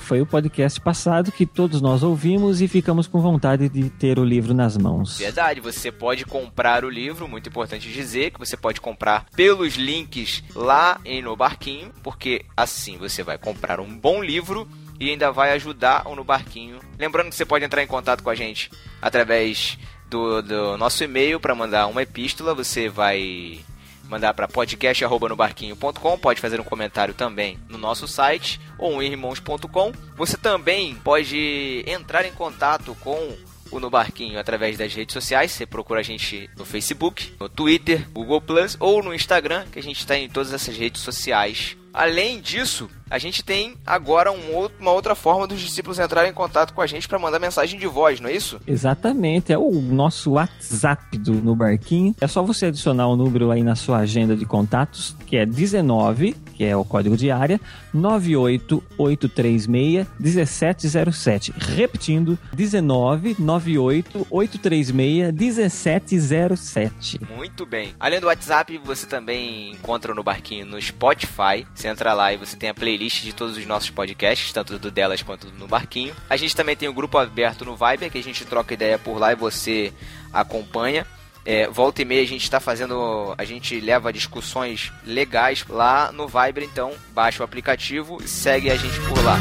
[0.00, 4.24] Foi o podcast passado que todos nós ouvimos e ficamos com vontade de ter o
[4.24, 5.16] livro nas mãos.
[5.16, 10.44] Verdade, você pode comprar o livro, muito importante dizer que você pode comprar pelos links
[10.54, 14.68] lá em No Barquinho, porque assim você vai comprar um bom livro
[15.00, 16.78] e ainda vai ajudar o No Barquinho.
[16.98, 18.70] Lembrando que você pode entrar em contato com a gente
[19.00, 19.78] através
[20.08, 23.60] do, do nosso e-mail para mandar uma epístola, você vai
[24.10, 29.92] mandar para podcast@nobarquinho.com, pode fazer um comentário também no nosso site ou irmãos.com.
[30.16, 33.36] Você também pode entrar em contato com
[33.70, 35.52] o No Barquinho através das redes sociais.
[35.52, 39.82] Você procura a gente no Facebook, no Twitter, Google Plus ou no Instagram, que a
[39.82, 41.76] gente está em todas essas redes sociais.
[41.92, 46.34] Além disso, a gente tem agora um outro- uma outra forma dos discípulos entrarem em
[46.34, 48.60] contato com a gente para mandar mensagem de voz, não é isso?
[48.66, 52.14] Exatamente, é o nosso WhatsApp do No Barquinho.
[52.20, 56.36] É só você adicionar o número aí na sua agenda de contatos, que é 19,
[56.60, 57.58] que é o código de área,
[57.94, 61.54] 98836 1707.
[61.56, 67.18] Repetindo, 19 98836 1707.
[67.34, 67.94] Muito bem.
[67.98, 71.66] Além do WhatsApp, você também encontra no Barquinho no Spotify.
[71.74, 74.90] Você entra lá e você tem a playlist de todos os nossos podcasts, tanto do
[74.90, 76.14] Delas quanto do no Barquinho.
[76.28, 79.18] A gente também tem o grupo aberto no Viber, que a gente troca ideia por
[79.18, 79.94] lá e você
[80.30, 81.06] acompanha.
[81.44, 83.34] É, volta e meia a gente está fazendo.
[83.36, 88.76] A gente leva discussões legais lá no Viber, então baixa o aplicativo e segue a
[88.76, 89.38] gente por lá.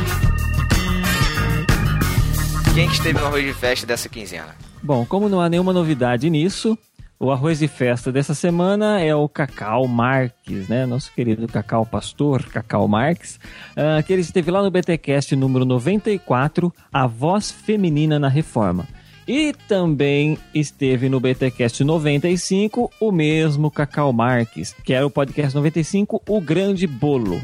[2.73, 4.55] Quem que esteve no arroz de festa dessa quinzena?
[4.81, 6.77] Bom, como não há nenhuma novidade nisso,
[7.19, 10.85] o arroz de festa dessa semana é o Cacau Marques, né?
[10.85, 13.37] Nosso querido Cacau Pastor, Cacau Marques,
[13.75, 18.87] ah, que ele esteve lá no BTcast número 94, A Voz Feminina na Reforma.
[19.31, 26.23] E também esteve no BTcast 95, o mesmo Cacau Marques, que era o podcast 95,
[26.27, 27.39] O Grande Bolo.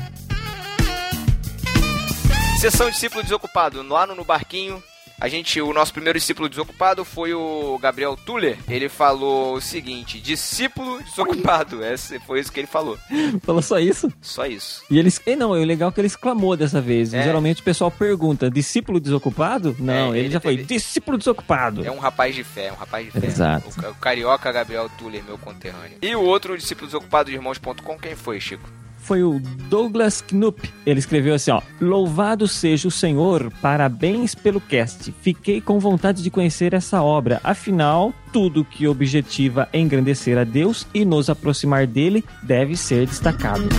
[2.60, 4.82] Sessão discípulo desocupado, no, no barquinho.
[5.20, 8.58] A gente, o nosso primeiro discípulo desocupado foi o Gabriel Tuller.
[8.68, 11.84] Ele falou o seguinte: discípulo desocupado.
[11.86, 12.98] Esse foi isso que ele falou.
[13.44, 14.12] Falou só isso?
[14.22, 14.84] Só isso.
[14.90, 17.14] E eles, e não, o legal é que ele exclamou dessa vez.
[17.14, 17.24] É.
[17.24, 19.74] Geralmente o pessoal pergunta: discípulo desocupado?
[19.80, 21.86] Não, É, ele, ele já foi teve- discípulo desocupado.
[21.86, 23.26] É um rapaz de fé, um rapaz de fé.
[23.26, 23.70] Exato.
[23.70, 25.98] O, o carioca Gabriel Tuller, meu conterrâneo.
[26.02, 28.70] E o outro discípulo desocupado de irmãos.com, quem foi, Chico?
[29.06, 29.40] Foi o
[29.70, 30.74] Douglas Knupp.
[30.84, 35.14] Ele escreveu assim: ó, Louvado seja o Senhor, parabéns pelo cast.
[35.22, 37.40] Fiquei com vontade de conhecer essa obra.
[37.44, 43.70] Afinal, tudo que objetiva engrandecer a Deus e nos aproximar dele deve ser destacado.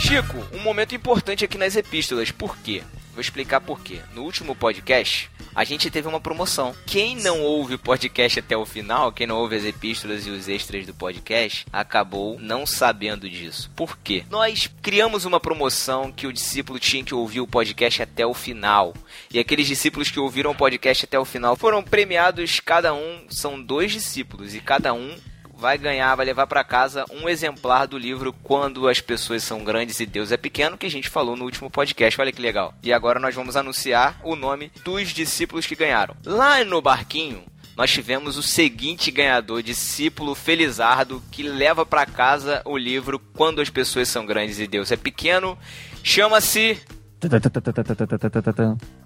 [0.00, 2.30] Chico, um momento importante aqui nas epístolas.
[2.30, 2.82] Por quê?
[3.12, 3.98] Vou explicar por quê.
[4.14, 6.76] No último podcast, a gente teve uma promoção.
[6.84, 10.50] Quem não ouve o podcast até o final, quem não ouve as epístolas e os
[10.50, 13.70] extras do podcast, acabou não sabendo disso.
[13.74, 14.22] Por quê?
[14.28, 18.92] Nós criamos uma promoção que o discípulo tinha que ouvir o podcast até o final.
[19.32, 23.58] E aqueles discípulos que ouviram o podcast até o final foram premiados, cada um são
[23.58, 25.16] dois discípulos e cada um
[25.56, 29.98] vai ganhar, vai levar para casa um exemplar do livro Quando as Pessoas São Grandes
[30.00, 32.20] e Deus é Pequeno, que a gente falou no último podcast.
[32.20, 32.74] Olha que legal.
[32.82, 36.14] E agora nós vamos anunciar o nome dos discípulos que ganharam.
[36.24, 37.44] Lá no barquinho,
[37.76, 43.70] nós tivemos o seguinte ganhador, discípulo Felizardo, que leva para casa o livro Quando as
[43.70, 45.58] Pessoas São Grandes e Deus é Pequeno.
[46.02, 46.80] Chama-se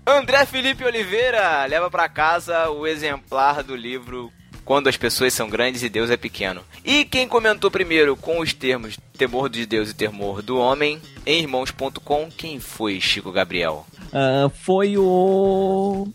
[0.04, 4.32] André Felipe Oliveira leva pra casa o exemplar do livro
[4.70, 6.62] Quando as pessoas são grandes e Deus é pequeno.
[6.84, 11.40] E quem comentou primeiro com os termos temor de Deus e temor do homem em
[11.40, 13.84] irmãos.com, quem foi Chico Gabriel?
[14.12, 16.06] Ah, foi o.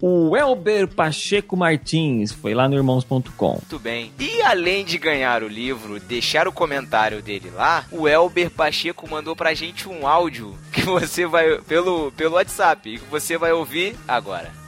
[0.00, 2.30] O Elber Pacheco Martins.
[2.30, 3.50] Foi lá no irmãos.com.
[3.50, 4.12] Muito bem.
[4.20, 9.34] E além de ganhar o livro, deixar o comentário dele lá, o Elber Pacheco mandou
[9.34, 13.96] pra gente um áudio que você vai pelo pelo WhatsApp e que você vai ouvir
[14.06, 14.59] agora.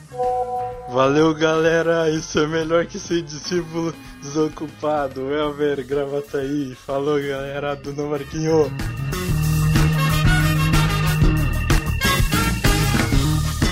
[0.89, 5.33] Valeu galera, isso é melhor que ser discípulo desocupado.
[5.33, 6.75] Elver, Gravataí.
[6.75, 8.71] Falou galera do No Marquinho.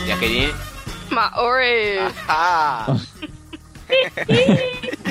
[0.06, 0.54] Jaqueline?
[1.10, 1.98] Maori!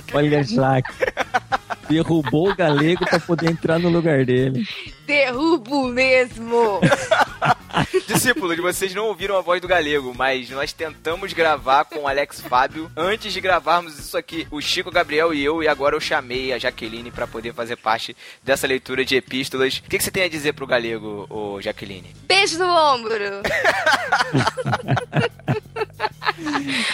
[0.13, 0.81] Olha já.
[1.89, 4.67] Derrubou o galego pra poder entrar no lugar dele.
[5.05, 6.79] Derrubo mesmo!
[8.07, 12.41] Discípulos, vocês não ouviram a voz do galego, mas nós tentamos gravar com o Alex
[12.41, 14.47] Fábio antes de gravarmos isso aqui.
[14.51, 18.15] O Chico Gabriel e eu, e agora eu chamei a Jaqueline pra poder fazer parte
[18.43, 19.77] dessa leitura de epístolas.
[19.77, 22.15] O que, que você tem a dizer pro galego, ô Jaqueline?
[22.27, 23.15] Beijo no ombro!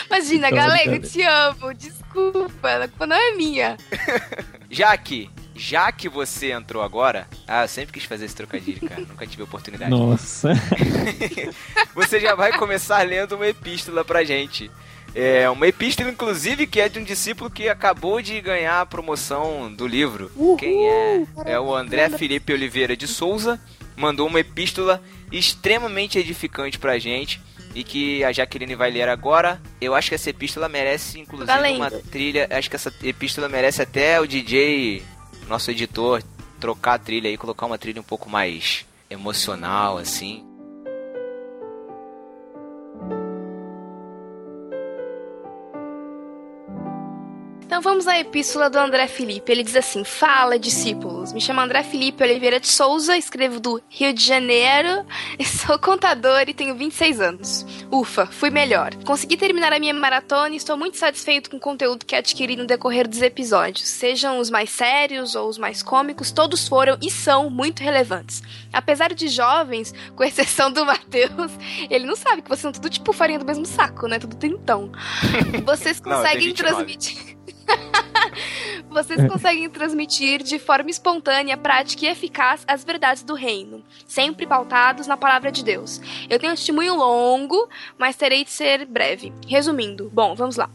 [0.07, 1.07] Imagina, galego, galego.
[1.07, 1.73] te amo.
[1.73, 3.77] Desculpa, a culpa não é minha.
[4.69, 7.27] Jaque, já que você entrou agora.
[7.47, 9.01] Ah, eu sempre quis fazer esse trocadilho, cara.
[9.01, 9.89] Nunca tive oportunidade.
[9.89, 10.49] Nossa.
[11.95, 14.69] você já vai começar lendo uma epístola pra gente.
[15.15, 19.73] É uma epístola, inclusive, que é de um discípulo que acabou de ganhar a promoção
[19.73, 20.29] do livro.
[20.59, 21.25] Quem é?
[21.45, 23.57] É o André Felipe Oliveira de Souza.
[23.95, 25.01] Mandou uma epístola
[25.31, 27.41] extremamente edificante pra gente.
[27.75, 29.61] E que a Jaqueline vai ler agora.
[29.81, 32.47] Eu acho que essa epístola merece, inclusive, Tá uma trilha.
[32.49, 35.03] Acho que essa epístola merece até o DJ,
[35.47, 36.23] nosso editor,
[36.59, 40.43] trocar a trilha aí, colocar uma trilha um pouco mais emocional, assim.
[47.81, 49.51] Vamos à epístola do André Felipe.
[49.51, 51.33] Ele diz assim: Fala, discípulos.
[51.33, 55.05] Me chamo André Felipe Oliveira de Souza, escrevo do Rio de Janeiro,
[55.45, 57.65] sou contador e tenho 26 anos.
[57.91, 58.95] Ufa, fui melhor.
[59.03, 62.65] Consegui terminar a minha maratona e estou muito satisfeito com o conteúdo que adquiri no
[62.65, 63.87] decorrer dos episódios.
[63.87, 68.41] Sejam os mais sérios ou os mais cômicos, todos foram e são muito relevantes.
[68.71, 71.51] Apesar de jovens, com exceção do Matheus,
[71.89, 74.19] ele não sabe que vocês são tudo tipo farinha do mesmo saco, né?
[74.19, 74.91] Tudo tentão.
[75.65, 76.55] Vocês Não, conseguem 29.
[76.55, 77.34] transmitir.
[78.95, 85.05] Vocês conseguem transmitir de forma espontânea, prática e eficaz as verdades do reino, sempre pautados
[85.05, 85.99] na palavra de Deus.
[86.29, 87.67] Eu tenho um testemunho longo,
[87.97, 89.33] mas terei de ser breve.
[89.45, 90.69] Resumindo, bom, vamos lá.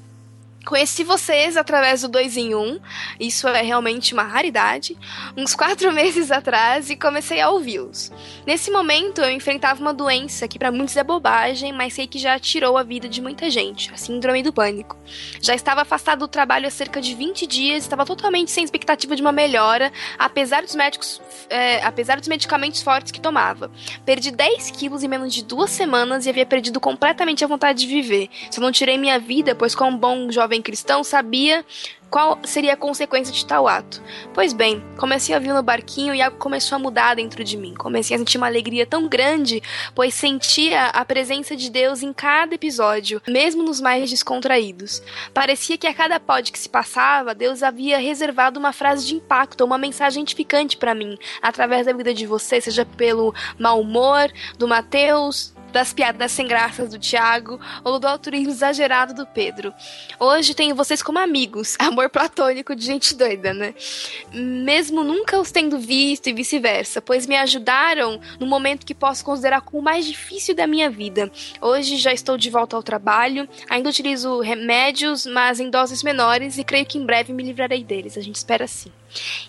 [0.64, 2.78] Conheci vocês através do 2 em 1,
[3.18, 4.96] isso é realmente uma raridade,
[5.34, 8.12] uns quatro meses atrás e comecei a ouvi-los.
[8.46, 12.38] Nesse momento eu enfrentava uma doença que para muitos é bobagem, mas sei que já
[12.38, 14.96] tirou a vida de muita gente, a síndrome do pânico.
[15.40, 19.22] Já estava afastado do trabalho há cerca de 20 dias, estava totalmente sem expectativa de
[19.22, 23.70] uma melhora, apesar dos médicos, é, apesar dos medicamentos fortes que tomava.
[24.04, 27.86] Perdi 10 quilos em menos de duas semanas e havia perdido completamente a vontade de
[27.86, 28.28] viver.
[28.50, 31.64] Só não tirei minha vida, pois como bom jovem cristão sabia
[32.10, 34.02] qual seria a consequência de tal ato.
[34.34, 37.72] Pois bem, comecei a vir no barquinho e algo começou a mudar dentro de mim.
[37.74, 39.62] Comecei a sentir uma alegria tão grande,
[39.94, 45.00] pois sentia a presença de Deus em cada episódio, mesmo nos mais descontraídos.
[45.32, 49.64] Parecia que a cada pod que se passava, Deus havia reservado uma frase de impacto,
[49.64, 54.66] uma mensagem edificante para mim, através da vida de você, seja pelo mau humor do
[54.66, 59.72] Mateus, das piadas sem graças do Tiago ou do altruísmo exagerado do Pedro.
[60.18, 63.74] Hoje tenho vocês como amigos, amor platônico de gente doida, né?
[64.32, 69.60] Mesmo nunca os tendo visto e vice-versa, pois me ajudaram no momento que posso considerar
[69.60, 71.30] como o mais difícil da minha vida.
[71.60, 76.64] Hoje já estou de volta ao trabalho, ainda utilizo remédios, mas em doses menores e
[76.64, 78.18] creio que em breve me livrarei deles.
[78.18, 78.92] A gente espera sim.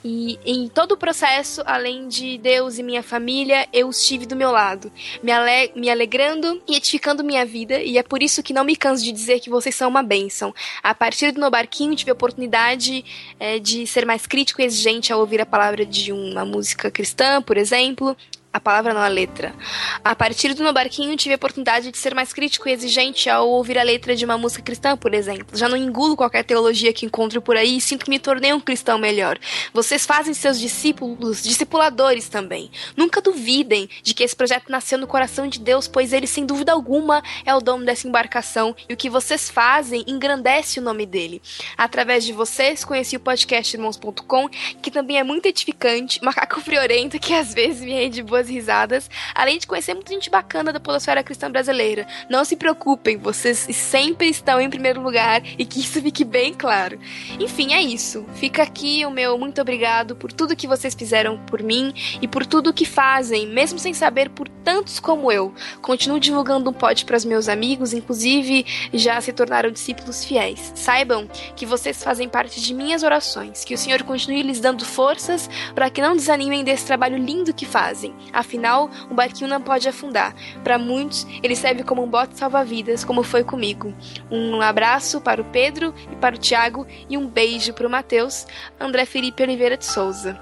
[0.04, 4.36] E em todo o processo, além de Deus e minha família, eu os tive do
[4.36, 8.54] meu lado, me, ale me alegrando e edificando minha vida, e é por isso que
[8.54, 10.54] não me canso de dizer que vocês são uma bênção.
[10.82, 13.06] A partir do meu barquinho, tive a oportunidade
[13.40, 17.42] eh, de ser mais crítico e exigente ao ouvir a palavra de uma música cristã,
[17.42, 18.16] por exemplo.
[18.54, 19.56] A palavra não a letra.
[20.04, 23.48] A partir do meu barquinho, tive a oportunidade de ser mais crítico e exigente ao
[23.48, 25.58] ouvir a letra de uma música cristã, por exemplo.
[25.58, 28.60] Já não engulo qualquer teologia que encontro por aí e sinto que me tornei um
[28.60, 29.40] cristão melhor.
[29.74, 32.70] Vocês fazem seus discípulos discipuladores também.
[32.98, 36.74] Nunca duvidem de que esse projeto nasceu no coração de Deus, pois ele, sem dúvida
[36.74, 41.42] alguma, é o dono dessa embarcação e o que vocês fazem engrandece o nome dele.
[41.78, 44.50] Através de vocês, conheci o podcast Irmãos.com,
[44.82, 49.58] que também é muito edificante, macaco friorento que às vezes me rende boas risadas, além
[49.58, 52.08] de conhecer muita gente bacana da podosfera cristã brasileira.
[52.30, 57.00] Não se preocupem, vocês sempre estão em primeiro lugar e que isso fique bem claro.
[57.40, 58.26] Enfim, é isso.
[58.36, 62.46] Fica aqui o meu muito obrigado por tudo que vocês fizeram por mim e por
[62.46, 65.54] tudo que fazem, mesmo sem saber por tantos como eu.
[65.82, 70.72] Continuo divulgando um pod para os meus amigos, inclusive já se tornaram discípulos fiéis.
[70.76, 75.50] Saibam que vocês fazem parte de minhas orações, que o Senhor continue lhes dando forças
[75.74, 78.14] para que não desanimem desse trabalho lindo que fazem.
[78.34, 80.34] Afinal, o barquinho não pode afundar.
[80.64, 83.94] Para muitos, ele serve como um bote salva-vidas, como foi comigo.
[84.30, 88.46] Um abraço para o Pedro e para o Tiago e um beijo para o Matheus,
[88.80, 90.40] André Felipe Oliveira de Souza.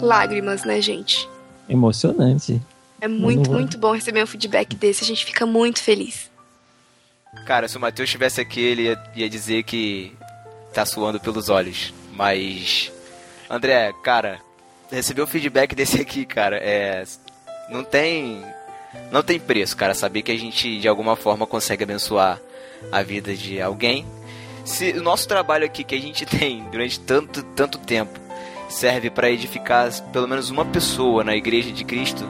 [0.00, 1.28] Lágrimas, né, gente?
[1.68, 2.60] Emocionante.
[3.00, 5.04] É muito, vou- muito bom receber um feedback desse.
[5.04, 6.30] A gente fica muito feliz.
[7.46, 10.12] Cara, se o Matheus estivesse aqui, ele ia, ia dizer que
[10.72, 11.92] tá suando pelos olhos.
[12.12, 12.90] Mas.
[13.50, 14.38] André, cara,
[14.90, 17.04] receber o feedback desse aqui, cara, é.
[17.70, 18.42] Não tem.
[19.10, 22.40] Não tem preço, cara, saber que a gente de alguma forma consegue abençoar
[22.90, 24.06] a vida de alguém.
[24.64, 28.18] Se o nosso trabalho aqui que a gente tem durante tanto, tanto tempo
[28.68, 32.28] serve para edificar pelo menos uma pessoa na igreja de Cristo,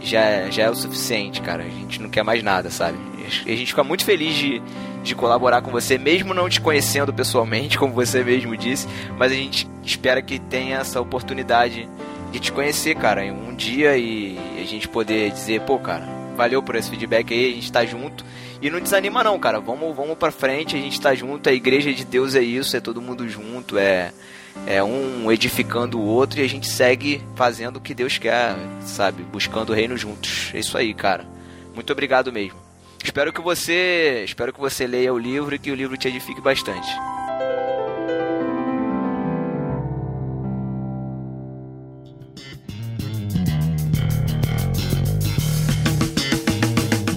[0.00, 1.62] já, já é o suficiente, cara.
[1.62, 2.98] A gente não quer mais nada, sabe?
[3.24, 4.62] A gente fica muito feliz de,
[5.02, 8.86] de colaborar com você, mesmo não te conhecendo pessoalmente, como você mesmo disse,
[9.18, 11.88] mas a gente espera que tenha essa oportunidade
[12.30, 16.06] de te conhecer, cara, em um dia e a gente poder dizer, pô, cara,
[16.36, 18.24] valeu por esse feedback aí, a gente tá junto.
[18.60, 19.58] E não desanima não, cara.
[19.58, 22.80] Vamos, vamos pra frente, a gente tá junto, a igreja de Deus é isso, é
[22.80, 24.12] todo mundo junto, é
[24.66, 29.22] é um edificando o outro e a gente segue fazendo o que Deus quer, sabe?
[29.22, 30.50] Buscando o reino juntos.
[30.54, 31.26] É isso aí, cara.
[31.74, 32.61] Muito obrigado mesmo.
[33.04, 36.40] Espero que você, espero que você leia o livro e que o livro te edifique
[36.40, 36.88] bastante.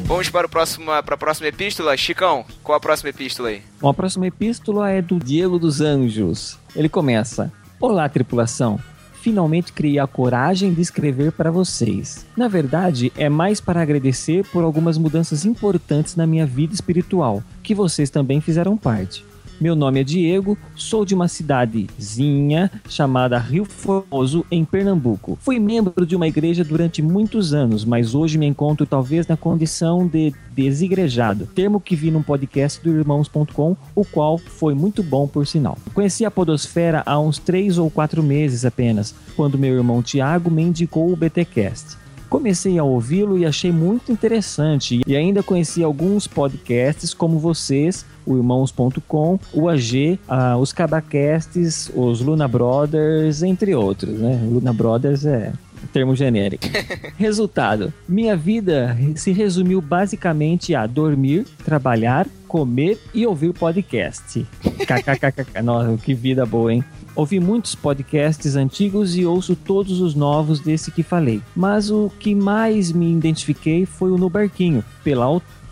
[0.06, 1.96] Vamos para, o próximo, para a próxima epístola.
[1.98, 3.62] Chicão, qual a próxima epístola aí?
[3.80, 6.58] Bom, a próxima epístola é do Diego dos Anjos.
[6.76, 8.80] Ele começa: Olá, tripulação.
[9.26, 12.28] Finalmente criei a coragem de escrever para vocês.
[12.38, 17.74] Na verdade, é mais para agradecer por algumas mudanças importantes na minha vida espiritual, que
[17.74, 19.26] vocês também fizeram parte.
[19.60, 25.38] Meu nome é Diego, sou de uma cidadezinha chamada Rio Formoso, em Pernambuco.
[25.42, 30.06] Fui membro de uma igreja durante muitos anos, mas hoje me encontro talvez na condição
[30.06, 35.48] de desigrejado, termo que vi num podcast do Irmãos.com, o qual foi muito bom por
[35.48, 35.78] sinal.
[35.94, 40.64] Conheci a Podosfera há uns 3 ou 4 meses apenas, quando meu irmão Tiago me
[40.64, 41.98] indicou o BTcast.
[42.30, 45.02] Comecei a ouvi-lo e achei muito interessante.
[45.06, 50.20] E ainda conheci alguns podcasts como vocês, o Irmãos.com, o AG,
[50.60, 54.40] os Cabacasts, os Luna Brothers, entre outros, né?
[54.50, 55.54] Luna Brothers é
[55.96, 56.66] termo genérico.
[57.18, 64.46] Resultado: minha vida se resumiu basicamente a dormir, trabalhar, comer e ouvir podcast.
[64.62, 65.62] KKKK.
[65.64, 66.84] Nossa, que vida boa, hein?
[67.16, 71.42] Ouvi muitos podcasts antigos e ouço todos os novos desse que falei.
[71.56, 75.26] Mas o que mais me identifiquei foi o No Barquinho, pela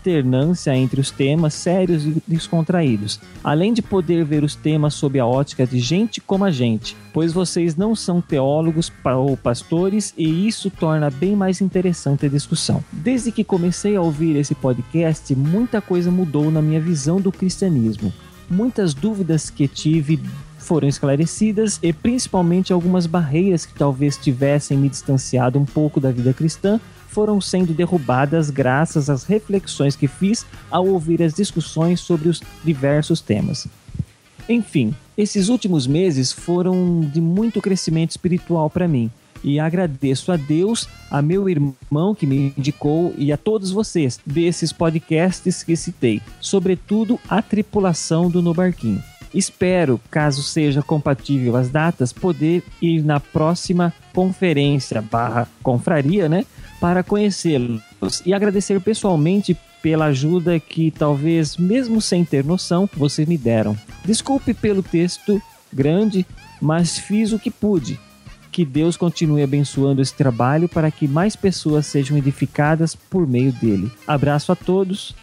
[0.04, 5.24] alternância entre os temas sérios e descontraídos, além de poder ver os temas sob a
[5.24, 10.68] ótica de gente como a gente, pois vocês não são teólogos ou pastores e isso
[10.70, 12.84] torna bem mais interessante a discussão.
[12.92, 18.12] Desde que comecei a ouvir esse podcast, muita coisa mudou na minha visão do cristianismo.
[18.50, 20.20] Muitas dúvidas que tive
[20.58, 26.32] foram esclarecidas e principalmente algumas barreiras que talvez tivessem me distanciado um pouco da vida
[26.34, 26.78] cristã
[27.14, 33.20] foram sendo derrubadas graças às reflexões que fiz ao ouvir as discussões sobre os diversos
[33.20, 33.68] temas.
[34.48, 39.10] Enfim, esses últimos meses foram de muito crescimento espiritual para mim.
[39.44, 44.72] E agradeço a Deus, a meu irmão que me indicou e a todos vocês desses
[44.72, 49.02] podcasts que citei, sobretudo a tripulação do No Barquinho.
[49.34, 56.46] Espero, caso seja compatível as datas, poder ir na próxima conferência barra confraria, né?
[56.84, 57.80] Para conhecê-los
[58.26, 63.74] e agradecer pessoalmente pela ajuda que talvez, mesmo sem ter noção, vocês me deram.
[64.04, 65.40] Desculpe pelo texto
[65.72, 66.26] grande,
[66.60, 67.98] mas fiz o que pude.
[68.52, 73.90] Que Deus continue abençoando esse trabalho para que mais pessoas sejam edificadas por meio dele.
[74.06, 75.16] Abraço a todos.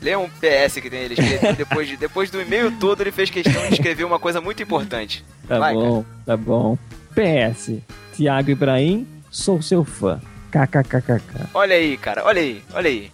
[0.00, 1.16] Lê um PS que tem ele
[1.58, 5.22] depois, de, depois do e-mail todo, ele fez questão de escrever uma coisa muito importante.
[5.46, 6.78] Tá Vai, bom, tá bom.
[7.14, 7.82] PS,
[8.16, 10.20] Tiago Ibrahim, sou seu fã.
[10.52, 11.48] KKKKK.
[11.54, 13.10] Olha aí, cara, olha aí, olha aí.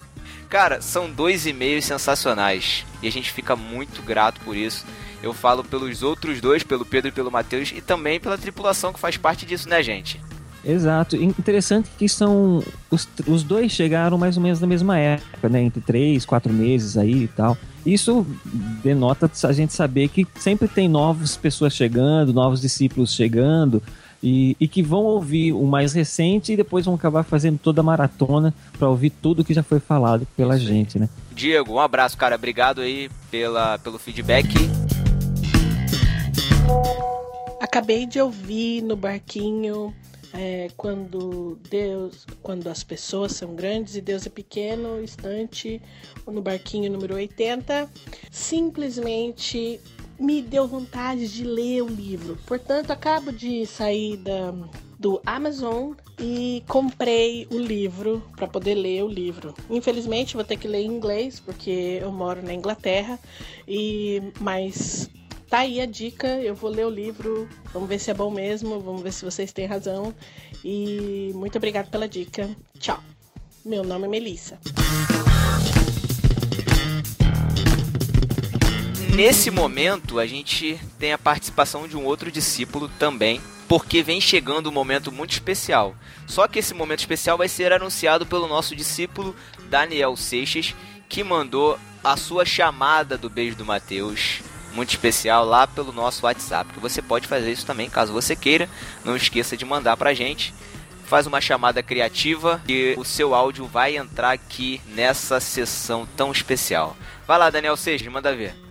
[0.50, 4.84] Cara, são dois e-mails sensacionais e a gente fica muito grato por isso.
[5.22, 8.98] Eu falo pelos outros dois, pelo Pedro e pelo Matheus, e também pela tripulação que
[8.98, 10.20] faz parte disso, né, gente?
[10.64, 11.16] Exato.
[11.16, 12.62] Interessante que são.
[12.90, 15.62] Os, os dois chegaram mais ou menos na mesma época, né?
[15.62, 17.56] Entre três, quatro meses aí e tal.
[17.86, 18.26] Isso
[18.82, 23.82] denota a gente saber que sempre tem novas pessoas chegando, novos discípulos chegando.
[24.22, 27.84] E, e que vão ouvir o mais recente e depois vão acabar fazendo toda a
[27.84, 31.08] maratona para ouvir tudo que já foi falado pela gente, né?
[31.32, 32.34] Diego, um abraço, cara.
[32.34, 34.48] Obrigado aí pela, pelo feedback.
[37.60, 39.94] Acabei de ouvir no barquinho
[40.32, 45.80] é, quando Deus, quando as pessoas são grandes e Deus é pequeno, estante
[46.26, 47.88] no barquinho número 80.
[48.30, 49.80] Simplesmente
[50.18, 52.38] me deu vontade de ler o livro.
[52.46, 54.52] Portanto, acabo de sair da,
[54.98, 59.54] do Amazon e comprei o livro para poder ler o livro.
[59.70, 63.18] Infelizmente, vou ter que ler em inglês porque eu moro na Inglaterra
[63.66, 65.08] e mas
[65.48, 68.80] Tá aí a dica, eu vou ler o livro, vamos ver se é bom mesmo,
[68.80, 70.14] vamos ver se vocês têm razão.
[70.62, 72.54] E muito obrigado pela dica.
[72.78, 73.02] Tchau.
[73.64, 74.58] Meu nome é Melissa.
[79.18, 84.68] Nesse momento, a gente tem a participação de um outro discípulo também, porque vem chegando
[84.68, 85.96] um momento muito especial.
[86.24, 89.34] Só que esse momento especial vai ser anunciado pelo nosso discípulo
[89.68, 90.72] Daniel Seixas,
[91.08, 94.38] que mandou a sua chamada do beijo do Mateus,
[94.72, 96.72] muito especial, lá pelo nosso WhatsApp.
[96.72, 98.70] Que você pode fazer isso também, caso você queira.
[99.04, 100.54] Não esqueça de mandar pra gente.
[101.06, 106.96] Faz uma chamada criativa e o seu áudio vai entrar aqui nessa sessão tão especial.
[107.26, 108.67] Vai lá, Daniel Seixas, manda ver.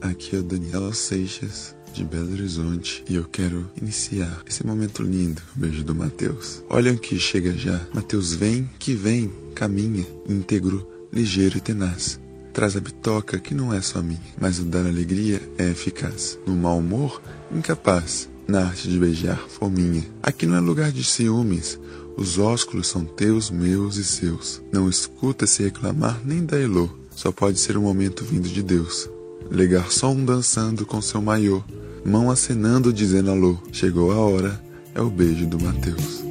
[0.00, 5.82] Aqui é Daniela Seixas, de Belo Horizonte, e eu quero iniciar esse momento lindo, beijo
[5.82, 6.62] do Mateus.
[6.70, 7.84] Olha que chega já.
[7.92, 12.20] Mateus vem, que vem, caminha, íntegro, ligeiro e tenaz.
[12.52, 16.38] traz a bitoca que não é só minha, mas o dar alegria é eficaz.
[16.46, 17.20] No mau humor,
[17.52, 18.28] incapaz.
[18.46, 20.04] Na arte de beijar, fominha.
[20.22, 21.76] Aqui não é lugar de ciúmes.
[22.16, 24.62] Os ósculos são teus, meus e seus.
[24.72, 26.88] Não escuta se reclamar nem da Elô.
[27.18, 29.10] Só pode ser um momento vindo de Deus.
[29.50, 31.64] Le garçom dançando com seu maiô.
[32.04, 33.58] Mão acenando dizendo alô.
[33.72, 34.62] Chegou a hora,
[34.94, 36.22] é o beijo do Mateus.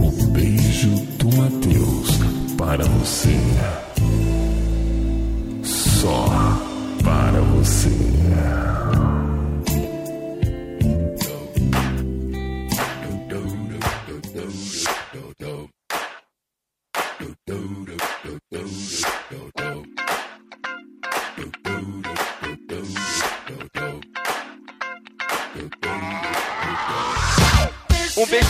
[0.00, 2.08] O beijo do Mateus
[2.58, 3.38] para você.
[5.62, 6.26] Só
[7.04, 8.75] para você.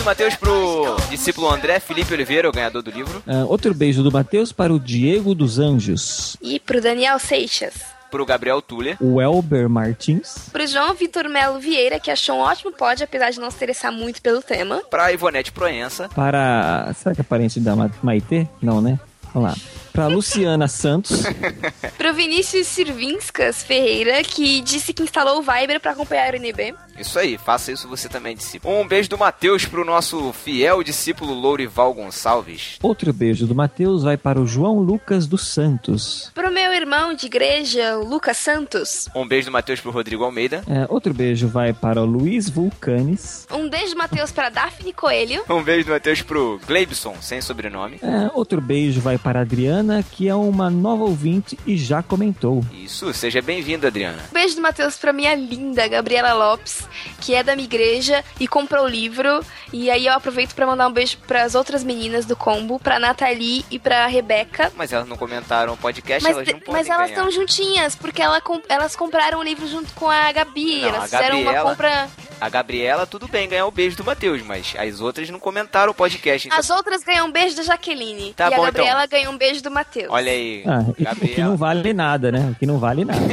[0.07, 3.21] Matheus pro discípulo André Felipe Oliveira, o ganhador do livro.
[3.27, 6.37] Ah, outro beijo do Matheus para o Diego dos Anjos.
[6.41, 7.73] E pro Daniel Seixas.
[8.09, 8.95] Pro Gabriel Tuller.
[9.01, 10.47] O Elber Martins.
[10.53, 13.91] Pro João Vitor Melo Vieira, que achou um ótimo pod, apesar de não se interessar
[13.91, 14.81] muito pelo tema.
[14.89, 16.07] Pra Ivonete Proença.
[16.15, 16.89] Para.
[16.97, 18.47] Será que é parente da Ma- Maitê?
[18.61, 18.97] Não, né?
[19.33, 19.57] Vamos lá.
[19.97, 21.23] Para Luciana Santos.
[21.97, 26.75] Pro Vinícius Sirvinskas Ferreira, que disse que instalou o Viber pra acompanhar o NB.
[26.99, 28.79] Isso aí, faça isso você também, discípulo.
[28.79, 32.77] Um beijo do Matheus pro nosso fiel discípulo Lourival Gonçalves.
[32.81, 36.31] Outro beijo do Matheus vai para o João Lucas dos Santos.
[36.33, 39.07] Pro meu irmão de igreja, o Lucas Santos.
[39.15, 40.63] Um beijo do Matheus pro Rodrigo Almeida.
[40.67, 43.47] É, outro beijo vai para o Luiz Vulcanes.
[43.51, 45.43] Um beijo, Matheus, pra Daphne Coelho.
[45.49, 47.99] Um beijo do Matheus pro Gleibson, sem sobrenome.
[48.01, 49.43] É, outro beijo vai para a
[49.87, 52.63] Adriana, que é uma nova ouvinte e já comentou.
[52.73, 54.19] Isso, seja bem-vindo, Adriana.
[54.29, 56.87] Um beijo do Matheus pra minha linda Gabriela Lopes,
[57.21, 59.39] que é da minha igreja e comprou o livro.
[59.71, 63.65] E aí eu aproveito pra mandar um beijo pras outras meninas do combo, pra Nathalie
[63.71, 64.71] e pra Rebeca.
[64.75, 68.21] Mas elas não comentaram o podcast, Mas, elas não podem mas elas estão juntinhas, porque
[68.21, 70.81] ela com- elas compraram o livro junto com a Gabi.
[70.81, 72.09] Não, elas a fizeram uma Gabriela- compra.
[72.39, 75.95] A Gabriela, tudo bem, ganhar o beijo do Matheus, mas as outras não comentaram o
[75.95, 76.47] podcast.
[76.47, 76.59] Então...
[76.59, 78.31] As outras ganham um beijo da Jaqueline.
[78.35, 79.17] Tá e bom, a Gabriela então.
[79.19, 80.07] ganhou um beijo do Matheus.
[80.09, 82.49] Olha aí, Ah, e- o que não vale nada, né?
[82.51, 83.19] O que não vale nada.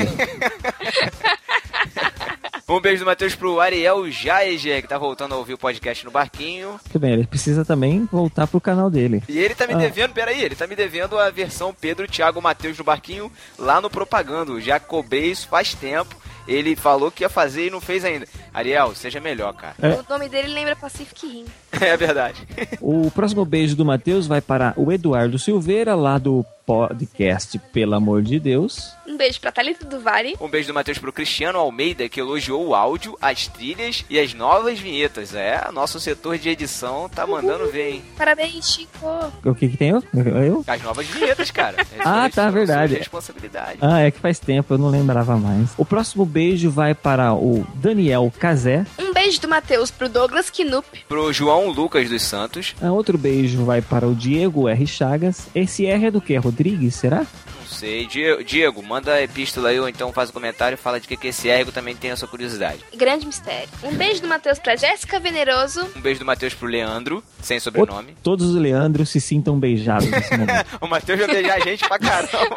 [2.67, 6.11] Um beijo do Matheus pro Ariel Jaeger, que tá voltando a ouvir o podcast no
[6.11, 6.81] barquinho.
[6.91, 9.23] Tudo bem, ele precisa também voltar pro canal dele.
[9.29, 9.79] E ele tá me Ah.
[9.79, 13.91] devendo, peraí, ele tá me devendo a versão Pedro, Thiago, Matheus no barquinho lá no
[13.91, 14.61] Propagando.
[14.61, 16.17] Já cobrei isso faz tempo.
[16.49, 18.27] Ele falou que ia fazer e não fez ainda.
[18.53, 19.75] Ariel, seja melhor, cara.
[19.81, 19.89] É.
[19.91, 21.45] O nome dele lembra Pacific Rim.
[21.81, 22.47] É verdade.
[22.81, 28.23] O próximo beijo do Matheus vai para o Eduardo Silveira, lá do podcast Pelo Amor
[28.23, 28.91] de Deus.
[29.07, 30.35] Um beijo pra Thalita do Vale.
[30.41, 34.33] Um beijo do Matheus pro Cristiano Almeida, que elogiou o áudio, as trilhas e as
[34.33, 35.35] novas vinhetas.
[35.35, 38.03] É, nosso setor de edição tá mandando ver, hein?
[38.17, 39.07] Parabéns, Chico.
[39.45, 40.03] O que que tem eu?
[40.15, 40.65] Eu?
[40.67, 41.77] As novas vinhetas, cara.
[42.07, 42.95] Ah, Essas tá, verdade.
[42.97, 43.79] responsabilidade.
[43.81, 45.71] Ah, é que faz tempo, eu não lembrava mais.
[45.79, 48.85] O próximo beijo vai para o Daniel Cazé.
[48.99, 50.87] Um beijo do Matheus pro Douglas Knup.
[51.09, 52.75] Pro João Lucas dos Santos.
[52.81, 54.87] Ah, outro beijo vai para o Diego R.
[54.87, 55.47] Chagas.
[55.55, 56.37] Esse R é do que?
[56.37, 57.19] Rodrigues, será?
[57.59, 58.07] Não sei.
[58.07, 61.17] Diego, Diego, manda a epístola aí ou então faz um comentário e fala de que,
[61.17, 62.79] que esse ergo também tem a sua curiosidade.
[62.97, 63.69] Grande mistério.
[63.83, 65.89] Um beijo do Matheus pra Jéssica Veneroso.
[65.97, 68.17] Um beijo do Matheus pro Leandro, sem sobrenome.
[68.23, 70.67] Todos os Leandros se sintam beijados nesse momento.
[70.81, 72.57] o Matheus vai beijar a gente pra caramba.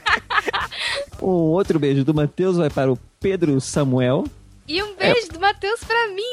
[1.20, 4.24] o outro beijo do Matheus vai para o Pedro Samuel.
[4.68, 6.30] E um beijo do Matheus pra mim.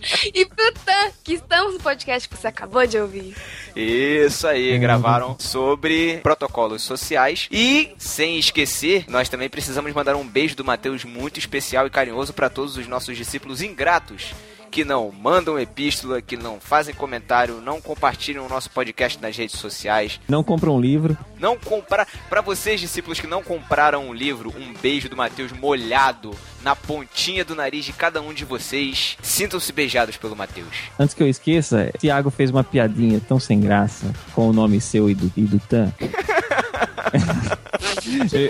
[0.34, 3.36] e pro Tan, que estamos no podcast que você acabou de ouvir.
[3.76, 7.48] Isso aí, gravaram sobre protocolos sociais.
[7.52, 12.32] E, sem esquecer, nós também precisamos mandar um beijo do Matheus muito especial e carinhoso
[12.32, 14.32] para todos os nossos discípulos ingratos.
[14.70, 19.58] Que não mandam epístola, que não fazem comentário, não compartilham o nosso podcast nas redes
[19.58, 21.16] sociais, Não compra um livro.
[21.40, 22.06] não comprar.
[22.28, 26.30] Para vocês, discípulos que não compraram um livro, um beijo do Matheus molhado
[26.62, 29.16] na pontinha do nariz de cada um de vocês.
[29.22, 30.68] Sintam-se beijados pelo Matheus.
[30.98, 35.08] Antes que eu esqueça, Thiago fez uma piadinha tão sem graça com o nome seu
[35.10, 35.92] e do, e do Tan.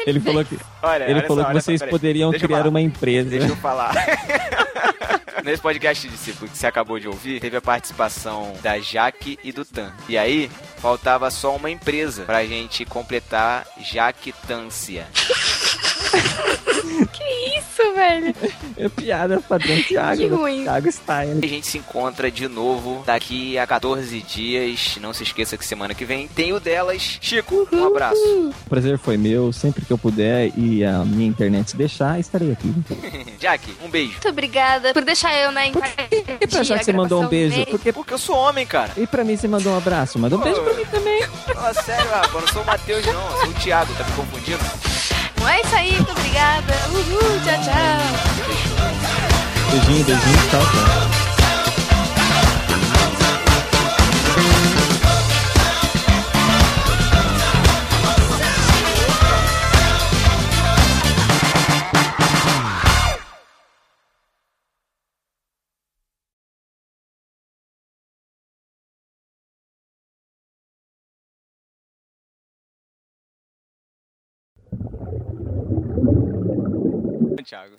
[0.06, 1.90] ele, falou que, Olha, ele olha falou só, que só, vocês peraí.
[1.90, 2.68] poderiam criar falar.
[2.68, 3.30] uma empresa.
[3.30, 3.94] Deixa eu falar.
[5.44, 9.64] Nesse podcast, discípulo, que você acabou de ouvir, teve a participação da Jaque e do
[9.64, 9.92] Tan.
[10.08, 15.06] E aí, faltava só uma empresa pra gente completar Jactância.
[17.12, 17.68] Que isso?
[17.94, 18.34] velho?
[18.76, 20.20] É piada padrão Thiago.
[20.20, 20.36] Que né?
[20.36, 20.62] ruim.
[20.64, 21.40] Thiago Style.
[21.42, 24.96] A gente se encontra de novo daqui a 14 dias.
[25.00, 27.18] Não se esqueça que semana que vem tem o delas.
[27.20, 28.18] Chico, um abraço.
[28.66, 29.52] O prazer foi meu.
[29.52, 32.72] Sempre que eu puder e a minha internet se deixar, estarei aqui.
[33.38, 34.12] Jack, um beijo.
[34.12, 35.68] Muito obrigada por deixar eu, né,
[36.40, 37.64] E pra achar que você mandou um beijo?
[37.66, 38.90] Porque, Porque eu sou homem, cara.
[38.96, 40.18] e pra mim você mandou um abraço?
[40.18, 41.22] Manda um beijo pra mim também.
[41.54, 42.34] Fala sério, rapaz.
[42.34, 43.30] Eu não sou o Matheus, não.
[43.30, 43.94] Eu sou o Thiago.
[43.94, 44.97] Tá me confundindo?
[45.48, 46.74] É isso aí, muito obrigada.
[46.90, 47.98] Uhul, tchau, tchau.
[49.70, 51.27] Beijinho, beijinho, tchau, tchau.
[77.48, 77.76] Thiago.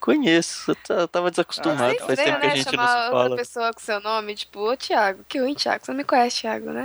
[0.00, 1.92] Conheço, eu ta- eu tava desacostumado.
[1.94, 3.36] É Faz tempo que a né, gente não chamar se outra fala.
[3.36, 6.70] pessoa com seu nome, tipo, ô Thiago, que ruim, Thiago, você não me conhece, Thiago,
[6.70, 6.82] né?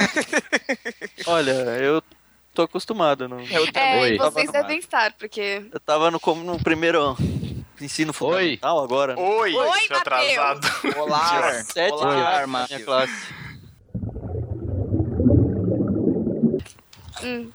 [1.27, 2.03] Olha, eu
[2.53, 3.27] tô acostumado.
[3.29, 3.39] Não...
[3.41, 4.15] Eu É, Oi.
[4.15, 5.65] e vocês devem estar, porque...
[5.71, 7.15] Eu tava no, como no primeiro
[7.79, 9.15] ensino fundamental agora.
[9.15, 9.21] né?
[9.21, 10.01] Oi, Oi, seu Mateus.
[10.01, 10.67] atrasado.
[10.99, 11.63] Olá.
[11.63, 12.69] Sete Olá, Matheus.
[12.79, 13.41] minha classe.
[17.23, 17.51] Hum,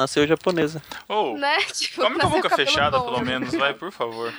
[0.00, 0.82] Nasceu japonesa.
[1.06, 1.58] Ô, né?
[1.74, 3.04] Tipo, come com a boca fechada, bom.
[3.12, 4.32] pelo menos, vai, por favor.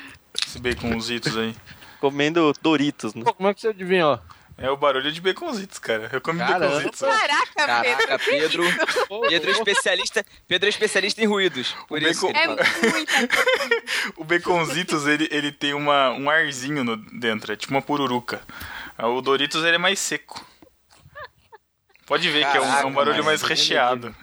[0.43, 1.55] Esse baconzitos aí.
[1.99, 3.13] Comendo Doritos.
[3.13, 3.23] Né?
[3.23, 4.19] Pô, como é que você adivinhou?
[4.57, 6.09] É o barulho de baconzitos, cara.
[6.11, 6.65] Eu comi Caramba.
[6.67, 6.99] baconzitos.
[6.99, 8.63] Caraca, Caraca, Pedro.
[8.63, 8.63] Pedro.
[9.29, 10.25] Pedro é especialista.
[10.47, 11.75] Pedro é especialista em ruídos.
[11.87, 13.13] Por O isso que bacon- ele É muita
[14.17, 18.41] O baconzitos, ele, ele tem uma, um arzinho no, dentro, é tipo uma pururuca.
[18.97, 20.43] O Doritos, ele é mais seco.
[22.11, 24.13] Pode ver que é um, é um Caraca, barulho mais é recheado.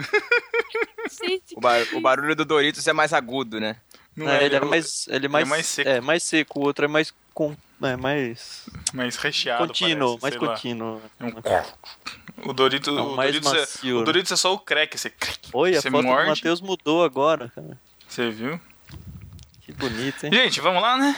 [1.56, 3.77] O, bar- o barulho do Doritos é mais agudo, né?
[4.15, 5.89] Não É, é, ele é o- mais, ele é mais, mais seco.
[5.89, 6.60] É, mais seco.
[6.60, 9.66] O outro é mais com, é mais mais recheado.
[9.69, 11.01] contínuo, parece, mais contínuo.
[11.19, 14.05] É um- O Doritos, É o, mais Doritos é, macio, o né?
[14.05, 15.10] Doritos é só o crack, você,
[15.55, 17.81] Oi, a você foto do morde, Matheus mudou agora, cara.
[18.06, 18.60] você viu?
[19.62, 20.32] Que bonito, hein?
[20.32, 21.16] Gente, vamos lá, né?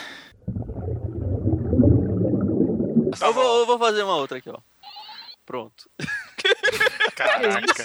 [3.21, 4.59] eu, vou, eu vou fazer uma outra aqui, ó.
[5.51, 5.91] Pronto.
[7.17, 7.85] Caraca,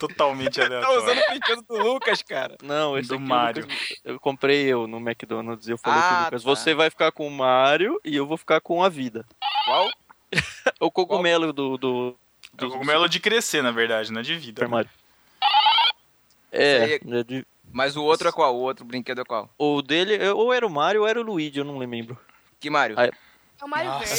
[0.00, 1.02] totalmente Tá aleatório.
[1.02, 2.56] usando o brinquedo do Lucas, cara.
[2.62, 3.62] Não, esse Do aqui o Mario.
[3.64, 6.48] Lucas- eu comprei eu no McDonald's e eu falei Ah, pro Lucas, tá.
[6.48, 9.26] você vai ficar com o Mario e eu vou ficar com a vida.
[9.66, 9.90] Qual?
[10.80, 12.16] o cogumelo do, do,
[12.56, 14.64] É o cogumelo de crescer, na verdade, não é de vida.
[16.50, 18.56] Esse É, aí é de- Mas o outro é qual?
[18.56, 19.50] O outro brinquedo é qual?
[19.58, 22.18] o dele, ou era o Mario ou era o Luigi, eu não lembro.
[22.58, 22.96] Que Mario?
[22.98, 23.12] Ah, é
[23.62, 24.14] o Mario Verde.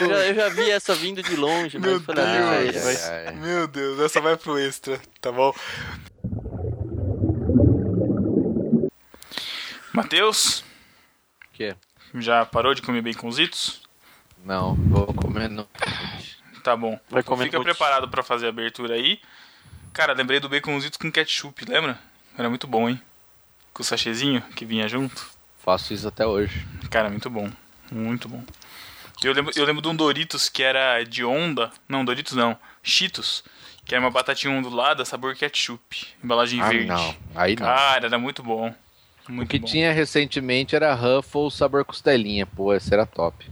[0.00, 2.74] Eu já, eu já vi essa vindo de longe, mas Meu eu falei, ah, Deus.
[2.84, 5.52] vai- vai- Ai, Meu Deus, essa vai pro extra, tá bom?
[9.92, 10.64] Matheus, o
[11.52, 11.74] quê?
[12.14, 13.80] já parou de comer baconzitos?
[14.44, 15.68] Não, vou comer no...
[16.62, 16.98] Tá bom.
[17.08, 19.20] Vai comer Fica preparado pra fazer a abertura aí.
[19.92, 21.98] Cara, lembrei do baconzitos com ketchup, lembra?
[22.38, 23.00] Era muito bom, hein?
[23.72, 25.26] Com o sachêzinho que vinha junto.
[25.62, 26.66] Faço isso até hoje.
[26.90, 27.50] Cara, muito bom.
[27.90, 28.42] Muito bom.
[29.22, 31.70] Eu lembro, eu lembro de um Doritos que era de onda.
[31.88, 32.56] Não, Doritos não.
[32.82, 33.44] Cheetos.
[33.84, 36.06] Que era uma batatinha ondulada, sabor ketchup.
[36.22, 36.86] Embalagem Ah, verde.
[36.86, 37.16] não.
[37.34, 37.66] Aí não.
[37.66, 38.74] Cara, era muito bom.
[39.28, 39.66] o Muito que bom.
[39.66, 42.46] tinha recentemente era Ruffles sabor costelinha.
[42.46, 43.46] Pô, esse era top.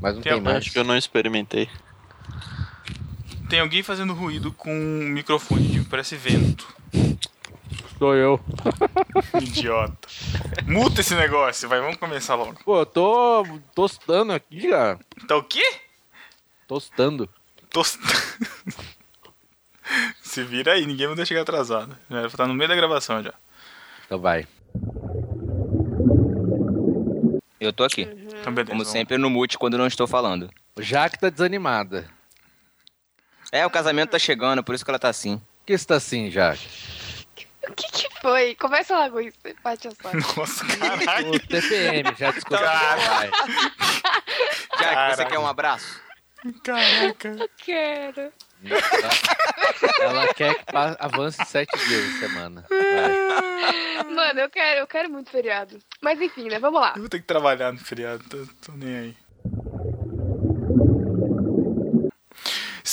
[0.00, 0.56] Mas não Tem tem, mais.
[0.58, 1.68] Acho que eu não experimentei.
[3.48, 6.66] Tem alguém fazendo ruído com um microfone que parece vento.
[7.98, 8.40] Sou eu.
[9.42, 9.98] Idiota.
[10.66, 12.54] Muta esse negócio, vai, vamos começar logo.
[12.64, 13.44] Pô, eu tô
[13.74, 15.00] tostando aqui, cara.
[15.26, 15.64] Tá o quê?
[16.68, 17.28] Tostando.
[17.70, 17.98] Tost...
[20.22, 21.98] Se vira aí, ninguém vai chegar atrasado.
[22.08, 23.34] Já era estar no meio da gravação já.
[24.06, 24.46] Então vai.
[27.58, 28.02] Eu tô aqui.
[28.02, 28.70] Então, beleza.
[28.70, 28.88] Como vamos.
[28.88, 30.48] sempre, no mute quando não estou falando.
[30.76, 32.08] O Jaque tá desanimada.
[33.50, 35.38] É, o casamento tá chegando, por isso que ela tá assim.
[35.38, 36.68] Por que você tá assim, Jaque?
[37.68, 38.54] O que que foi?
[38.54, 40.38] Começa logo isso, bate a sorte.
[40.38, 41.34] Nossa, caralho.
[41.34, 42.58] O TPM, já discutiu.
[42.58, 43.30] Vai.
[44.80, 46.00] Já que você quer um abraço?
[46.64, 47.28] Caraca.
[47.28, 48.32] Eu quero.
[50.00, 52.64] Ela quer que avance sete dias a semana.
[52.68, 54.04] Vai.
[54.04, 55.78] Mano, eu quero, eu quero muito feriado.
[56.00, 56.58] Mas enfim, né?
[56.58, 56.92] Vamos lá.
[56.96, 59.16] Eu vou ter que trabalhar no feriado, tô, tô nem aí.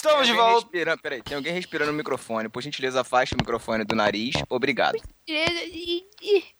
[0.08, 0.62] Estamos de volta.
[0.62, 2.48] Respirando, peraí, tem alguém respirando no microfone.
[2.50, 4.36] Por gentileza, afaste o microfone do nariz.
[4.50, 4.98] Obrigado.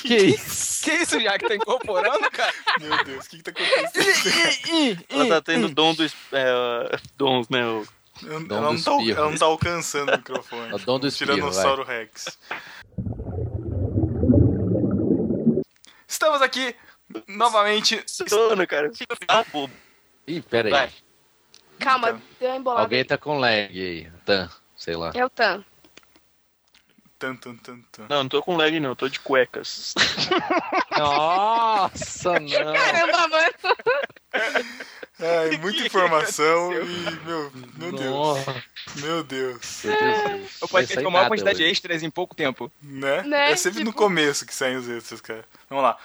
[0.00, 0.82] Que isso?
[0.84, 2.52] Que isso, já que tá incorporando, cara?
[2.80, 5.04] Meu Deus, o que, que tá acontecendo?
[5.10, 6.14] Ela tá tendo dom dos.
[6.32, 7.66] É, dons, né?
[7.66, 7.86] o-
[8.24, 10.72] Ela, Dom ela não tá, ela não tá alcançando o microfone.
[10.72, 12.38] O dom do espirro, Tiranossauro Rex.
[16.08, 16.74] Estamos aqui
[17.28, 18.02] novamente.
[18.06, 18.90] Sono, cara.
[18.94, 19.72] Fica bobo.
[20.26, 20.72] Ih, pera aí.
[20.72, 20.90] Vai.
[21.78, 22.82] Calma, deu uma embolada.
[22.82, 24.10] Alguém tá com lag aí.
[24.24, 25.12] Tan, sei lá.
[25.14, 25.64] É o Tan.
[27.18, 28.06] Tan, tan, tan, tan.
[28.10, 28.94] Não, não tô com lag, não.
[28.94, 29.94] Tô de cuecas.
[30.98, 32.72] Nossa, não.
[32.74, 33.54] Caramba, mano.
[35.18, 38.38] Ai, muita informação e, meu, meu Deus.
[38.96, 39.82] Meu Deus.
[40.60, 42.70] O podcast com a maior quantidade de extras em pouco tempo.
[42.82, 43.22] Né?
[43.22, 43.52] Né?
[43.52, 45.44] É sempre no Tipo- começo que saem os extras, cara.
[45.70, 45.96] Vamos lá.